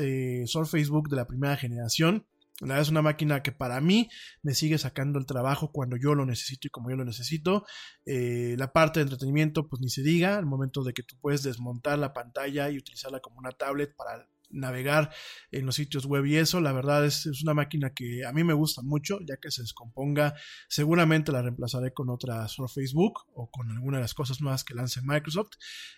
Surface 0.46 0.88
Book 0.88 1.08
de 1.08 1.16
la 1.16 1.26
primera 1.26 1.56
generación. 1.56 2.26
La 2.60 2.68
verdad 2.68 2.82
es 2.82 2.88
una 2.88 3.02
máquina 3.02 3.42
que 3.42 3.52
para 3.52 3.80
mí 3.80 4.08
me 4.42 4.54
sigue 4.54 4.78
sacando 4.78 5.18
el 5.18 5.26
trabajo 5.26 5.70
cuando 5.72 5.96
yo 5.96 6.14
lo 6.14 6.24
necesito 6.24 6.68
y 6.68 6.70
como 6.70 6.90
yo 6.90 6.96
lo 6.96 7.04
necesito. 7.04 7.66
Eh, 8.06 8.54
la 8.58 8.72
parte 8.72 9.00
de 9.00 9.04
entretenimiento, 9.04 9.68
pues 9.68 9.80
ni 9.82 9.90
se 9.90 10.02
diga, 10.02 10.38
el 10.38 10.46
momento 10.46 10.82
de 10.82 10.94
que 10.94 11.02
tú 11.02 11.16
puedes 11.20 11.42
desmontar 11.42 11.98
la 11.98 12.14
pantalla 12.14 12.70
y 12.70 12.78
utilizarla 12.78 13.20
como 13.20 13.38
una 13.38 13.52
tablet 13.52 13.94
para 13.94 14.26
navegar 14.50 15.12
en 15.50 15.66
los 15.66 15.74
sitios 15.74 16.06
web 16.06 16.24
y 16.26 16.36
eso, 16.36 16.60
la 16.60 16.72
verdad 16.72 17.04
es, 17.04 17.26
es, 17.26 17.42
una 17.42 17.54
máquina 17.54 17.92
que 17.92 18.24
a 18.24 18.32
mí 18.32 18.44
me 18.44 18.54
gusta 18.54 18.82
mucho, 18.82 19.18
ya 19.26 19.36
que 19.38 19.50
se 19.50 19.62
descomponga, 19.62 20.34
seguramente 20.68 21.32
la 21.32 21.42
reemplazaré 21.42 21.92
con 21.92 22.10
otra 22.10 22.46
Surface 22.48 22.74
Facebook 22.80 23.24
o 23.34 23.50
con 23.50 23.70
alguna 23.70 23.98
de 23.98 24.02
las 24.02 24.14
cosas 24.14 24.40
nuevas 24.40 24.64
que 24.64 24.74
lance 24.74 25.00
Microsoft 25.02 25.52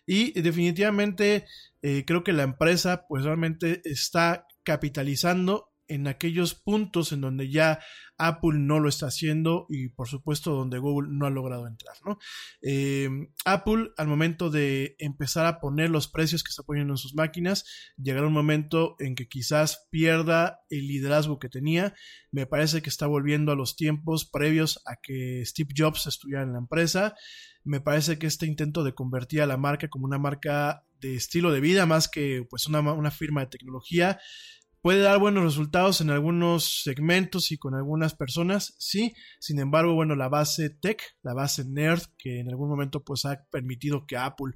y 0.06 0.40
definitivamente 0.40 1.46
eh, 1.82 2.04
creo 2.06 2.24
que 2.24 2.32
la 2.32 2.42
empresa 2.44 3.04
pues 3.06 3.24
realmente 3.24 3.82
está 3.84 4.46
capitalizando 4.64 5.67
en 5.88 6.06
aquellos 6.06 6.54
puntos 6.54 7.12
en 7.12 7.20
donde 7.20 7.50
ya 7.50 7.80
Apple 8.18 8.58
no 8.58 8.80
lo 8.80 8.88
está 8.88 9.06
haciendo 9.06 9.66
y 9.68 9.88
por 9.88 10.08
supuesto 10.08 10.52
donde 10.52 10.78
Google 10.78 11.08
no 11.10 11.26
ha 11.26 11.30
logrado 11.30 11.66
entrar. 11.66 11.94
¿no? 12.04 12.18
Eh, 12.62 13.08
Apple 13.44 13.90
al 13.96 14.08
momento 14.08 14.50
de 14.50 14.96
empezar 14.98 15.46
a 15.46 15.60
poner 15.60 15.90
los 15.90 16.08
precios 16.08 16.42
que 16.42 16.50
está 16.50 16.64
poniendo 16.64 16.92
en 16.92 16.98
sus 16.98 17.14
máquinas, 17.14 17.64
llegará 17.96 18.26
un 18.26 18.32
momento 18.32 18.96
en 18.98 19.14
que 19.14 19.28
quizás 19.28 19.86
pierda 19.90 20.60
el 20.68 20.88
liderazgo 20.88 21.38
que 21.38 21.48
tenía. 21.48 21.94
Me 22.32 22.46
parece 22.46 22.82
que 22.82 22.90
está 22.90 23.06
volviendo 23.06 23.52
a 23.52 23.56
los 23.56 23.76
tiempos 23.76 24.28
previos 24.28 24.82
a 24.84 24.96
que 24.96 25.42
Steve 25.46 25.72
Jobs 25.76 26.06
estuviera 26.06 26.42
en 26.42 26.52
la 26.52 26.58
empresa. 26.58 27.14
Me 27.62 27.80
parece 27.80 28.18
que 28.18 28.26
este 28.26 28.46
intento 28.46 28.82
de 28.82 28.94
convertir 28.94 29.42
a 29.42 29.46
la 29.46 29.56
marca 29.56 29.88
como 29.88 30.06
una 30.06 30.18
marca 30.18 30.84
de 31.00 31.14
estilo 31.14 31.52
de 31.52 31.60
vida 31.60 31.86
más 31.86 32.08
que 32.08 32.44
pues 32.48 32.66
una, 32.66 32.80
una 32.80 33.12
firma 33.12 33.42
de 33.42 33.46
tecnología 33.46 34.18
Puede 34.80 35.00
dar 35.00 35.18
buenos 35.18 35.42
resultados 35.42 36.00
en 36.00 36.10
algunos 36.10 36.82
segmentos 36.84 37.50
y 37.50 37.58
con 37.58 37.74
algunas 37.74 38.14
personas, 38.14 38.74
sí. 38.78 39.12
Sin 39.40 39.58
embargo, 39.58 39.94
bueno, 39.94 40.14
la 40.14 40.28
base 40.28 40.70
tech, 40.70 41.02
la 41.22 41.34
base 41.34 41.64
nerd, 41.66 42.02
que 42.16 42.40
en 42.40 42.48
algún 42.48 42.68
momento 42.68 43.02
pues 43.02 43.24
ha 43.24 43.44
permitido 43.50 44.06
que 44.06 44.16
Apple 44.16 44.54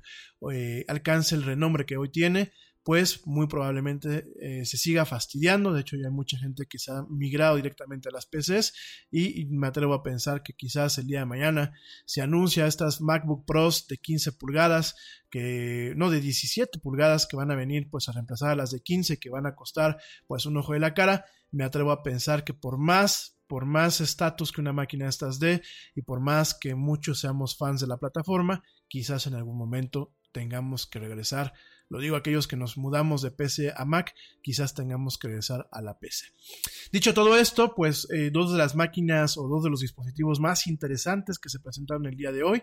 eh, 0.52 0.84
alcance 0.86 1.34
el 1.34 1.42
renombre 1.42 1.86
que 1.86 1.96
hoy 1.96 2.10
tiene, 2.10 2.52
pues 2.84 3.26
muy 3.26 3.46
probablemente 3.46 4.26
eh, 4.40 4.64
se 4.64 4.76
siga 4.76 5.04
fastidiando. 5.04 5.72
De 5.72 5.82
hecho, 5.82 5.96
ya 5.96 6.06
hay 6.06 6.12
mucha 6.12 6.38
gente 6.38 6.66
que 6.66 6.78
se 6.78 6.90
ha 6.90 7.04
migrado 7.08 7.56
directamente 7.56 8.08
a 8.08 8.12
las 8.12 8.26
PCs 8.26 8.72
y, 9.10 9.46
me 9.46 9.68
atrevo 9.68 9.94
a 9.94 10.02
pensar 10.02 10.42
que 10.42 10.54
quizás 10.54 10.98
el 10.98 11.06
día 11.06 11.20
de 11.20 11.26
mañana 11.26 11.72
se 12.06 12.22
anuncia 12.22 12.66
estas 12.66 13.00
MacBook 13.00 13.44
Pros 13.46 13.86
de 13.86 13.98
15 13.98 14.32
pulgadas, 14.32 14.96
que 15.30 15.92
no 15.96 16.10
de 16.10 16.20
17 16.20 16.78
pulgadas 16.80 17.26
que 17.26 17.36
van 17.36 17.50
a 17.50 17.54
venir 17.54 17.88
pues 17.90 18.08
a 18.08 18.12
reemplazar 18.12 18.50
a 18.50 18.56
las 18.56 18.70
de 18.70 18.80
15 18.80 19.18
que 19.18 19.30
van 19.30 19.46
a 19.46 19.54
costar 19.54 19.98
pues 20.26 20.46
un 20.46 20.56
ojo 20.56 20.72
de 20.72 20.80
la 20.80 20.94
cara. 20.94 21.24
Me 21.50 21.64
atrevo 21.64 21.92
a 21.92 22.02
pensar 22.02 22.44
que 22.44 22.54
por 22.54 22.78
más 22.78 23.38
por 23.46 23.66
más 23.66 24.00
estatus 24.00 24.50
que 24.50 24.62
una 24.62 24.72
máquina 24.72 25.06
estas 25.06 25.38
dé 25.38 25.60
y 25.94 26.00
por 26.00 26.20
más 26.20 26.54
que 26.54 26.74
muchos 26.74 27.20
seamos 27.20 27.58
fans 27.58 27.82
de 27.82 27.86
la 27.86 27.98
plataforma, 27.98 28.62
quizás 28.88 29.26
en 29.26 29.34
algún 29.34 29.58
momento 29.58 30.14
tengamos 30.32 30.86
que 30.86 30.98
regresar 30.98 31.52
lo 31.92 31.98
digo 31.98 32.16
aquellos 32.16 32.48
que 32.48 32.56
nos 32.56 32.78
mudamos 32.78 33.20
de 33.20 33.30
PC 33.30 33.74
a 33.76 33.84
Mac, 33.84 34.14
quizás 34.40 34.72
tengamos 34.72 35.18
que 35.18 35.28
regresar 35.28 35.68
a 35.70 35.82
la 35.82 35.98
PC. 35.98 36.24
Dicho 36.90 37.12
todo 37.12 37.36
esto, 37.36 37.74
pues 37.74 38.08
eh, 38.10 38.30
dos 38.32 38.50
de 38.50 38.56
las 38.56 38.74
máquinas 38.74 39.36
o 39.36 39.46
dos 39.46 39.62
de 39.62 39.68
los 39.68 39.80
dispositivos 39.80 40.40
más 40.40 40.66
interesantes 40.66 41.38
que 41.38 41.50
se 41.50 41.60
presentaron 41.60 42.06
el 42.06 42.16
día 42.16 42.32
de 42.32 42.44
hoy. 42.44 42.62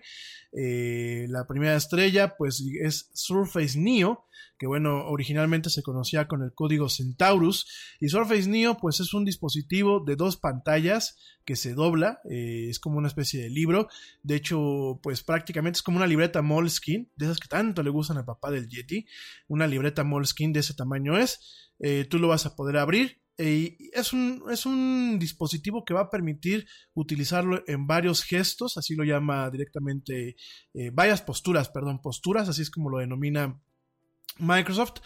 Eh, 0.51 1.27
la 1.29 1.45
primera 1.45 1.75
estrella, 1.75 2.37
pues 2.37 2.63
es 2.81 3.11
Surface 3.13 3.77
Neo, 3.77 4.25
que 4.57 4.67
bueno, 4.67 5.05
originalmente 5.05 5.69
se 5.69 5.83
conocía 5.83 6.27
con 6.27 6.41
el 6.41 6.53
código 6.53 6.89
Centaurus. 6.89 7.67
Y 7.99 8.09
Surface 8.09 8.49
Neo, 8.49 8.77
pues 8.77 8.99
es 8.99 9.13
un 9.13 9.25
dispositivo 9.25 10.03
de 10.03 10.15
dos 10.15 10.37
pantallas 10.37 11.17
que 11.45 11.55
se 11.55 11.73
dobla, 11.73 12.19
eh, 12.29 12.67
es 12.69 12.79
como 12.79 12.97
una 12.97 13.07
especie 13.07 13.41
de 13.41 13.49
libro. 13.49 13.87
De 14.21 14.35
hecho, 14.35 14.99
pues 15.01 15.23
prácticamente 15.23 15.77
es 15.77 15.81
como 15.81 15.97
una 15.97 16.07
libreta 16.07 16.41
Moleskine, 16.41 17.09
de 17.15 17.25
esas 17.25 17.39
que 17.39 17.47
tanto 17.47 17.81
le 17.81 17.89
gustan 17.89 18.17
al 18.17 18.25
papá 18.25 18.51
del 18.51 18.67
Yeti. 18.67 19.07
Una 19.47 19.67
libreta 19.67 20.03
Moleskine 20.03 20.53
de 20.53 20.59
ese 20.61 20.73
tamaño 20.73 21.17
es. 21.17 21.71
tú 22.09 22.19
lo 22.19 22.27
vas 22.27 22.45
a 22.45 22.55
poder 22.55 22.77
abrir 22.77 23.19
eh, 23.41 23.77
es, 23.93 24.11
un, 24.11 24.43
es 24.51 24.65
un 24.65 25.17
dispositivo 25.17 25.85
que 25.85 25.93
va 25.93 26.01
a 26.01 26.09
permitir 26.09 26.67
utilizarlo 26.93 27.63
en 27.67 27.87
varios 27.87 28.21
gestos, 28.21 28.75
así 28.75 28.95
lo 28.95 29.05
llama 29.05 29.49
directamente, 29.49 30.35
eh, 30.73 30.91
varias 30.91 31.21
posturas, 31.21 31.69
perdón, 31.69 32.01
posturas, 32.01 32.49
así 32.49 32.63
es 32.63 32.69
como 32.69 32.89
lo 32.89 32.97
denomina 32.97 33.57
Microsoft 34.39 34.99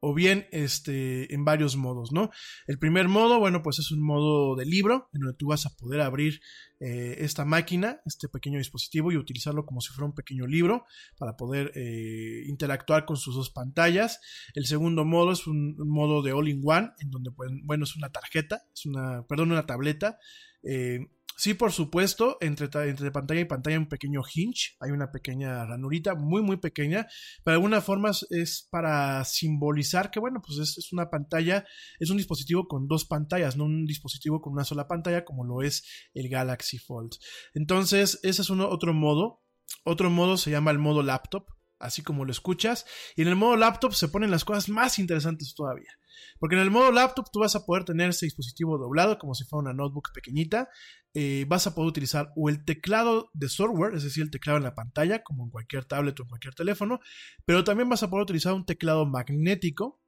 o 0.00 0.14
bien 0.14 0.48
este, 0.50 1.32
en 1.32 1.44
varios 1.44 1.76
modos, 1.76 2.10
¿no? 2.12 2.30
El 2.66 2.78
primer 2.78 3.08
modo, 3.08 3.38
bueno, 3.38 3.62
pues 3.62 3.78
es 3.78 3.90
un 3.90 4.02
modo 4.02 4.56
de 4.56 4.64
libro, 4.64 5.08
en 5.12 5.20
donde 5.20 5.36
tú 5.36 5.48
vas 5.48 5.66
a 5.66 5.76
poder 5.76 6.00
abrir 6.00 6.40
eh, 6.80 7.16
esta 7.18 7.44
máquina, 7.44 8.00
este 8.06 8.28
pequeño 8.28 8.58
dispositivo 8.58 9.12
y 9.12 9.16
utilizarlo 9.16 9.66
como 9.66 9.82
si 9.82 9.92
fuera 9.92 10.06
un 10.06 10.14
pequeño 10.14 10.46
libro 10.46 10.86
para 11.18 11.36
poder 11.36 11.72
eh, 11.74 12.44
interactuar 12.46 13.04
con 13.04 13.18
sus 13.18 13.34
dos 13.34 13.50
pantallas. 13.50 14.20
El 14.54 14.64
segundo 14.64 15.04
modo 15.04 15.32
es 15.32 15.46
un, 15.46 15.76
modo 15.76 16.22
de 16.22 16.32
all-in-one, 16.32 16.92
en 16.98 17.10
donde, 17.10 17.30
pues, 17.30 17.50
bueno, 17.64 17.84
es 17.84 17.94
una 17.96 18.10
tarjeta, 18.10 18.62
es 18.72 18.86
una, 18.86 19.26
perdón, 19.26 19.52
una 19.52 19.66
tableta. 19.66 20.18
Eh, 20.62 21.10
Sí, 21.40 21.54
por 21.54 21.72
supuesto, 21.72 22.36
entre, 22.42 22.68
pantalla 22.68 23.40
y 23.40 23.46
pantalla 23.46 23.76
hay 23.76 23.82
un 23.82 23.88
pequeño 23.88 24.20
hinge, 24.34 24.76
hay 24.78 24.90
una 24.90 25.10
pequeña 25.10 25.64
ranurita, 25.64 26.14
muy, 26.14 26.42
muy 26.42 26.58
pequeña, 26.58 27.06
pero 27.42 27.54
de 27.54 27.56
alguna 27.56 27.80
forma 27.80 28.10
es 28.28 28.68
para 28.70 29.24
simbolizar 29.24 30.10
que, 30.10 30.20
bueno, 30.20 30.42
pues 30.46 30.58
es, 30.58 30.92
una 30.92 31.08
pantalla, 31.08 31.64
es 31.98 32.10
un 32.10 32.18
dispositivo 32.18 32.68
con 32.68 32.88
dos 32.88 33.06
pantallas, 33.06 33.56
no 33.56 33.64
un 33.64 33.86
dispositivo 33.86 34.42
con 34.42 34.52
una 34.52 34.64
sola 34.64 34.86
pantalla 34.86 35.24
como 35.24 35.46
lo 35.46 35.62
es 35.62 35.82
el 36.12 36.28
Galaxy 36.28 36.76
Fold. 36.76 37.12
Entonces, 37.54 38.20
ese 38.22 38.42
es 38.42 38.50
otro 38.50 38.92
modo. 38.92 39.42
Otro 39.86 40.10
modo 40.10 40.36
se 40.36 40.50
llama 40.50 40.72
el 40.72 40.78
modo 40.78 41.02
laptop, 41.02 41.46
así 41.80 42.02
como 42.02 42.24
lo 42.24 42.30
escuchas. 42.30 42.86
Y 43.16 43.22
en 43.22 43.28
el 43.28 43.36
modo 43.36 43.56
laptop 43.56 43.92
se 43.94 44.08
ponen 44.08 44.30
las 44.30 44.44
cosas 44.44 44.68
más 44.68 44.98
interesantes 44.98 45.54
todavía. 45.54 45.90
Porque 46.38 46.56
en 46.56 46.62
el 46.62 46.70
modo 46.70 46.92
laptop 46.92 47.26
tú 47.32 47.40
vas 47.40 47.56
a 47.56 47.64
poder 47.64 47.84
tener 47.84 48.10
ese 48.10 48.26
dispositivo 48.26 48.78
doblado 48.78 49.18
como 49.18 49.34
si 49.34 49.44
fuera 49.44 49.62
una 49.62 49.74
notebook 49.74 50.10
pequeñita. 50.14 50.68
Eh, 51.12 51.44
vas 51.48 51.66
a 51.66 51.74
poder 51.74 51.88
utilizar 51.88 52.30
o 52.36 52.48
el 52.48 52.64
teclado 52.64 53.30
de 53.32 53.48
software, 53.48 53.94
es 53.94 54.04
decir, 54.04 54.22
el 54.22 54.30
teclado 54.30 54.58
en 54.58 54.64
la 54.64 54.76
pantalla, 54.76 55.22
como 55.22 55.44
en 55.44 55.50
cualquier 55.50 55.84
tablet 55.84 56.18
o 56.20 56.22
en 56.22 56.28
cualquier 56.28 56.54
teléfono, 56.54 57.00
pero 57.44 57.64
también 57.64 57.88
vas 57.88 58.04
a 58.04 58.10
poder 58.10 58.22
utilizar 58.22 58.52
un 58.52 58.64
teclado 58.64 59.06
magnético 59.06 60.00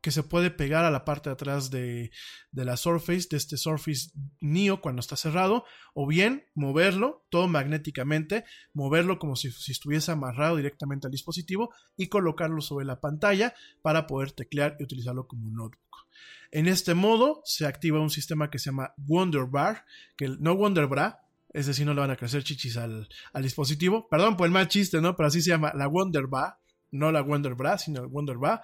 que 0.00 0.10
se 0.10 0.22
puede 0.22 0.50
pegar 0.50 0.84
a 0.84 0.90
la 0.90 1.04
parte 1.04 1.28
de 1.28 1.34
atrás 1.34 1.70
de, 1.70 2.10
la 2.52 2.76
Surface, 2.76 3.28
de 3.30 3.36
este 3.36 3.56
Surface 3.56 4.10
Neo 4.40 4.80
cuando 4.80 5.00
está 5.00 5.16
cerrado, 5.16 5.64
o 5.94 6.06
bien 6.06 6.46
moverlo 6.54 7.26
todo 7.30 7.48
magnéticamente, 7.48 8.44
moverlo 8.72 9.18
como 9.18 9.34
si, 9.36 9.50
si, 9.50 9.72
estuviese 9.72 10.12
amarrado 10.12 10.56
directamente 10.56 11.06
al 11.06 11.12
dispositivo 11.12 11.72
y 11.96 12.06
colocarlo 12.06 12.60
sobre 12.60 12.84
la 12.84 13.00
pantalla 13.00 13.54
para 13.82 14.06
poder 14.06 14.32
teclear 14.32 14.76
y 14.78 14.84
utilizarlo 14.84 15.26
como 15.26 15.50
notebook. 15.50 16.06
En 16.50 16.66
este 16.66 16.94
modo 16.94 17.42
se 17.44 17.66
activa 17.66 18.00
un 18.00 18.10
sistema 18.10 18.50
que 18.50 18.58
se 18.58 18.66
llama 18.66 18.94
Wonder 18.96 19.46
Bar, 19.46 19.84
que 20.16 20.28
no 20.28 20.56
Wonder 20.56 20.86
Bra, 20.86 21.20
es 21.52 21.66
decir, 21.66 21.84
no 21.86 21.94
le 21.94 22.00
van 22.00 22.10
a 22.10 22.16
crecer 22.16 22.44
chichis 22.44 22.76
al, 22.76 23.08
al 23.32 23.42
dispositivo. 23.42 24.08
Perdón 24.08 24.36
por 24.36 24.46
el 24.46 24.52
mal 24.52 24.68
chiste, 24.68 25.00
¿no? 25.00 25.16
Pero 25.16 25.26
así 25.26 25.42
se 25.42 25.50
llama 25.50 25.72
la 25.74 25.86
Wonder 25.86 26.26
Bar 26.26 26.58
no 26.90 27.12
la 27.12 27.22
Wonder 27.22 27.54
Bra, 27.54 27.78
sino 27.78 28.02
la 28.02 28.08
Wonder 28.08 28.38
Bar. 28.38 28.62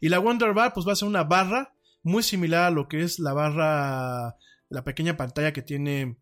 Y 0.00 0.08
la 0.08 0.18
Wonder 0.18 0.52
Bar 0.54 0.72
pues 0.72 0.86
va 0.86 0.92
a 0.92 0.96
ser 0.96 1.08
una 1.08 1.24
barra 1.24 1.74
muy 2.02 2.22
similar 2.22 2.64
a 2.64 2.70
lo 2.70 2.88
que 2.88 3.02
es 3.02 3.18
la 3.18 3.32
barra, 3.32 4.36
la 4.68 4.84
pequeña 4.84 5.16
pantalla 5.16 5.52
que 5.52 5.62
tiene 5.62 6.18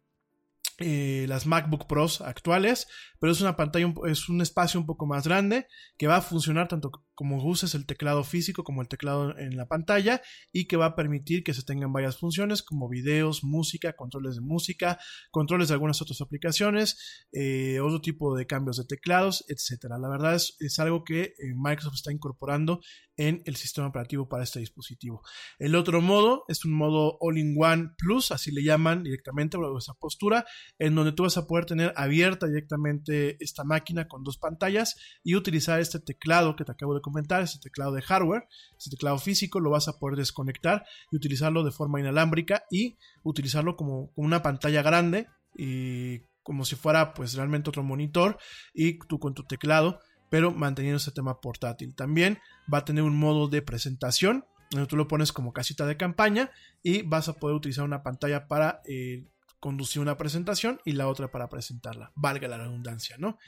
eh, 0.79 1.27
las 1.29 1.47
MacBook 1.47 1.87
Pros 1.87 2.21
actuales, 2.21 2.89
pero 3.21 3.33
es 3.33 3.41
una 3.41 3.55
pantalla, 3.55 3.93
es 4.07 4.29
un 4.29 4.41
espacio 4.41 4.81
un 4.81 4.87
poco 4.87 5.07
más 5.07 5.27
grande 5.27 5.69
que 5.97 6.07
va 6.07 6.17
a 6.17 6.23
funcionar 6.23 6.69
tanto 6.69 7.04
como 7.15 7.43
uses 7.45 7.75
el 7.75 7.87
teclado 7.87 8.25
físico 8.25 8.65
como 8.65 8.83
el 8.83 8.89
teclado 8.89 9.37
en 9.39 9.57
la 9.57 9.67
pantalla 9.67 10.23
y 10.53 10.67
que 10.67 10.77
va 10.77 10.87
a 10.87 10.97
permitir 10.97 11.45
que 11.45 11.55
se 11.55 11.62
tengan 11.62 11.93
varias 11.93 12.17
funciones 12.19 12.62
como 12.62 12.89
videos, 12.89 13.45
música, 13.45 13.95
controles 13.95 14.37
de 14.37 14.41
música, 14.41 14.99
controles 15.31 15.69
de 15.69 15.75
algunas 15.75 16.01
otras 16.03 16.21
aplicaciones, 16.21 17.25
eh, 17.33 17.81
otro 17.81 18.01
tipo 18.01 18.37
de 18.37 18.47
cambios 18.47 18.77
de 18.77 18.85
teclados, 18.85 19.45
etcétera. 19.49 19.99
La 19.99 20.09
verdad 20.09 20.35
es, 20.35 20.57
es 20.61 20.79
algo 20.79 21.05
que 21.05 21.23
eh, 21.23 21.33
Microsoft 21.57 21.95
está 21.95 22.12
incorporando 22.12 22.81
en 23.17 23.43
el 23.45 23.57
sistema 23.57 23.89
operativo 23.89 24.29
para 24.29 24.43
este 24.43 24.61
dispositivo. 24.61 25.23
El 25.59 25.75
otro 25.75 26.01
modo 26.01 26.45
es 26.49 26.65
un 26.65 26.73
modo 26.73 27.17
All-in-One 27.21 27.91
Plus, 27.97 28.33
así 28.33 28.51
le 28.51 28.65
llaman 28.65 29.03
directamente, 29.03 29.57
o 29.57 29.79
esa 29.79 29.95
postura, 29.95 30.45
en 30.79 30.95
donde 30.95 31.12
tú 31.12 31.23
vas 31.23 31.37
a 31.37 31.47
poder 31.47 31.67
tener 31.67 31.93
abierta 31.97 32.47
directamente 32.47 33.37
esta 33.41 33.65
máquina 33.65 34.09
con 34.09 34.25
dos 34.25 34.39
pantallas 34.39 34.97
y 35.23 35.37
utilizar 35.37 35.81
este 35.81 36.01
teclado 36.01 36.57
que 36.57 36.65
te 36.65 36.73
acabo 36.73 36.95
de 36.95 37.01
comentar, 37.05 37.43
este 37.43 37.59
teclado 37.61 37.93
de 37.93 38.03
hardware, 38.03 38.45
este 38.77 38.91
teclado 38.91 39.19
físico, 39.19 39.61
lo 39.61 39.71
vas 39.71 39.87
a 39.89 39.99
poder 39.99 40.17
desconectar 40.17 40.85
y 41.13 41.17
utilizarlo 41.17 41.63
de 41.63 41.71
forma 41.71 42.01
inalámbrica 42.01 42.65
y 42.71 42.97
utilizarlo 43.23 43.77
como, 43.77 44.11
una 44.17 44.43
pantalla 44.43 44.83
grande 44.83 45.29
y 45.57 46.23
como 46.43 46.65
si 46.65 46.77
fuera 46.77 47.15
pues 47.15 47.35
realmente 47.35 47.69
otro 47.69 47.83
monitor 47.83 48.39
y 48.73 48.99
tú 48.99 49.19
con 49.19 49.35
tu 49.35 49.45
teclado 49.45 50.01
pero 50.31 50.51
manteniendo 50.51 50.97
este 50.97 51.13
tema 51.13 51.41
portátil. 51.41 51.95
También 51.95 52.39
va 52.73 52.79
a 52.79 52.85
tener 52.85 53.05
un 53.05 53.17
modo 53.17 53.47
de 53.47 53.63
presentación, 53.63 54.45
donde 54.73 54.89
tú 54.89 54.97
lo 54.97 55.07
pones 55.07 55.33
como 55.33 55.53
casita 55.53 55.87
de 55.87 55.97
campaña 55.97 56.51
y 56.83 57.03
vas 57.03 57.29
a 57.29 57.35
poder 57.35 57.55
utilizar 57.55 57.85
una 57.85 58.03
pantalla 58.03 58.49
para 58.49 58.81
eh, 58.89 59.29
conducir 59.65 60.03
una 60.03 60.19
presentación 60.19 60.79
y 60.85 60.93
la 60.93 61.09
otra 61.09 61.31
para 61.31 61.49
presentarla, 61.49 62.12
valga 62.15 62.49
la 62.49 62.59
redundancia, 62.59 63.17
¿no? 63.19 63.39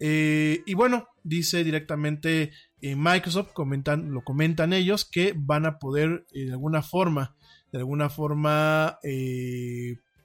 Eh, 0.00 0.64
y 0.66 0.74
bueno, 0.74 1.06
dice 1.22 1.62
directamente 1.62 2.50
eh, 2.80 2.96
Microsoft, 2.96 3.52
comentan, 3.52 4.10
lo 4.10 4.24
comentan 4.24 4.72
ellos, 4.72 5.04
que 5.04 5.32
van 5.36 5.66
a 5.66 5.78
poder 5.78 6.26
de 6.32 6.50
alguna 6.50 6.82
forma, 6.82 7.36
de 7.70 7.78
alguna 7.78 8.10
forma, 8.10 8.98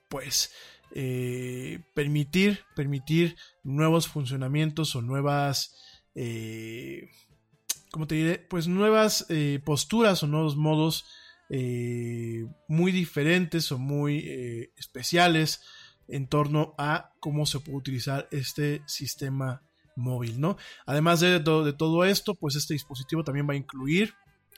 pues, 0.09 0.51
permitir, 1.93 2.61
permitir 2.75 3.35
nuevos 3.61 4.07
funcionamientos 4.07 4.95
o 4.95 5.03
nuevas 5.03 5.75
eh, 6.15 7.11
¿cómo 7.91 8.07
te 8.07 8.15
diré? 8.15 8.39
Pues 8.39 8.67
nuevas 8.67 9.27
eh, 9.29 9.61
posturas 9.63 10.23
o 10.23 10.27
nuevos 10.27 10.55
modos 10.55 11.05
eh, 11.49 12.45
muy 12.67 12.91
diferentes 12.91 13.71
o 13.71 13.77
muy 13.77 14.19
eh, 14.19 14.71
especiales 14.77 15.61
en 16.07 16.27
torno 16.27 16.75
a 16.77 17.13
cómo 17.19 17.45
se 17.45 17.59
puede 17.59 17.77
utilizar 17.77 18.27
este 18.31 18.83
sistema 18.87 19.63
móvil, 19.95 20.39
¿no? 20.39 20.57
Además 20.85 21.19
de, 21.19 21.39
todo 21.39 22.05
esto, 22.05 22.35
pues 22.35 22.55
este 22.55 22.73
dispositivo 22.73 23.23
también 23.23 23.47
va 23.47 23.53
a 23.53 23.57
incluir 23.57 24.13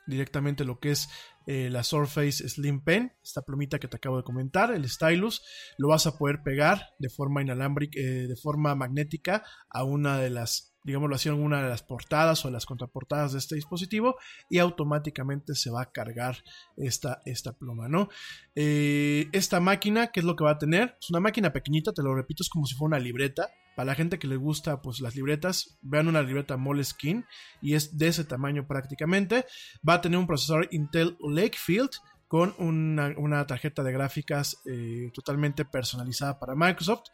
directamente 0.07 0.65
lo 0.65 0.79
que 0.79 0.91
es 0.91 1.09
la 1.45 1.83
Surface 1.83 2.47
Slim 2.49 2.81
Pen, 2.83 3.13
esta 3.23 3.41
plumita 3.41 3.79
que 3.79 3.87
te 3.87 3.97
acabo 3.97 4.17
de 4.17 4.23
comentar, 4.23 4.73
el 4.73 4.89
stylus, 4.89 5.41
lo 5.77 5.89
vas 5.89 6.07
a 6.07 6.17
poder 6.17 6.41
pegar 6.43 6.89
de 6.99 7.09
forma 7.09 7.41
inalámbrica, 7.41 8.01
de 8.01 8.35
forma 8.35 8.75
magnética 8.75 9.43
a 9.69 9.83
una 9.83 10.17
de 10.17 10.29
las 10.29 10.76
digámoslo 10.87 11.15
así, 11.17 11.27
en 11.27 11.35
una 11.35 11.61
de 11.61 11.69
las 11.69 11.83
portadas 11.83 12.45
o 12.45 12.49
las 12.49 12.65
contraportadas 12.65 13.33
de 13.33 13.39
este 13.39 13.55
dispositivo 13.55 14.15
y 14.49 14.59
automáticamente 14.59 15.53
se 15.53 15.69
va 15.69 15.81
a 15.81 15.91
cargar 15.91 16.37
esta, 16.77 17.21
esta 17.25 17.51
pluma, 17.51 17.89
¿no? 17.89 18.07
Eh, 18.55 19.27
esta 19.33 19.59
máquina, 19.59 20.07
¿qué 20.07 20.21
es 20.21 20.25
lo 20.25 20.37
que 20.37 20.45
va 20.45 20.51
a 20.51 20.57
tener? 20.57 20.95
Es 21.01 21.09
una 21.09 21.19
máquina 21.19 21.51
pequeñita, 21.51 21.91
te 21.91 22.01
lo 22.01 22.15
repito, 22.15 22.41
es 22.41 22.49
como 22.49 22.65
si 22.65 22.75
fuera 22.75 22.95
una 22.95 23.03
libreta. 23.03 23.49
Para 23.75 23.87
la 23.87 23.95
gente 23.95 24.17
que 24.17 24.27
le 24.27 24.37
gusta 24.37 24.81
pues 24.81 25.01
las 25.01 25.15
libretas, 25.15 25.77
vean 25.81 26.07
una 26.07 26.21
libreta 26.21 26.55
Moleskine 26.55 27.25
y 27.61 27.75
es 27.75 27.97
de 27.97 28.07
ese 28.07 28.23
tamaño 28.23 28.65
prácticamente. 28.65 29.45
Va 29.87 29.95
a 29.95 30.01
tener 30.01 30.17
un 30.17 30.25
procesador 30.25 30.69
Intel 30.71 31.17
Lakefield 31.19 31.91
con 32.27 32.55
una, 32.57 33.45
tarjeta 33.45 33.83
de 33.83 33.91
gráficas 33.91 34.57
eh, 34.65 35.11
totalmente 35.13 35.65
personalizada 35.65 36.39
para 36.39 36.55
Microsoft. 36.55 37.09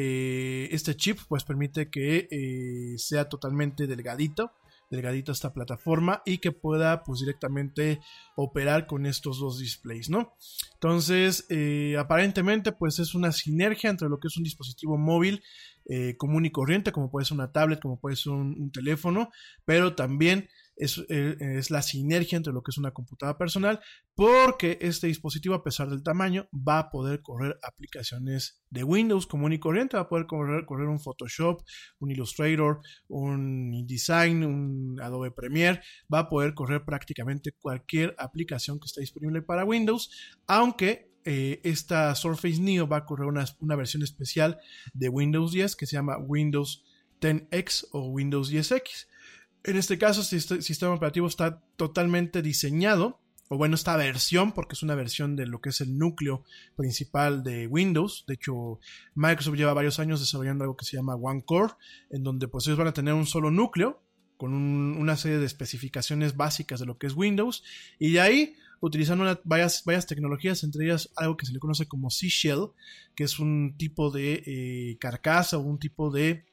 Eh, 0.00 0.68
este 0.70 0.94
chip 0.94 1.18
pues 1.28 1.42
permite 1.42 1.90
que 1.90 2.28
eh, 2.30 2.96
sea 2.98 3.28
totalmente 3.28 3.88
delgadito 3.88 4.52
delgadito 4.90 5.32
esta 5.32 5.52
plataforma 5.52 6.22
y 6.24 6.38
que 6.38 6.52
pueda 6.52 7.02
pues 7.02 7.18
directamente 7.18 7.98
operar 8.36 8.86
con 8.86 9.06
estos 9.06 9.40
dos 9.40 9.58
displays 9.58 10.08
no 10.08 10.36
entonces 10.74 11.46
aparentemente 11.98 12.70
pues 12.70 13.00
es 13.00 13.14
una 13.16 13.32
sinergia 13.32 13.90
entre 13.90 14.08
lo 14.08 14.20
que 14.20 14.28
es 14.28 14.36
un 14.36 14.44
dispositivo 14.44 14.96
móvil 14.96 15.42
común 16.16 16.46
y 16.46 16.50
corriente 16.50 16.92
como 16.92 17.10
puede 17.10 17.26
ser 17.26 17.34
una 17.34 17.52
tablet 17.52 17.80
como 17.80 18.00
puede 18.00 18.16
ser 18.16 18.32
un 18.32 18.70
teléfono 18.70 19.30
pero 19.66 19.94
también 19.94 20.48
es, 20.78 21.04
eh, 21.08 21.36
es, 21.40 21.70
la 21.70 21.82
sinergia 21.82 22.36
entre 22.36 22.52
lo 22.52 22.62
que 22.62 22.70
es 22.70 22.78
una 22.78 22.92
computadora 22.92 23.36
personal, 23.36 23.80
porque 24.14 24.78
este 24.80 25.08
dispositivo, 25.08 25.54
a 25.54 25.62
pesar 25.62 25.90
del 25.90 26.02
tamaño, 26.02 26.48
va 26.52 26.78
a 26.78 26.90
poder 26.90 27.20
correr 27.20 27.58
aplicaciones 27.62 28.62
de 28.70 28.84
Windows 28.84 29.26
común 29.26 29.52
y 29.52 29.58
corriente, 29.58 29.96
va 29.96 30.04
a 30.04 30.08
poder 30.08 30.26
correr, 30.26 30.64
correr 30.64 30.88
un 30.88 31.00
Photoshop, 31.00 31.62
un 31.98 32.10
Illustrator, 32.10 32.80
un 33.08 33.74
InDesign, 33.74 34.44
un 34.44 35.00
Adobe 35.00 35.32
Premiere, 35.32 35.82
va 36.12 36.20
a 36.20 36.28
poder 36.28 36.54
correr 36.54 36.84
prácticamente 36.84 37.52
cualquier 37.52 38.14
aplicación 38.18 38.78
que 38.78 38.86
esté 38.86 39.00
disponible 39.00 39.42
para 39.42 39.64
Windows, 39.64 40.10
aunque 40.46 41.08
eh, 41.24 41.60
esta 41.64 42.14
Surface 42.14 42.60
Neo 42.60 42.86
va 42.86 42.98
a 42.98 43.04
correr 43.04 43.26
una, 43.26 43.44
una, 43.60 43.76
versión 43.76 44.02
especial 44.02 44.58
de 44.94 45.08
Windows 45.08 45.52
10 45.52 45.76
que 45.76 45.86
se 45.86 45.96
llama 45.96 46.16
Windows 46.16 46.84
10X 47.20 47.88
o 47.92 48.08
Windows 48.08 48.50
10X. 48.50 49.06
En 49.64 49.76
este 49.76 49.98
caso, 49.98 50.22
este 50.22 50.62
sistema 50.62 50.94
operativo 50.94 51.26
está 51.26 51.60
totalmente 51.76 52.42
diseñado, 52.42 53.20
o 53.48 53.56
bueno, 53.56 53.74
esta 53.74 53.96
versión, 53.96 54.52
porque 54.52 54.74
es 54.74 54.82
una 54.82 54.94
versión 54.94 55.34
de 55.34 55.46
lo 55.46 55.60
que 55.60 55.70
es 55.70 55.80
el 55.80 55.96
núcleo 55.96 56.44
principal 56.76 57.42
de 57.42 57.66
Windows. 57.66 58.24
De 58.26 58.34
hecho, 58.34 58.78
Microsoft 59.14 59.56
lleva 59.56 59.72
varios 59.72 59.98
años 59.98 60.20
desarrollando 60.20 60.64
algo 60.64 60.76
que 60.76 60.84
se 60.84 60.96
llama 60.96 61.14
One 61.16 61.42
Core, 61.44 61.72
en 62.10 62.22
donde 62.22 62.46
pues 62.48 62.66
ellos 62.66 62.78
van 62.78 62.88
a 62.88 62.92
tener 62.92 63.14
un 63.14 63.26
solo 63.26 63.50
núcleo 63.50 64.02
con 64.36 64.52
un, 64.52 64.96
una 64.98 65.16
serie 65.16 65.38
de 65.38 65.46
especificaciones 65.46 66.36
básicas 66.36 66.78
de 66.78 66.86
lo 66.86 66.98
que 66.98 67.06
es 67.06 67.14
Windows. 67.14 67.64
Y 67.98 68.12
de 68.12 68.20
ahí 68.20 68.54
utilizando 68.80 69.40
varias 69.44 70.06
tecnologías, 70.06 70.62
entre 70.62 70.84
ellas 70.84 71.10
algo 71.16 71.36
que 71.36 71.46
se 71.46 71.52
le 71.52 71.58
conoce 71.58 71.86
como 71.86 72.10
C-Shell, 72.10 72.68
que 73.14 73.24
es 73.24 73.38
un 73.38 73.76
tipo 73.76 74.10
de 74.10 74.42
eh, 74.46 74.98
carcasa 75.00 75.58
o 75.58 75.62
un 75.62 75.78
tipo 75.78 76.10
de 76.10 76.44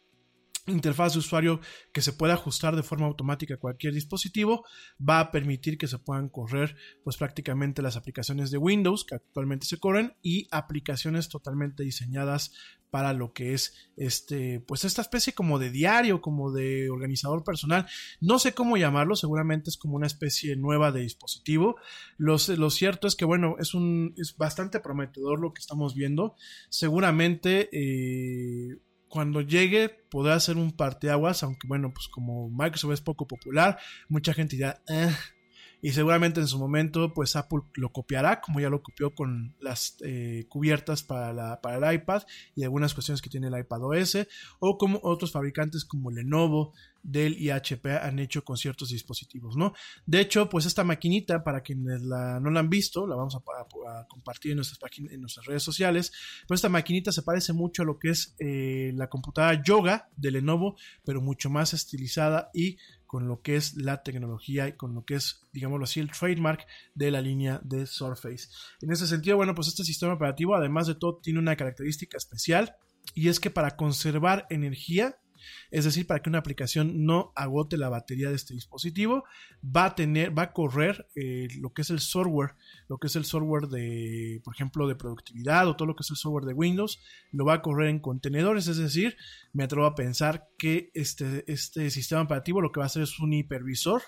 interfaz 0.67 1.13
de 1.13 1.19
usuario 1.19 1.59
que 1.93 2.01
se 2.01 2.13
puede 2.13 2.33
ajustar 2.33 2.75
de 2.75 2.83
forma 2.83 3.05
automática 3.05 3.55
a 3.55 3.59
cualquier 3.59 3.93
dispositivo 3.93 4.65
va 4.97 5.19
a 5.19 5.31
permitir 5.31 5.77
que 5.77 5.87
se 5.87 5.99
puedan 5.99 6.29
correr 6.29 6.75
pues 7.03 7.17
prácticamente 7.17 7.81
las 7.81 7.95
aplicaciones 7.95 8.51
de 8.51 8.57
Windows 8.57 9.05
que 9.05 9.15
actualmente 9.15 9.65
se 9.65 9.77
corren 9.77 10.15
y 10.21 10.47
aplicaciones 10.51 11.29
totalmente 11.29 11.83
diseñadas 11.83 12.51
para 12.89 13.13
lo 13.13 13.33
que 13.33 13.53
es 13.53 13.91
este 13.97 14.61
pues 14.61 14.85
esta 14.85 15.01
especie 15.01 15.33
como 15.33 15.59
de 15.59 15.69
diario 15.69 16.21
como 16.21 16.51
de 16.51 16.89
organizador 16.89 17.43
personal. 17.43 17.85
No 18.21 18.39
sé 18.39 18.53
cómo 18.53 18.77
llamarlo 18.77 19.15
seguramente 19.15 19.69
es 19.69 19.77
como 19.77 19.97
una 19.97 20.07
especie 20.07 20.55
nueva 20.55 20.91
de 20.91 21.01
dispositivo. 21.01 21.75
Lo, 22.17 22.37
lo 22.57 22.69
cierto 22.69 23.07
es 23.07 23.15
que 23.15 23.25
bueno 23.25 23.55
es 23.59 23.73
un 23.73 24.13
es 24.17 24.37
bastante 24.37 24.79
prometedor 24.79 25.41
lo 25.41 25.53
que 25.53 25.59
estamos 25.59 25.93
viendo. 25.93 26.35
Seguramente 26.69 27.69
eh, 27.73 28.77
cuando 29.09 29.41
llegue 29.41 29.89
podrá 29.89 30.39
ser 30.39 30.57
un 30.57 30.71
parteaguas, 30.71 31.43
aunque 31.43 31.67
bueno, 31.67 31.91
pues 31.93 32.07
como 32.07 32.49
Microsoft 32.49 32.93
es 32.93 33.01
poco 33.01 33.27
popular, 33.27 33.77
mucha 34.09 34.33
gente 34.33 34.55
dirá, 34.55 34.81
eh", 34.87 35.11
y 35.85 35.91
seguramente 35.91 36.39
en 36.39 36.47
su 36.47 36.57
momento 36.57 37.13
pues 37.13 37.35
Apple 37.35 37.59
lo 37.75 37.91
copiará 37.91 38.41
como 38.41 38.59
ya 38.59 38.71
lo 38.71 38.81
copió 38.81 39.13
con 39.13 39.55
las 39.59 39.97
eh, 40.03 40.47
cubiertas 40.49 41.03
para, 41.03 41.31
la, 41.31 41.61
para 41.61 41.77
el 41.77 41.95
iPad 41.97 42.23
y 42.55 42.63
algunas 42.63 42.95
cuestiones 42.95 43.21
que 43.21 43.29
tiene 43.29 43.49
el 43.49 43.59
iPad 43.59 43.83
OS 43.83 44.17
o 44.57 44.79
como 44.79 44.99
otros 45.03 45.31
fabricantes 45.31 45.85
como 45.85 46.09
Lenovo, 46.09 46.73
Dell 47.03 47.39
y 47.39 47.51
HP 47.51 47.99
han 47.99 48.17
hecho 48.17 48.43
con 48.43 48.57
ciertos 48.57 48.89
dispositivos, 48.89 49.55
¿no? 49.55 49.73
De 50.07 50.19
hecho, 50.19 50.49
pues 50.49 50.65
esta 50.65 50.83
maquinita, 50.83 51.43
para 51.43 51.61
quienes 51.61 52.01
la, 52.01 52.39
no 52.39 52.49
la 52.49 52.61
han 52.61 52.69
visto, 52.69 53.05
la 53.05 53.15
vamos 53.15 53.35
a, 53.35 54.07
compartir 54.07 54.53
en 54.53 54.57
nuestras, 54.57 54.79
en 54.97 55.21
nuestras 55.21 55.45
redes 55.45 55.61
sociales, 55.61 56.11
pues 56.47 56.57
esta 56.57 56.69
maquinita 56.69 57.11
se 57.11 57.21
parece 57.21 57.53
mucho 57.53 57.83
a 57.83 57.85
lo 57.85 57.99
que 57.99 58.09
es 58.09 58.35
eh, 58.39 58.91
la 58.95 59.07
computadora 59.07 59.61
Yoga 59.63 60.09
de 60.17 60.31
Lenovo, 60.31 60.77
pero 61.03 61.21
mucho 61.21 61.51
más 61.51 61.75
estilizada 61.75 62.49
y 62.55 62.77
con 63.15 63.29
lo 63.29 63.41
que 63.41 63.55
es 63.55 63.77
la 63.77 64.03
tecnología 64.03 64.67
y 64.67 64.73
con 64.73 64.93
lo 64.93 65.05
que 65.05 65.15
es, 65.15 65.39
digámoslo 65.53 65.85
así, 65.85 66.01
el 66.01 66.11
trademark 66.11 66.67
de 66.95 67.11
la 67.11 67.21
línea 67.21 67.61
de 67.63 67.87
Surface. 67.87 68.49
En 68.81 68.91
ese 68.91 69.07
sentido, 69.07 69.37
bueno, 69.37 69.55
pues 69.55 69.69
este 69.69 69.85
sistema 69.85 70.11
operativo, 70.11 70.53
además 70.53 70.85
de 70.85 70.95
todo, 70.95 71.21
tiene 71.23 71.39
una 71.39 71.55
característica 71.55 72.17
especial 72.17 72.75
y 73.13 73.29
es 73.29 73.39
que 73.39 73.49
para 73.49 73.77
conservar 73.77 74.47
energía 74.49 75.17
es 75.71 75.85
decir, 75.85 76.07
para 76.07 76.21
que 76.21 76.29
una 76.29 76.39
aplicación 76.39 77.05
no 77.05 77.31
agote 77.35 77.77
la 77.77 77.89
batería 77.89 78.29
de 78.29 78.35
este 78.35 78.53
dispositivo, 78.53 79.23
va 79.63 79.85
a 79.85 79.95
tener, 79.95 80.37
va 80.37 80.43
a 80.43 80.53
correr 80.53 81.07
eh, 81.15 81.47
lo 81.59 81.73
que 81.73 81.81
es 81.81 81.89
el 81.89 81.99
software, 81.99 82.55
lo 82.87 82.97
que 82.97 83.07
es 83.07 83.15
el 83.15 83.25
software 83.25 83.67
de, 83.67 84.41
por 84.43 84.53
ejemplo, 84.53 84.87
de 84.87 84.95
productividad 84.95 85.67
o 85.67 85.75
todo 85.75 85.87
lo 85.87 85.95
que 85.95 86.01
es 86.01 86.09
el 86.09 86.17
software 86.17 86.45
de 86.45 86.53
Windows, 86.53 86.99
lo 87.31 87.45
va 87.45 87.55
a 87.55 87.61
correr 87.61 87.89
en 87.89 87.99
contenedores, 87.99 88.67
es 88.67 88.77
decir, 88.77 89.17
me 89.53 89.63
atrevo 89.63 89.85
a 89.85 89.95
pensar 89.95 90.47
que 90.57 90.91
este, 90.93 91.43
este 91.51 91.89
sistema 91.89 92.21
operativo 92.21 92.61
lo 92.61 92.71
que 92.71 92.79
va 92.79 92.85
a 92.85 92.87
hacer 92.87 93.03
es 93.03 93.19
un 93.19 93.33
hipervisor, 93.33 94.01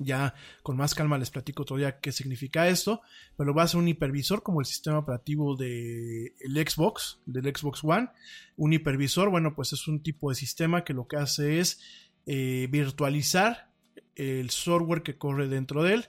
ya 0.00 0.34
con 0.62 0.76
más 0.76 0.94
calma 0.94 1.18
les 1.18 1.30
platico 1.30 1.64
todavía 1.64 2.00
qué 2.00 2.10
significa 2.10 2.68
esto, 2.68 3.02
pero 3.36 3.54
va 3.54 3.62
a 3.62 3.68
ser 3.68 3.78
un 3.78 3.88
hipervisor 3.88 4.42
como 4.42 4.60
el 4.60 4.66
sistema 4.66 4.98
operativo 4.98 5.56
del 5.56 6.32
Xbox, 6.40 7.20
del 7.26 7.54
Xbox 7.54 7.84
One. 7.84 8.08
Un 8.56 8.72
hipervisor, 8.72 9.30
bueno, 9.30 9.54
pues 9.54 9.72
es 9.72 9.86
un 9.86 10.02
tipo 10.02 10.30
de 10.30 10.34
sistema 10.34 10.82
que 10.82 10.94
lo 10.94 11.06
que 11.06 11.16
hace 11.16 11.60
es 11.60 11.80
eh, 12.26 12.66
virtualizar 12.70 13.70
el 14.16 14.50
software 14.50 15.02
que 15.02 15.16
corre 15.16 15.48
dentro 15.48 15.82
de 15.82 15.94
él 15.94 16.08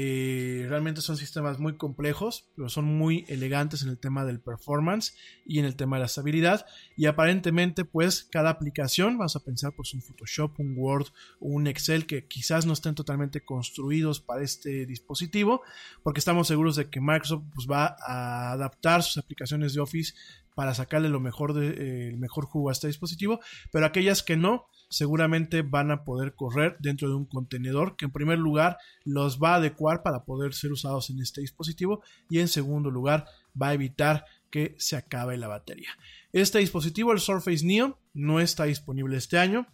eh, 0.00 0.64
realmente 0.68 1.00
son 1.00 1.16
sistemas 1.16 1.58
muy 1.58 1.76
complejos, 1.76 2.48
pero 2.54 2.68
son 2.68 2.84
muy 2.84 3.24
elegantes 3.26 3.82
en 3.82 3.88
el 3.88 3.98
tema 3.98 4.24
del 4.24 4.38
performance 4.38 5.16
y 5.44 5.58
en 5.58 5.64
el 5.64 5.74
tema 5.74 5.96
de 5.96 6.02
la 6.02 6.06
estabilidad. 6.06 6.66
Y 6.96 7.06
aparentemente, 7.06 7.84
pues 7.84 8.22
cada 8.30 8.50
aplicación, 8.50 9.18
vamos 9.18 9.34
a 9.34 9.40
pensar 9.40 9.72
pues 9.74 9.94
un 9.94 10.02
Photoshop, 10.02 10.60
un 10.60 10.74
Word, 10.76 11.08
un 11.40 11.66
Excel 11.66 12.06
que 12.06 12.28
quizás 12.28 12.64
no 12.64 12.74
estén 12.74 12.94
totalmente 12.94 13.44
construidos 13.44 14.20
para 14.20 14.44
este 14.44 14.86
dispositivo, 14.86 15.62
porque 16.04 16.20
estamos 16.20 16.46
seguros 16.46 16.76
de 16.76 16.88
que 16.88 17.00
Microsoft 17.00 17.46
pues, 17.52 17.66
va 17.66 17.96
a 18.06 18.52
adaptar 18.52 19.02
sus 19.02 19.16
aplicaciones 19.16 19.74
de 19.74 19.80
Office 19.80 20.14
para 20.54 20.74
sacarle 20.74 21.08
lo 21.08 21.18
mejor 21.18 21.60
eh, 21.60 22.08
el 22.08 22.18
mejor 22.18 22.44
jugo 22.44 22.68
a 22.68 22.72
este 22.72 22.86
dispositivo, 22.86 23.40
pero 23.72 23.84
aquellas 23.84 24.22
que 24.22 24.36
no, 24.36 24.68
seguramente 24.88 25.62
van 25.62 25.90
a 25.90 26.04
poder 26.04 26.34
correr 26.34 26.76
dentro 26.80 27.08
de 27.08 27.14
un 27.14 27.26
contenedor 27.26 27.96
que 27.96 28.06
en 28.06 28.10
primer 28.10 28.38
lugar 28.38 28.78
los 29.04 29.38
va 29.38 29.52
a 29.52 29.56
adecuar 29.56 30.02
para 30.02 30.24
poder 30.24 30.54
ser 30.54 30.72
usados 30.72 31.10
en 31.10 31.20
este 31.20 31.40
dispositivo 31.40 32.02
y 32.28 32.40
en 32.40 32.48
segundo 32.48 32.90
lugar 32.90 33.26
va 33.60 33.68
a 33.68 33.74
evitar 33.74 34.24
que 34.50 34.74
se 34.78 34.96
acabe 34.96 35.36
la 35.36 35.48
batería. 35.48 35.90
Este 36.32 36.58
dispositivo, 36.58 37.12
el 37.12 37.20
Surface 37.20 37.64
Neo, 37.64 37.98
no 38.14 38.40
está 38.40 38.64
disponible 38.64 39.16
este 39.16 39.38
año, 39.38 39.66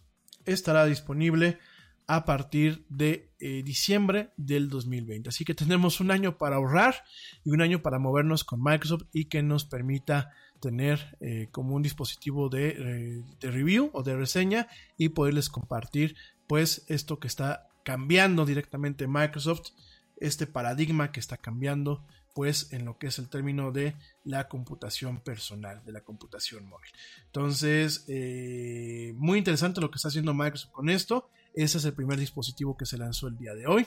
estará 0.45 0.85
disponible 0.85 1.59
a 2.07 2.25
partir 2.25 2.85
de 2.89 3.31
eh, 3.41 3.63
diciembre 3.65 4.31
del 4.37 4.69
2020. 4.69 5.29
Así 5.29 5.45
que 5.45 5.55
tenemos 5.55 6.01
un 6.01 6.11
año 6.11 6.37
para 6.37 6.57
ahorrar 6.57 7.05
y 7.45 7.51
un 7.51 7.63
año 7.63 7.83
para 7.83 7.99
movernos 7.99 8.45
con 8.45 8.63
Microsoft 8.63 9.05
y 9.13 9.27
que 9.27 9.43
nos 9.43 9.65
permita 9.65 10.31
tener 10.65 11.15
eh, 11.21 11.49
como 11.53 11.75
un 11.75 11.83
dispositivo 11.83 12.49
eh, 12.57 13.23
de, 13.39 13.51
review 13.51 13.91
o 13.93 14.03
de 14.03 14.17
reseña 14.17 14.67
y 14.97 15.11
poderles 15.11 15.51
compartir 15.51 16.17
pues 16.47 16.87
esto 16.89 17.19
que 17.19 17.27
está 17.27 17.69
cambiando 17.85 18.47
directamente 18.47 19.07
Microsoft, 19.07 19.73
este 20.17 20.47
paradigma 20.47 21.13
que 21.13 21.21
está 21.21 21.37
cambiando 21.37 22.03
pues 22.35 22.73
en 22.73 22.87
lo 22.87 22.97
que 22.97 23.09
es 23.09 23.19
el 23.19 23.29
término 23.29 23.73
de 23.73 23.95
la 24.25 24.49
computación 24.49 25.21
personal, 25.21 25.85
de 25.85 25.93
la 25.93 26.01
computación 26.01 26.67
móvil. 26.67 26.91
Entonces, 27.27 28.07
eh, 28.09 29.13
muy 29.17 29.39
interesante 29.39 29.83
lo 29.83 29.91
que 29.91 29.97
está 29.97 30.09
haciendo 30.09 30.33
Microsoft 30.33 30.73
con 30.73 30.89
esto. 30.89 31.29
Ese 31.53 31.77
es 31.77 31.85
el 31.85 31.93
primer 31.93 32.19
dispositivo 32.19 32.77
que 32.77 32.87
se 32.87 32.97
lanzó 32.97 33.29
el 33.29 33.37
día 33.37 33.55
de 33.55 33.67
hoy 33.67 33.87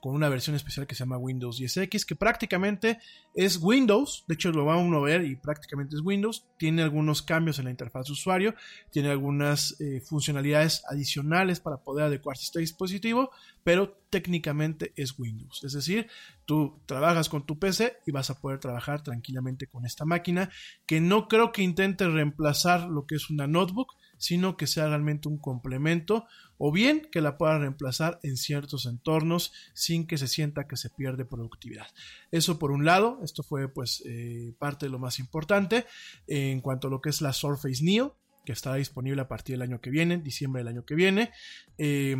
con 0.00 0.14
una 0.14 0.28
versión 0.28 0.56
especial 0.56 0.86
que 0.86 0.94
se 0.94 1.00
llama 1.00 1.18
Windows 1.18 1.60
10X, 1.60 2.04
que 2.04 2.16
prácticamente 2.16 2.98
es 3.34 3.58
Windows, 3.62 4.24
de 4.26 4.34
hecho 4.34 4.50
lo 4.50 4.64
va 4.64 4.74
a 4.74 5.00
ver 5.00 5.24
y 5.24 5.36
prácticamente 5.36 5.96
es 5.96 6.02
Windows, 6.02 6.46
tiene 6.58 6.82
algunos 6.82 7.22
cambios 7.22 7.58
en 7.58 7.66
la 7.66 7.70
interfaz 7.70 8.06
de 8.06 8.12
usuario, 8.12 8.54
tiene 8.90 9.10
algunas 9.10 9.80
eh, 9.80 10.00
funcionalidades 10.00 10.82
adicionales 10.88 11.60
para 11.60 11.78
poder 11.78 12.06
adecuarse 12.06 12.42
a 12.42 12.46
este 12.46 12.60
dispositivo, 12.60 13.30
pero 13.64 13.98
técnicamente 14.10 14.92
es 14.96 15.18
Windows, 15.18 15.64
es 15.64 15.72
decir, 15.72 16.08
tú 16.44 16.80
trabajas 16.86 17.28
con 17.28 17.46
tu 17.46 17.58
PC 17.58 17.98
y 18.06 18.12
vas 18.12 18.30
a 18.30 18.40
poder 18.40 18.58
trabajar 18.58 19.02
tranquilamente 19.02 19.66
con 19.66 19.86
esta 19.86 20.04
máquina, 20.04 20.50
que 20.86 21.00
no 21.00 21.28
creo 21.28 21.52
que 21.52 21.62
intente 21.62 22.08
reemplazar 22.08 22.88
lo 22.88 23.06
que 23.06 23.16
es 23.16 23.30
una 23.30 23.46
notebook, 23.46 23.92
sino 24.18 24.56
que 24.56 24.68
sea 24.68 24.86
realmente 24.86 25.28
un 25.28 25.36
complemento 25.36 26.26
o 26.56 26.70
bien 26.70 27.08
que 27.10 27.20
la 27.20 27.36
pueda 27.36 27.58
reemplazar 27.58 28.20
en 28.22 28.36
ciertos 28.36 28.86
entornos 28.86 29.52
sin 29.74 30.06
que 30.06 30.16
se 30.16 30.28
sienta 30.28 30.68
que 30.68 30.76
se 30.76 30.90
pierde 30.90 31.24
productividad. 31.24 31.88
Eso 32.30 32.56
por 32.56 32.70
un 32.70 32.84
lado, 32.84 33.18
esto 33.24 33.42
fue 33.42 33.68
pues 33.68 34.00
eh, 34.06 34.54
parte 34.60 34.86
de 34.86 34.90
lo 34.92 35.00
más 35.00 35.18
importante 35.18 35.86
en 36.28 36.60
cuanto 36.60 36.86
a 36.86 36.90
lo 36.90 37.00
que 37.00 37.10
es 37.10 37.20
la 37.20 37.32
Surface 37.32 37.82
Neo, 37.82 38.16
que 38.44 38.52
estará 38.52 38.76
disponible 38.76 39.22
a 39.22 39.28
partir 39.28 39.54
del 39.54 39.62
año 39.62 39.80
que 39.80 39.90
viene, 39.90 40.18
diciembre 40.18 40.60
del 40.60 40.68
año 40.68 40.84
que 40.84 40.94
viene. 40.94 41.32
Eh, 41.78 42.16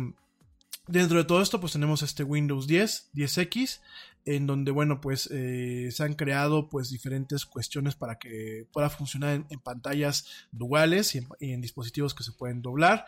dentro 0.87 1.17
de 1.17 1.23
todo 1.23 1.41
esto, 1.41 1.59
pues 1.59 1.73
tenemos 1.73 2.01
este 2.01 2.23
Windows 2.23 2.67
10, 2.67 3.11
10X, 3.13 3.79
en 4.25 4.47
donde, 4.47 4.71
bueno, 4.71 5.01
pues 5.01 5.29
eh, 5.31 5.89
se 5.91 6.03
han 6.03 6.13
creado 6.13 6.69
pues 6.69 6.89
diferentes 6.89 7.45
cuestiones 7.45 7.95
para 7.95 8.17
que 8.17 8.67
pueda 8.71 8.89
funcionar 8.89 9.45
en, 9.49 9.59
pantallas 9.59 10.25
duales 10.51 11.15
y 11.15 11.51
en, 11.51 11.61
dispositivos 11.61 12.13
que 12.13 12.23
se 12.23 12.31
pueden 12.31 12.61
doblar. 12.61 13.05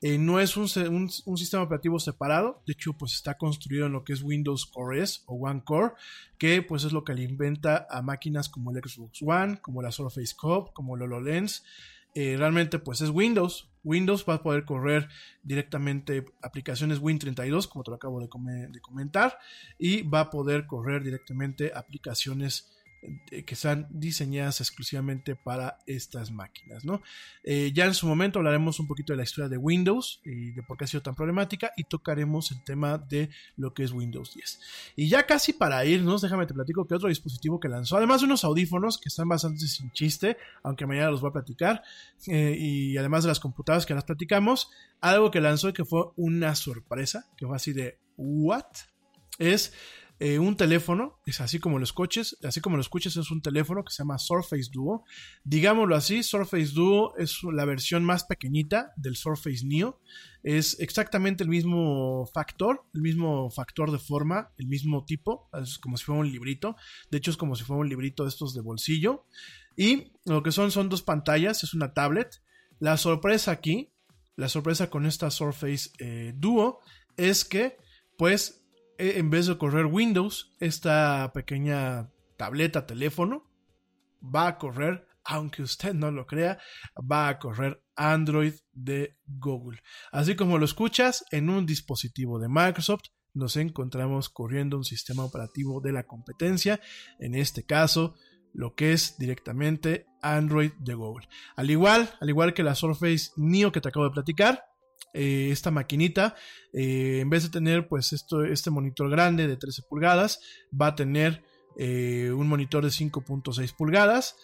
Eh, 0.00 0.18
no 0.18 0.40
es 0.40 0.56
un, 0.56 0.68
sistema 0.68 1.62
operativo 1.62 1.98
separado, 1.98 2.62
de 2.66 2.74
hecho, 2.74 2.92
pues 2.92 3.14
está 3.14 3.36
construido 3.38 3.86
en 3.86 3.92
lo 3.92 4.04
que 4.04 4.12
es 4.12 4.22
Windows 4.22 4.66
Core 4.66 5.02
S 5.02 5.20
o 5.26 5.36
One 5.36 5.62
Core, 5.64 5.94
que 6.38 6.62
pues 6.62 6.84
es 6.84 6.92
lo 6.92 7.02
que 7.02 7.12
alimenta 7.12 7.86
a 7.90 8.02
máquinas 8.02 8.48
como 8.48 8.70
el 8.70 8.82
Xbox 8.82 9.22
One, 9.22 9.60
como 9.60 9.82
la 9.82 9.90
Surface 9.90 10.34
Cube, 10.36 10.70
como 10.74 10.96
el 10.96 11.02
HoloLens. 11.02 11.64
Eh, 12.14 12.36
realmente 12.36 12.78
pues 12.78 13.00
es 13.00 13.10
Windows. 13.10 13.70
Windows 13.84 14.24
va 14.28 14.34
a 14.34 14.42
poder 14.42 14.64
correr 14.64 15.08
directamente 15.42 16.24
aplicaciones 16.42 17.00
Win32, 17.00 17.68
como 17.68 17.84
te 17.84 17.90
lo 17.90 17.96
acabo 17.96 18.20
de, 18.20 18.28
de 18.68 18.80
comentar, 18.80 19.38
y 19.78 20.02
va 20.02 20.20
a 20.20 20.30
poder 20.30 20.66
correr 20.66 21.02
directamente 21.02 21.72
aplicaciones 21.74 22.68
que 23.00 23.54
están 23.54 23.86
diseñadas 23.90 24.60
exclusivamente 24.60 25.36
para 25.36 25.78
estas 25.86 26.30
máquinas, 26.30 26.84
¿no? 26.84 27.00
Eh, 27.44 27.70
ya 27.72 27.84
en 27.84 27.94
su 27.94 28.06
momento 28.06 28.38
hablaremos 28.38 28.80
un 28.80 28.86
poquito 28.86 29.12
de 29.12 29.18
la 29.18 29.22
historia 29.22 29.48
de 29.48 29.56
Windows 29.56 30.20
y 30.24 30.50
de 30.50 30.62
por 30.62 30.76
qué 30.76 30.84
ha 30.84 30.86
sido 30.88 31.02
tan 31.02 31.14
problemática 31.14 31.72
y 31.76 31.84
tocaremos 31.84 32.50
el 32.50 32.62
tema 32.64 32.98
de 32.98 33.30
lo 33.56 33.72
que 33.72 33.84
es 33.84 33.92
Windows 33.92 34.34
10. 34.34 34.60
Y 34.96 35.08
ya 35.08 35.26
casi 35.26 35.52
para 35.52 35.84
irnos, 35.84 36.22
déjame 36.22 36.46
te 36.46 36.54
platico 36.54 36.86
que 36.86 36.94
otro 36.94 37.08
dispositivo 37.08 37.60
que 37.60 37.68
lanzó, 37.68 37.96
además 37.96 38.20
de 38.20 38.26
unos 38.26 38.44
audífonos 38.44 38.98
que 38.98 39.08
están 39.08 39.28
bastante 39.28 39.66
sin 39.66 39.92
chiste, 39.92 40.36
aunque 40.62 40.86
mañana 40.86 41.10
los 41.10 41.20
voy 41.20 41.30
a 41.30 41.34
platicar, 41.34 41.82
eh, 42.26 42.56
y 42.58 42.96
además 42.96 43.22
de 43.22 43.28
las 43.28 43.40
computadoras 43.40 43.86
que 43.86 43.94
las 43.94 44.04
platicamos, 44.04 44.70
algo 45.00 45.30
que 45.30 45.40
lanzó 45.40 45.68
y 45.68 45.72
que 45.72 45.84
fue 45.84 46.06
una 46.16 46.54
sorpresa, 46.54 47.26
que 47.36 47.46
fue 47.46 47.56
así 47.56 47.72
de, 47.72 47.98
¿what? 48.16 48.66
Es 49.38 49.72
eh, 50.20 50.40
un 50.40 50.56
teléfono, 50.56 51.20
es 51.26 51.40
así 51.40 51.60
como 51.60 51.78
los 51.78 51.92
coches, 51.92 52.36
así 52.42 52.60
como 52.60 52.76
los 52.76 52.88
coches 52.88 53.16
es 53.16 53.30
un 53.30 53.40
teléfono 53.40 53.84
que 53.84 53.92
se 53.92 54.02
llama 54.02 54.18
Surface 54.18 54.68
Duo. 54.72 55.04
Digámoslo 55.44 55.94
así, 55.94 56.24
Surface 56.24 56.72
Duo 56.72 57.14
es 57.16 57.38
la 57.44 57.64
versión 57.64 58.02
más 58.04 58.24
pequeñita 58.24 58.92
del 58.96 59.14
Surface 59.14 59.64
Neo. 59.64 60.00
Es 60.42 60.80
exactamente 60.80 61.44
el 61.44 61.48
mismo 61.48 62.26
factor, 62.34 62.84
el 62.94 63.02
mismo 63.02 63.48
factor 63.50 63.92
de 63.92 63.98
forma, 63.98 64.50
el 64.56 64.66
mismo 64.66 65.04
tipo, 65.04 65.48
es 65.52 65.78
como 65.78 65.96
si 65.96 66.04
fuera 66.04 66.20
un 66.20 66.32
librito. 66.32 66.74
De 67.12 67.18
hecho 67.18 67.30
es 67.30 67.36
como 67.36 67.54
si 67.54 67.62
fuera 67.62 67.80
un 67.80 67.88
librito 67.88 68.24
de 68.24 68.30
estos 68.30 68.54
de 68.54 68.60
bolsillo. 68.60 69.24
Y 69.76 70.14
lo 70.24 70.42
que 70.42 70.50
son 70.50 70.72
son 70.72 70.88
dos 70.88 71.02
pantallas, 71.02 71.62
es 71.62 71.74
una 71.74 71.94
tablet. 71.94 72.42
La 72.80 72.96
sorpresa 72.96 73.52
aquí, 73.52 73.92
la 74.34 74.48
sorpresa 74.48 74.90
con 74.90 75.06
esta 75.06 75.30
Surface 75.30 75.90
eh, 76.00 76.32
Duo 76.36 76.80
es 77.16 77.44
que 77.44 77.76
pues 78.16 78.64
en 78.98 79.30
vez 79.30 79.46
de 79.46 79.56
correr 79.56 79.86
Windows, 79.86 80.52
esta 80.60 81.32
pequeña 81.32 82.10
tableta, 82.36 82.86
teléfono, 82.86 83.44
va 84.22 84.48
a 84.48 84.58
correr, 84.58 85.06
aunque 85.24 85.62
usted 85.62 85.94
no 85.94 86.10
lo 86.10 86.26
crea, 86.26 86.58
va 86.98 87.28
a 87.28 87.38
correr 87.38 87.82
Android 87.96 88.54
de 88.72 89.16
Google. 89.26 89.80
Así 90.10 90.34
como 90.36 90.58
lo 90.58 90.64
escuchas, 90.64 91.24
en 91.30 91.48
un 91.48 91.64
dispositivo 91.64 92.38
de 92.38 92.48
Microsoft 92.48 93.04
nos 93.34 93.56
encontramos 93.56 94.28
corriendo 94.28 94.76
un 94.76 94.84
sistema 94.84 95.24
operativo 95.24 95.80
de 95.80 95.92
la 95.92 96.04
competencia, 96.04 96.80
en 97.20 97.34
este 97.34 97.64
caso, 97.64 98.16
lo 98.52 98.74
que 98.74 98.92
es 98.92 99.16
directamente 99.18 100.06
Android 100.22 100.72
de 100.80 100.94
Google. 100.94 101.28
Al 101.54 101.70
igual, 101.70 102.10
al 102.20 102.28
igual 102.28 102.54
que 102.54 102.64
la 102.64 102.74
Surface 102.74 103.30
Neo 103.36 103.70
que 103.70 103.80
te 103.80 103.88
acabo 103.88 104.06
de 104.06 104.12
platicar, 104.12 104.64
eh, 105.14 105.48
esta 105.50 105.70
maquinita, 105.70 106.36
eh, 106.72 107.20
en 107.20 107.30
vez 107.30 107.42
de 107.42 107.50
tener 107.50 107.88
pues 107.88 108.12
esto, 108.12 108.44
este 108.44 108.70
monitor 108.70 109.10
grande 109.10 109.46
de 109.46 109.56
13 109.56 109.82
pulgadas, 109.88 110.40
va 110.70 110.88
a 110.88 110.94
tener 110.94 111.44
eh, 111.76 112.30
un 112.32 112.48
monitor 112.48 112.84
de 112.84 112.90
5.6 112.90 113.74
pulgadas. 113.76 114.36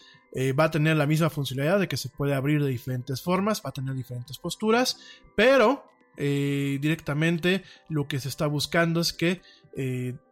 va 0.59 0.65
a 0.65 0.71
tener 0.71 0.97
la 0.97 1.07
misma 1.07 1.31
funcionalidad 1.31 1.79
de 1.79 1.87
que 1.87 1.97
se 1.97 2.09
puede 2.09 2.35
abrir 2.35 2.61
de 2.61 2.69
diferentes 2.69 3.23
formas, 3.23 3.63
va 3.65 3.71
a 3.71 3.73
tener 3.73 3.95
diferentes 3.95 4.37
posturas, 4.39 4.99
pero 5.37 5.85
directamente 6.17 7.63
lo 7.89 8.09
que 8.09 8.19
se 8.19 8.29
está 8.29 8.49
buscando 8.49 9.01
es 9.01 9.13
que 9.13 9.43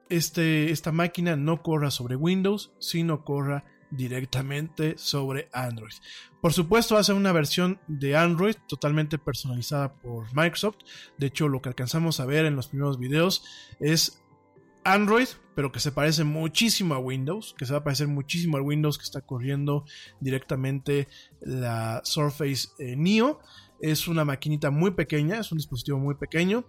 este, 0.09 0.73
esta 0.73 0.91
máquina 0.91 1.37
no 1.37 1.63
corra 1.63 1.93
sobre 1.93 2.17
Windows, 2.17 2.73
sino 2.81 3.25
corra 3.25 3.65
directamente 3.93 4.97
sobre 4.99 5.49
Android. 5.53 5.93
Por 6.41 6.53
supuesto, 6.53 6.97
hace 6.97 7.13
una 7.13 7.31
versión 7.31 7.79
de 7.87 8.17
Android 8.17 8.57
totalmente 8.67 9.19
personalizada 9.19 9.95
por 9.95 10.35
Microsoft. 10.35 10.79
De 11.19 11.29
hecho, 11.29 11.49
lo 11.49 11.63
que 11.63 11.69
alcanzamos 11.69 12.19
a 12.19 12.27
ver 12.27 12.47
en 12.47 12.57
los 12.57 12.69
primeros 12.69 12.99
videos 12.99 13.45
es 13.79 14.23
Android, 14.85 15.29
pero 15.55 15.71
que 15.71 15.81
se 15.81 15.93
parece 15.93 16.25
muchísimo 16.25 16.95
a 16.95 16.99
Windows, 16.99 17.55
que 17.57 17.67
se 17.67 17.73
va 17.73 17.81
a 17.81 17.85
parecer 17.85 18.09
muchísimo 18.09 18.57
al 18.57 18.65
Windows 18.65 18.99
que 18.99 19.05
está 19.05 19.21
corriendo 19.21 19.85
directamente 20.21 21.07
la 21.41 22.01
Surface 22.05 22.71
eh, 22.79 22.97
Neo. 22.97 23.41
Es 23.81 24.09
una 24.09 24.25
maquinita 24.25 24.71
muy 24.71 24.93
pequeña, 24.93 25.39
es 25.39 25.53
un 25.53 25.59
dispositivo 25.59 25.99
muy 25.99 26.15
pequeño. 26.15 26.65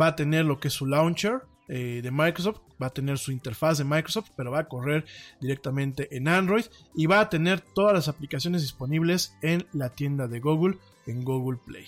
Va 0.00 0.08
a 0.08 0.16
tener 0.16 0.44
lo 0.44 0.60
que 0.60 0.68
es 0.68 0.74
su 0.74 0.86
launcher, 0.86 1.42
eh, 1.68 2.00
de 2.02 2.10
Microsoft, 2.10 2.60
va 2.80 2.86
a 2.86 2.94
tener 2.94 3.18
su 3.18 3.32
interfaz 3.32 3.78
de 3.78 3.84
Microsoft, 3.84 4.30
pero 4.36 4.50
va 4.50 4.60
a 4.60 4.68
correr 4.68 5.04
directamente 5.40 6.16
en 6.16 6.28
Android 6.28 6.64
y 6.94 7.06
va 7.06 7.20
a 7.20 7.28
tener 7.28 7.60
todas 7.60 7.94
las 7.94 8.08
aplicaciones 8.08 8.62
disponibles 8.62 9.36
en 9.42 9.66
la 9.72 9.90
tienda 9.90 10.28
de 10.28 10.40
Google, 10.40 10.78
en 11.06 11.24
Google 11.24 11.58
Play. 11.64 11.86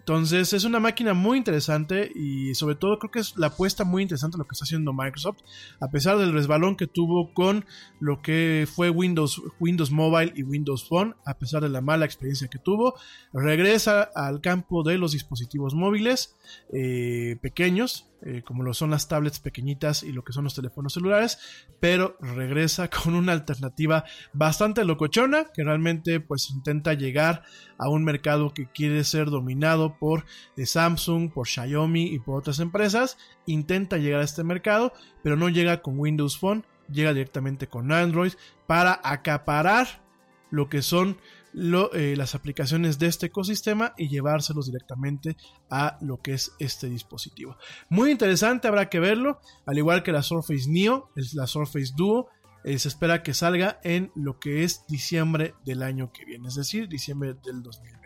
Entonces 0.00 0.54
es 0.54 0.64
una 0.64 0.80
máquina 0.80 1.14
muy 1.14 1.38
interesante 1.38 2.10
y 2.14 2.54
sobre 2.54 2.74
todo 2.74 2.98
creo 2.98 3.10
que 3.10 3.18
es 3.20 3.36
la 3.36 3.48
apuesta 3.48 3.84
muy 3.84 4.02
interesante 4.02 4.38
lo 4.38 4.44
que 4.44 4.54
está 4.54 4.64
haciendo 4.64 4.92
Microsoft, 4.92 5.38
a 5.78 5.90
pesar 5.90 6.18
del 6.18 6.32
resbalón 6.32 6.76
que 6.76 6.86
tuvo 6.86 7.32
con 7.34 7.66
lo 8.00 8.22
que 8.22 8.66
fue 8.74 8.90
Windows, 8.90 9.40
Windows 9.60 9.90
Mobile 9.92 10.32
y 10.34 10.42
Windows 10.42 10.88
Phone, 10.88 11.14
a 11.24 11.38
pesar 11.38 11.62
de 11.62 11.68
la 11.68 11.80
mala 11.80 12.06
experiencia 12.06 12.48
que 12.48 12.58
tuvo, 12.58 12.94
regresa 13.32 14.02
al 14.02 14.40
campo 14.40 14.82
de 14.82 14.98
los 14.98 15.12
dispositivos 15.12 15.74
móviles 15.74 16.36
eh, 16.72 17.36
pequeños, 17.42 18.09
eh, 18.22 18.42
como 18.44 18.62
lo 18.62 18.74
son 18.74 18.90
las 18.90 19.08
tablets 19.08 19.40
pequeñitas 19.40 20.02
y 20.02 20.12
lo 20.12 20.24
que 20.24 20.32
son 20.32 20.44
los 20.44 20.54
teléfonos 20.54 20.92
celulares, 20.92 21.38
pero 21.80 22.16
regresa 22.20 22.88
con 22.90 23.14
una 23.14 23.32
alternativa 23.32 24.04
bastante 24.32 24.84
locochona 24.84 25.46
que 25.54 25.64
realmente 25.64 26.20
pues 26.20 26.50
intenta 26.50 26.94
llegar 26.94 27.42
a 27.78 27.88
un 27.88 28.04
mercado 28.04 28.52
que 28.52 28.66
quiere 28.66 29.04
ser 29.04 29.30
dominado 29.30 29.98
por 29.98 30.26
eh, 30.56 30.66
Samsung, 30.66 31.32
por 31.32 31.46
Xiaomi 31.46 32.04
y 32.12 32.18
por 32.18 32.38
otras 32.38 32.58
empresas, 32.60 33.16
intenta 33.46 33.96
llegar 33.96 34.20
a 34.20 34.24
este 34.24 34.44
mercado, 34.44 34.92
pero 35.22 35.36
no 35.36 35.48
llega 35.48 35.82
con 35.82 35.98
Windows 35.98 36.38
Phone, 36.38 36.64
llega 36.90 37.14
directamente 37.14 37.68
con 37.68 37.90
Android 37.92 38.32
para 38.66 39.00
acaparar 39.02 40.02
lo 40.50 40.68
que 40.68 40.82
son 40.82 41.18
lo, 41.52 41.92
eh, 41.94 42.16
las 42.16 42.34
aplicaciones 42.34 42.98
de 42.98 43.06
este 43.06 43.26
ecosistema 43.26 43.94
y 43.96 44.08
llevárselos 44.08 44.66
directamente 44.66 45.36
a 45.68 45.98
lo 46.00 46.20
que 46.20 46.34
es 46.34 46.52
este 46.58 46.88
dispositivo. 46.88 47.56
Muy 47.88 48.10
interesante, 48.10 48.68
habrá 48.68 48.88
que 48.88 49.00
verlo, 49.00 49.40
al 49.66 49.78
igual 49.78 50.02
que 50.02 50.12
la 50.12 50.22
Surface 50.22 50.68
Neo, 50.68 51.10
la 51.34 51.46
Surface 51.46 51.92
Duo. 51.96 52.28
Eh, 52.62 52.78
se 52.78 52.88
espera 52.88 53.22
que 53.22 53.32
salga 53.32 53.80
en 53.84 54.12
lo 54.14 54.38
que 54.38 54.64
es 54.64 54.84
diciembre 54.86 55.54
del 55.64 55.82
año 55.82 56.12
que 56.12 56.26
viene, 56.26 56.48
es 56.48 56.56
decir, 56.56 56.88
diciembre 56.88 57.34
del 57.42 57.62
2020. 57.62 58.00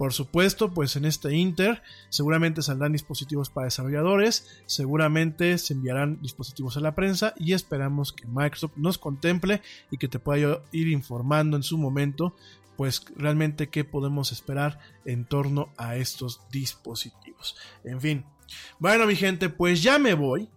Por 0.00 0.14
supuesto, 0.14 0.72
pues 0.72 0.96
en 0.96 1.04
este 1.04 1.36
Inter 1.36 1.82
seguramente 2.08 2.62
saldrán 2.62 2.92
dispositivos 2.92 3.50
para 3.50 3.66
desarrolladores, 3.66 4.62
seguramente 4.64 5.58
se 5.58 5.74
enviarán 5.74 6.22
dispositivos 6.22 6.78
a 6.78 6.80
la 6.80 6.94
prensa 6.94 7.34
y 7.36 7.52
esperamos 7.52 8.14
que 8.14 8.26
Microsoft 8.26 8.76
nos 8.76 8.96
contemple 8.96 9.60
y 9.90 9.98
que 9.98 10.08
te 10.08 10.18
pueda 10.18 10.62
ir 10.72 10.88
informando 10.88 11.58
en 11.58 11.62
su 11.62 11.76
momento 11.76 12.34
pues 12.80 13.04
realmente 13.14 13.68
qué 13.68 13.84
podemos 13.84 14.32
esperar 14.32 14.78
en 15.04 15.26
torno 15.26 15.68
a 15.76 15.96
estos 15.96 16.40
dispositivos. 16.50 17.54
En 17.84 18.00
fin, 18.00 18.24
bueno 18.78 19.06
mi 19.06 19.16
gente, 19.16 19.50
pues 19.50 19.82
ya 19.82 19.98
me 19.98 20.14
voy. 20.14 20.48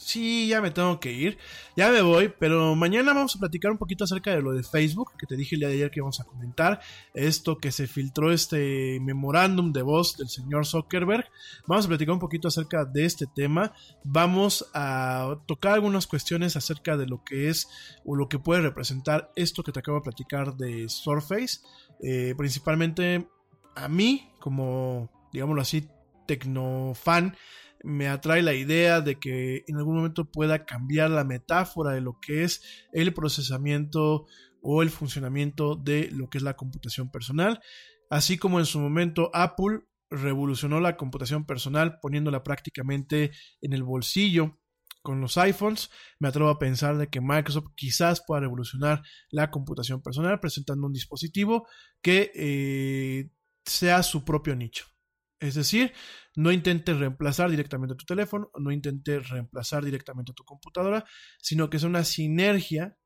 Sí, 0.00 0.48
ya 0.48 0.62
me 0.62 0.70
tengo 0.70 0.98
que 0.98 1.12
ir. 1.12 1.36
Ya 1.76 1.90
me 1.90 2.00
voy, 2.00 2.32
pero 2.38 2.74
mañana 2.74 3.12
vamos 3.12 3.36
a 3.36 3.38
platicar 3.38 3.70
un 3.70 3.76
poquito 3.76 4.04
acerca 4.04 4.34
de 4.34 4.40
lo 4.40 4.52
de 4.52 4.62
Facebook, 4.62 5.12
que 5.18 5.26
te 5.26 5.36
dije 5.36 5.56
el 5.56 5.60
día 5.60 5.68
de 5.68 5.74
ayer 5.74 5.90
que 5.90 6.00
vamos 6.00 6.20
a 6.20 6.24
comentar. 6.24 6.80
Esto 7.12 7.58
que 7.58 7.70
se 7.70 7.86
filtró 7.86 8.32
este 8.32 8.98
memorándum 9.02 9.74
de 9.74 9.82
voz 9.82 10.16
del 10.16 10.30
señor 10.30 10.66
Zuckerberg. 10.66 11.26
Vamos 11.66 11.84
a 11.84 11.88
platicar 11.88 12.14
un 12.14 12.18
poquito 12.18 12.48
acerca 12.48 12.86
de 12.86 13.04
este 13.04 13.26
tema. 13.26 13.74
Vamos 14.02 14.70
a 14.72 15.36
tocar 15.46 15.74
algunas 15.74 16.06
cuestiones 16.06 16.56
acerca 16.56 16.96
de 16.96 17.06
lo 17.06 17.22
que 17.22 17.50
es 17.50 17.68
o 18.02 18.16
lo 18.16 18.26
que 18.26 18.38
puede 18.38 18.62
representar 18.62 19.30
esto 19.36 19.62
que 19.62 19.70
te 19.70 19.80
acabo 19.80 19.98
de 19.98 20.04
platicar 20.04 20.56
de 20.56 20.88
Surface. 20.88 21.58
Eh, 22.02 22.34
principalmente 22.38 23.28
a 23.76 23.86
mí, 23.88 24.32
como 24.40 25.10
digámoslo 25.30 25.60
así, 25.60 25.90
tecnofan 26.26 27.36
me 27.82 28.08
atrae 28.08 28.42
la 28.42 28.54
idea 28.54 29.00
de 29.00 29.18
que 29.18 29.64
en 29.66 29.76
algún 29.76 29.96
momento 29.96 30.30
pueda 30.30 30.64
cambiar 30.64 31.10
la 31.10 31.24
metáfora 31.24 31.92
de 31.92 32.00
lo 32.00 32.18
que 32.20 32.44
es 32.44 32.62
el 32.92 33.12
procesamiento 33.14 34.26
o 34.62 34.82
el 34.82 34.90
funcionamiento 34.90 35.76
de 35.76 36.10
lo 36.12 36.28
que 36.28 36.38
es 36.38 36.44
la 36.44 36.56
computación 36.56 37.10
personal, 37.10 37.60
así 38.10 38.38
como 38.38 38.58
en 38.58 38.66
su 38.66 38.78
momento 38.78 39.30
Apple 39.32 39.80
revolucionó 40.10 40.80
la 40.80 40.96
computación 40.96 41.46
personal 41.46 41.98
poniéndola 42.00 42.42
prácticamente 42.42 43.30
en 43.60 43.72
el 43.72 43.82
bolsillo 43.82 44.58
con 45.02 45.20
los 45.20 45.38
iPhones, 45.38 45.90
me 46.18 46.28
atrevo 46.28 46.50
a 46.50 46.58
pensar 46.58 46.98
de 46.98 47.08
que 47.08 47.22
Microsoft 47.22 47.72
quizás 47.74 48.22
pueda 48.26 48.42
revolucionar 48.42 49.02
la 49.30 49.50
computación 49.50 50.02
personal 50.02 50.40
presentando 50.40 50.86
un 50.86 50.92
dispositivo 50.92 51.66
que 52.02 52.30
eh, 52.34 53.30
sea 53.64 54.02
su 54.02 54.24
propio 54.24 54.54
nicho. 54.56 54.86
Es 55.40 55.54
decir, 55.54 55.92
no 56.36 56.52
intentes 56.52 56.98
reemplazar 56.98 57.50
directamente 57.50 57.94
tu 57.94 58.04
teléfono, 58.04 58.50
no 58.58 58.70
intentes 58.70 59.28
reemplazar 59.30 59.84
directamente 59.84 60.32
tu 60.34 60.44
computadora, 60.44 61.04
sino 61.38 61.70
que 61.70 61.78
es 61.78 61.82
una 61.82 62.04
sinergia, 62.04 62.98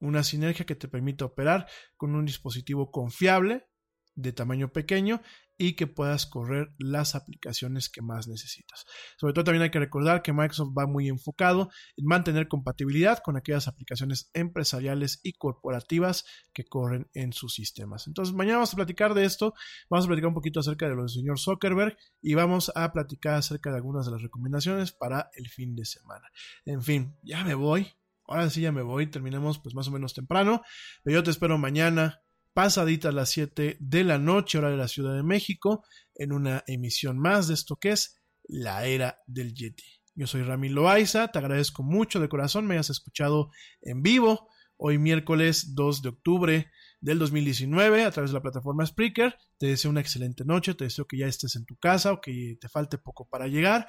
una 0.00 0.24
sinergia 0.24 0.66
que 0.66 0.74
te 0.74 0.88
permita 0.88 1.24
operar 1.24 1.68
con 1.96 2.14
un 2.14 2.24
dispositivo 2.26 2.90
confiable, 2.90 3.70
de 4.14 4.32
tamaño 4.32 4.72
pequeño 4.72 5.22
y 5.60 5.74
que 5.74 5.86
puedas 5.86 6.24
correr 6.24 6.72
las 6.78 7.14
aplicaciones 7.14 7.90
que 7.90 8.00
más 8.00 8.26
necesitas. 8.26 8.86
Sobre 9.18 9.34
todo 9.34 9.44
también 9.44 9.62
hay 9.62 9.70
que 9.70 9.78
recordar 9.78 10.22
que 10.22 10.32
Microsoft 10.32 10.72
va 10.76 10.86
muy 10.86 11.06
enfocado 11.08 11.68
en 11.98 12.06
mantener 12.06 12.48
compatibilidad 12.48 13.18
con 13.22 13.36
aquellas 13.36 13.68
aplicaciones 13.68 14.30
empresariales 14.32 15.20
y 15.22 15.34
corporativas 15.34 16.24
que 16.54 16.64
corren 16.64 17.10
en 17.12 17.34
sus 17.34 17.52
sistemas. 17.52 18.06
Entonces, 18.06 18.34
mañana 18.34 18.56
vamos 18.56 18.72
a 18.72 18.76
platicar 18.76 19.12
de 19.12 19.26
esto, 19.26 19.52
vamos 19.90 20.06
a 20.06 20.08
platicar 20.08 20.28
un 20.28 20.34
poquito 20.34 20.60
acerca 20.60 20.88
de 20.88 20.94
lo 20.94 21.02
del 21.02 21.10
señor 21.10 21.38
Zuckerberg 21.38 21.94
y 22.22 22.32
vamos 22.32 22.72
a 22.74 22.90
platicar 22.90 23.34
acerca 23.34 23.70
de 23.70 23.76
algunas 23.76 24.06
de 24.06 24.12
las 24.12 24.22
recomendaciones 24.22 24.92
para 24.92 25.28
el 25.34 25.50
fin 25.50 25.76
de 25.76 25.84
semana. 25.84 26.26
En 26.64 26.80
fin, 26.80 27.18
ya 27.22 27.44
me 27.44 27.54
voy. 27.54 27.86
Ahora 28.24 28.48
sí 28.48 28.62
ya 28.62 28.72
me 28.72 28.80
voy, 28.80 29.08
terminamos 29.08 29.58
pues 29.58 29.74
más 29.74 29.88
o 29.88 29.90
menos 29.90 30.14
temprano, 30.14 30.62
pero 31.02 31.16
yo 31.16 31.22
te 31.22 31.30
espero 31.30 31.58
mañana 31.58 32.22
pasadita 32.52 33.08
a 33.08 33.12
las 33.12 33.30
7 33.30 33.76
de 33.80 34.04
la 34.04 34.18
noche, 34.18 34.58
hora 34.58 34.70
de 34.70 34.76
la 34.76 34.88
Ciudad 34.88 35.14
de 35.14 35.22
México, 35.22 35.84
en 36.14 36.32
una 36.32 36.62
emisión 36.66 37.18
más 37.18 37.48
de 37.48 37.54
esto 37.54 37.76
que 37.76 37.90
es 37.90 38.20
la 38.44 38.86
era 38.86 39.18
del 39.26 39.54
Yeti. 39.54 39.84
Yo 40.14 40.26
soy 40.26 40.42
Ramiro 40.42 40.74
Loaiza, 40.74 41.28
te 41.28 41.38
agradezco 41.38 41.82
mucho 41.82 42.20
de 42.20 42.28
corazón, 42.28 42.66
me 42.66 42.74
hayas 42.74 42.90
escuchado 42.90 43.50
en 43.80 44.02
vivo 44.02 44.48
hoy 44.76 44.98
miércoles 44.98 45.74
2 45.74 46.02
de 46.02 46.08
octubre 46.08 46.70
del 47.00 47.18
2019 47.18 48.04
a 48.04 48.10
través 48.10 48.30
de 48.30 48.34
la 48.34 48.42
plataforma 48.42 48.84
Spreaker. 48.84 49.36
Te 49.58 49.66
deseo 49.68 49.90
una 49.90 50.00
excelente 50.00 50.44
noche, 50.44 50.74
te 50.74 50.84
deseo 50.84 51.06
que 51.06 51.18
ya 51.18 51.26
estés 51.26 51.56
en 51.56 51.64
tu 51.64 51.76
casa 51.76 52.12
o 52.12 52.20
que 52.20 52.56
te 52.60 52.68
falte 52.68 52.98
poco 52.98 53.28
para 53.28 53.46
llegar. 53.48 53.88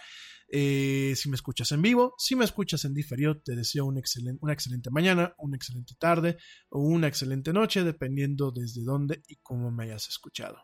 Eh, 0.54 1.14
si 1.16 1.30
me 1.30 1.36
escuchas 1.36 1.72
en 1.72 1.82
vivo, 1.82 2.14
si 2.18 2.36
me 2.36 2.44
escuchas 2.44 2.84
en 2.84 2.94
diferido, 2.94 3.42
te 3.42 3.56
deseo 3.56 3.86
una 3.86 4.00
excelente 4.02 4.90
mañana, 4.90 5.34
una 5.38 5.56
excelente 5.56 5.96
tarde 5.98 6.38
o 6.70 6.82
una 6.82 7.08
excelente 7.08 7.54
noche, 7.54 7.84
dependiendo 7.84 8.52
desde 8.52 8.84
dónde 8.84 9.22
y 9.28 9.38
cómo 9.38 9.72
me 9.72 9.86
hayas 9.86 10.10
escuchado. 10.10 10.58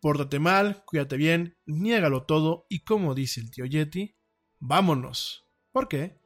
Pórtate 0.00 0.38
mal, 0.38 0.84
cuídate 0.86 1.16
bien, 1.16 1.56
niégalo 1.64 2.24
todo 2.24 2.66
y 2.68 2.84
como 2.84 3.14
dice 3.14 3.40
el 3.40 3.50
tío 3.50 3.64
Yeti, 3.64 4.16
vámonos. 4.60 5.44
¿Por 5.72 5.88
qué? 5.88 6.20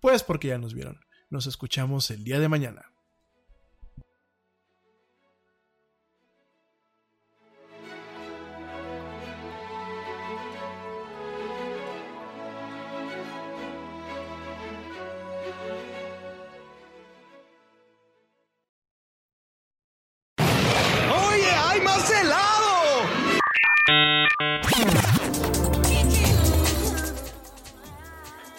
Pues 0.00 0.22
porque 0.22 0.48
ya 0.48 0.58
nos 0.58 0.74
vieron. 0.74 1.00
Nos 1.28 1.46
escuchamos 1.46 2.10
el 2.10 2.24
día 2.24 2.40
de 2.40 2.48
mañana. 2.48 2.97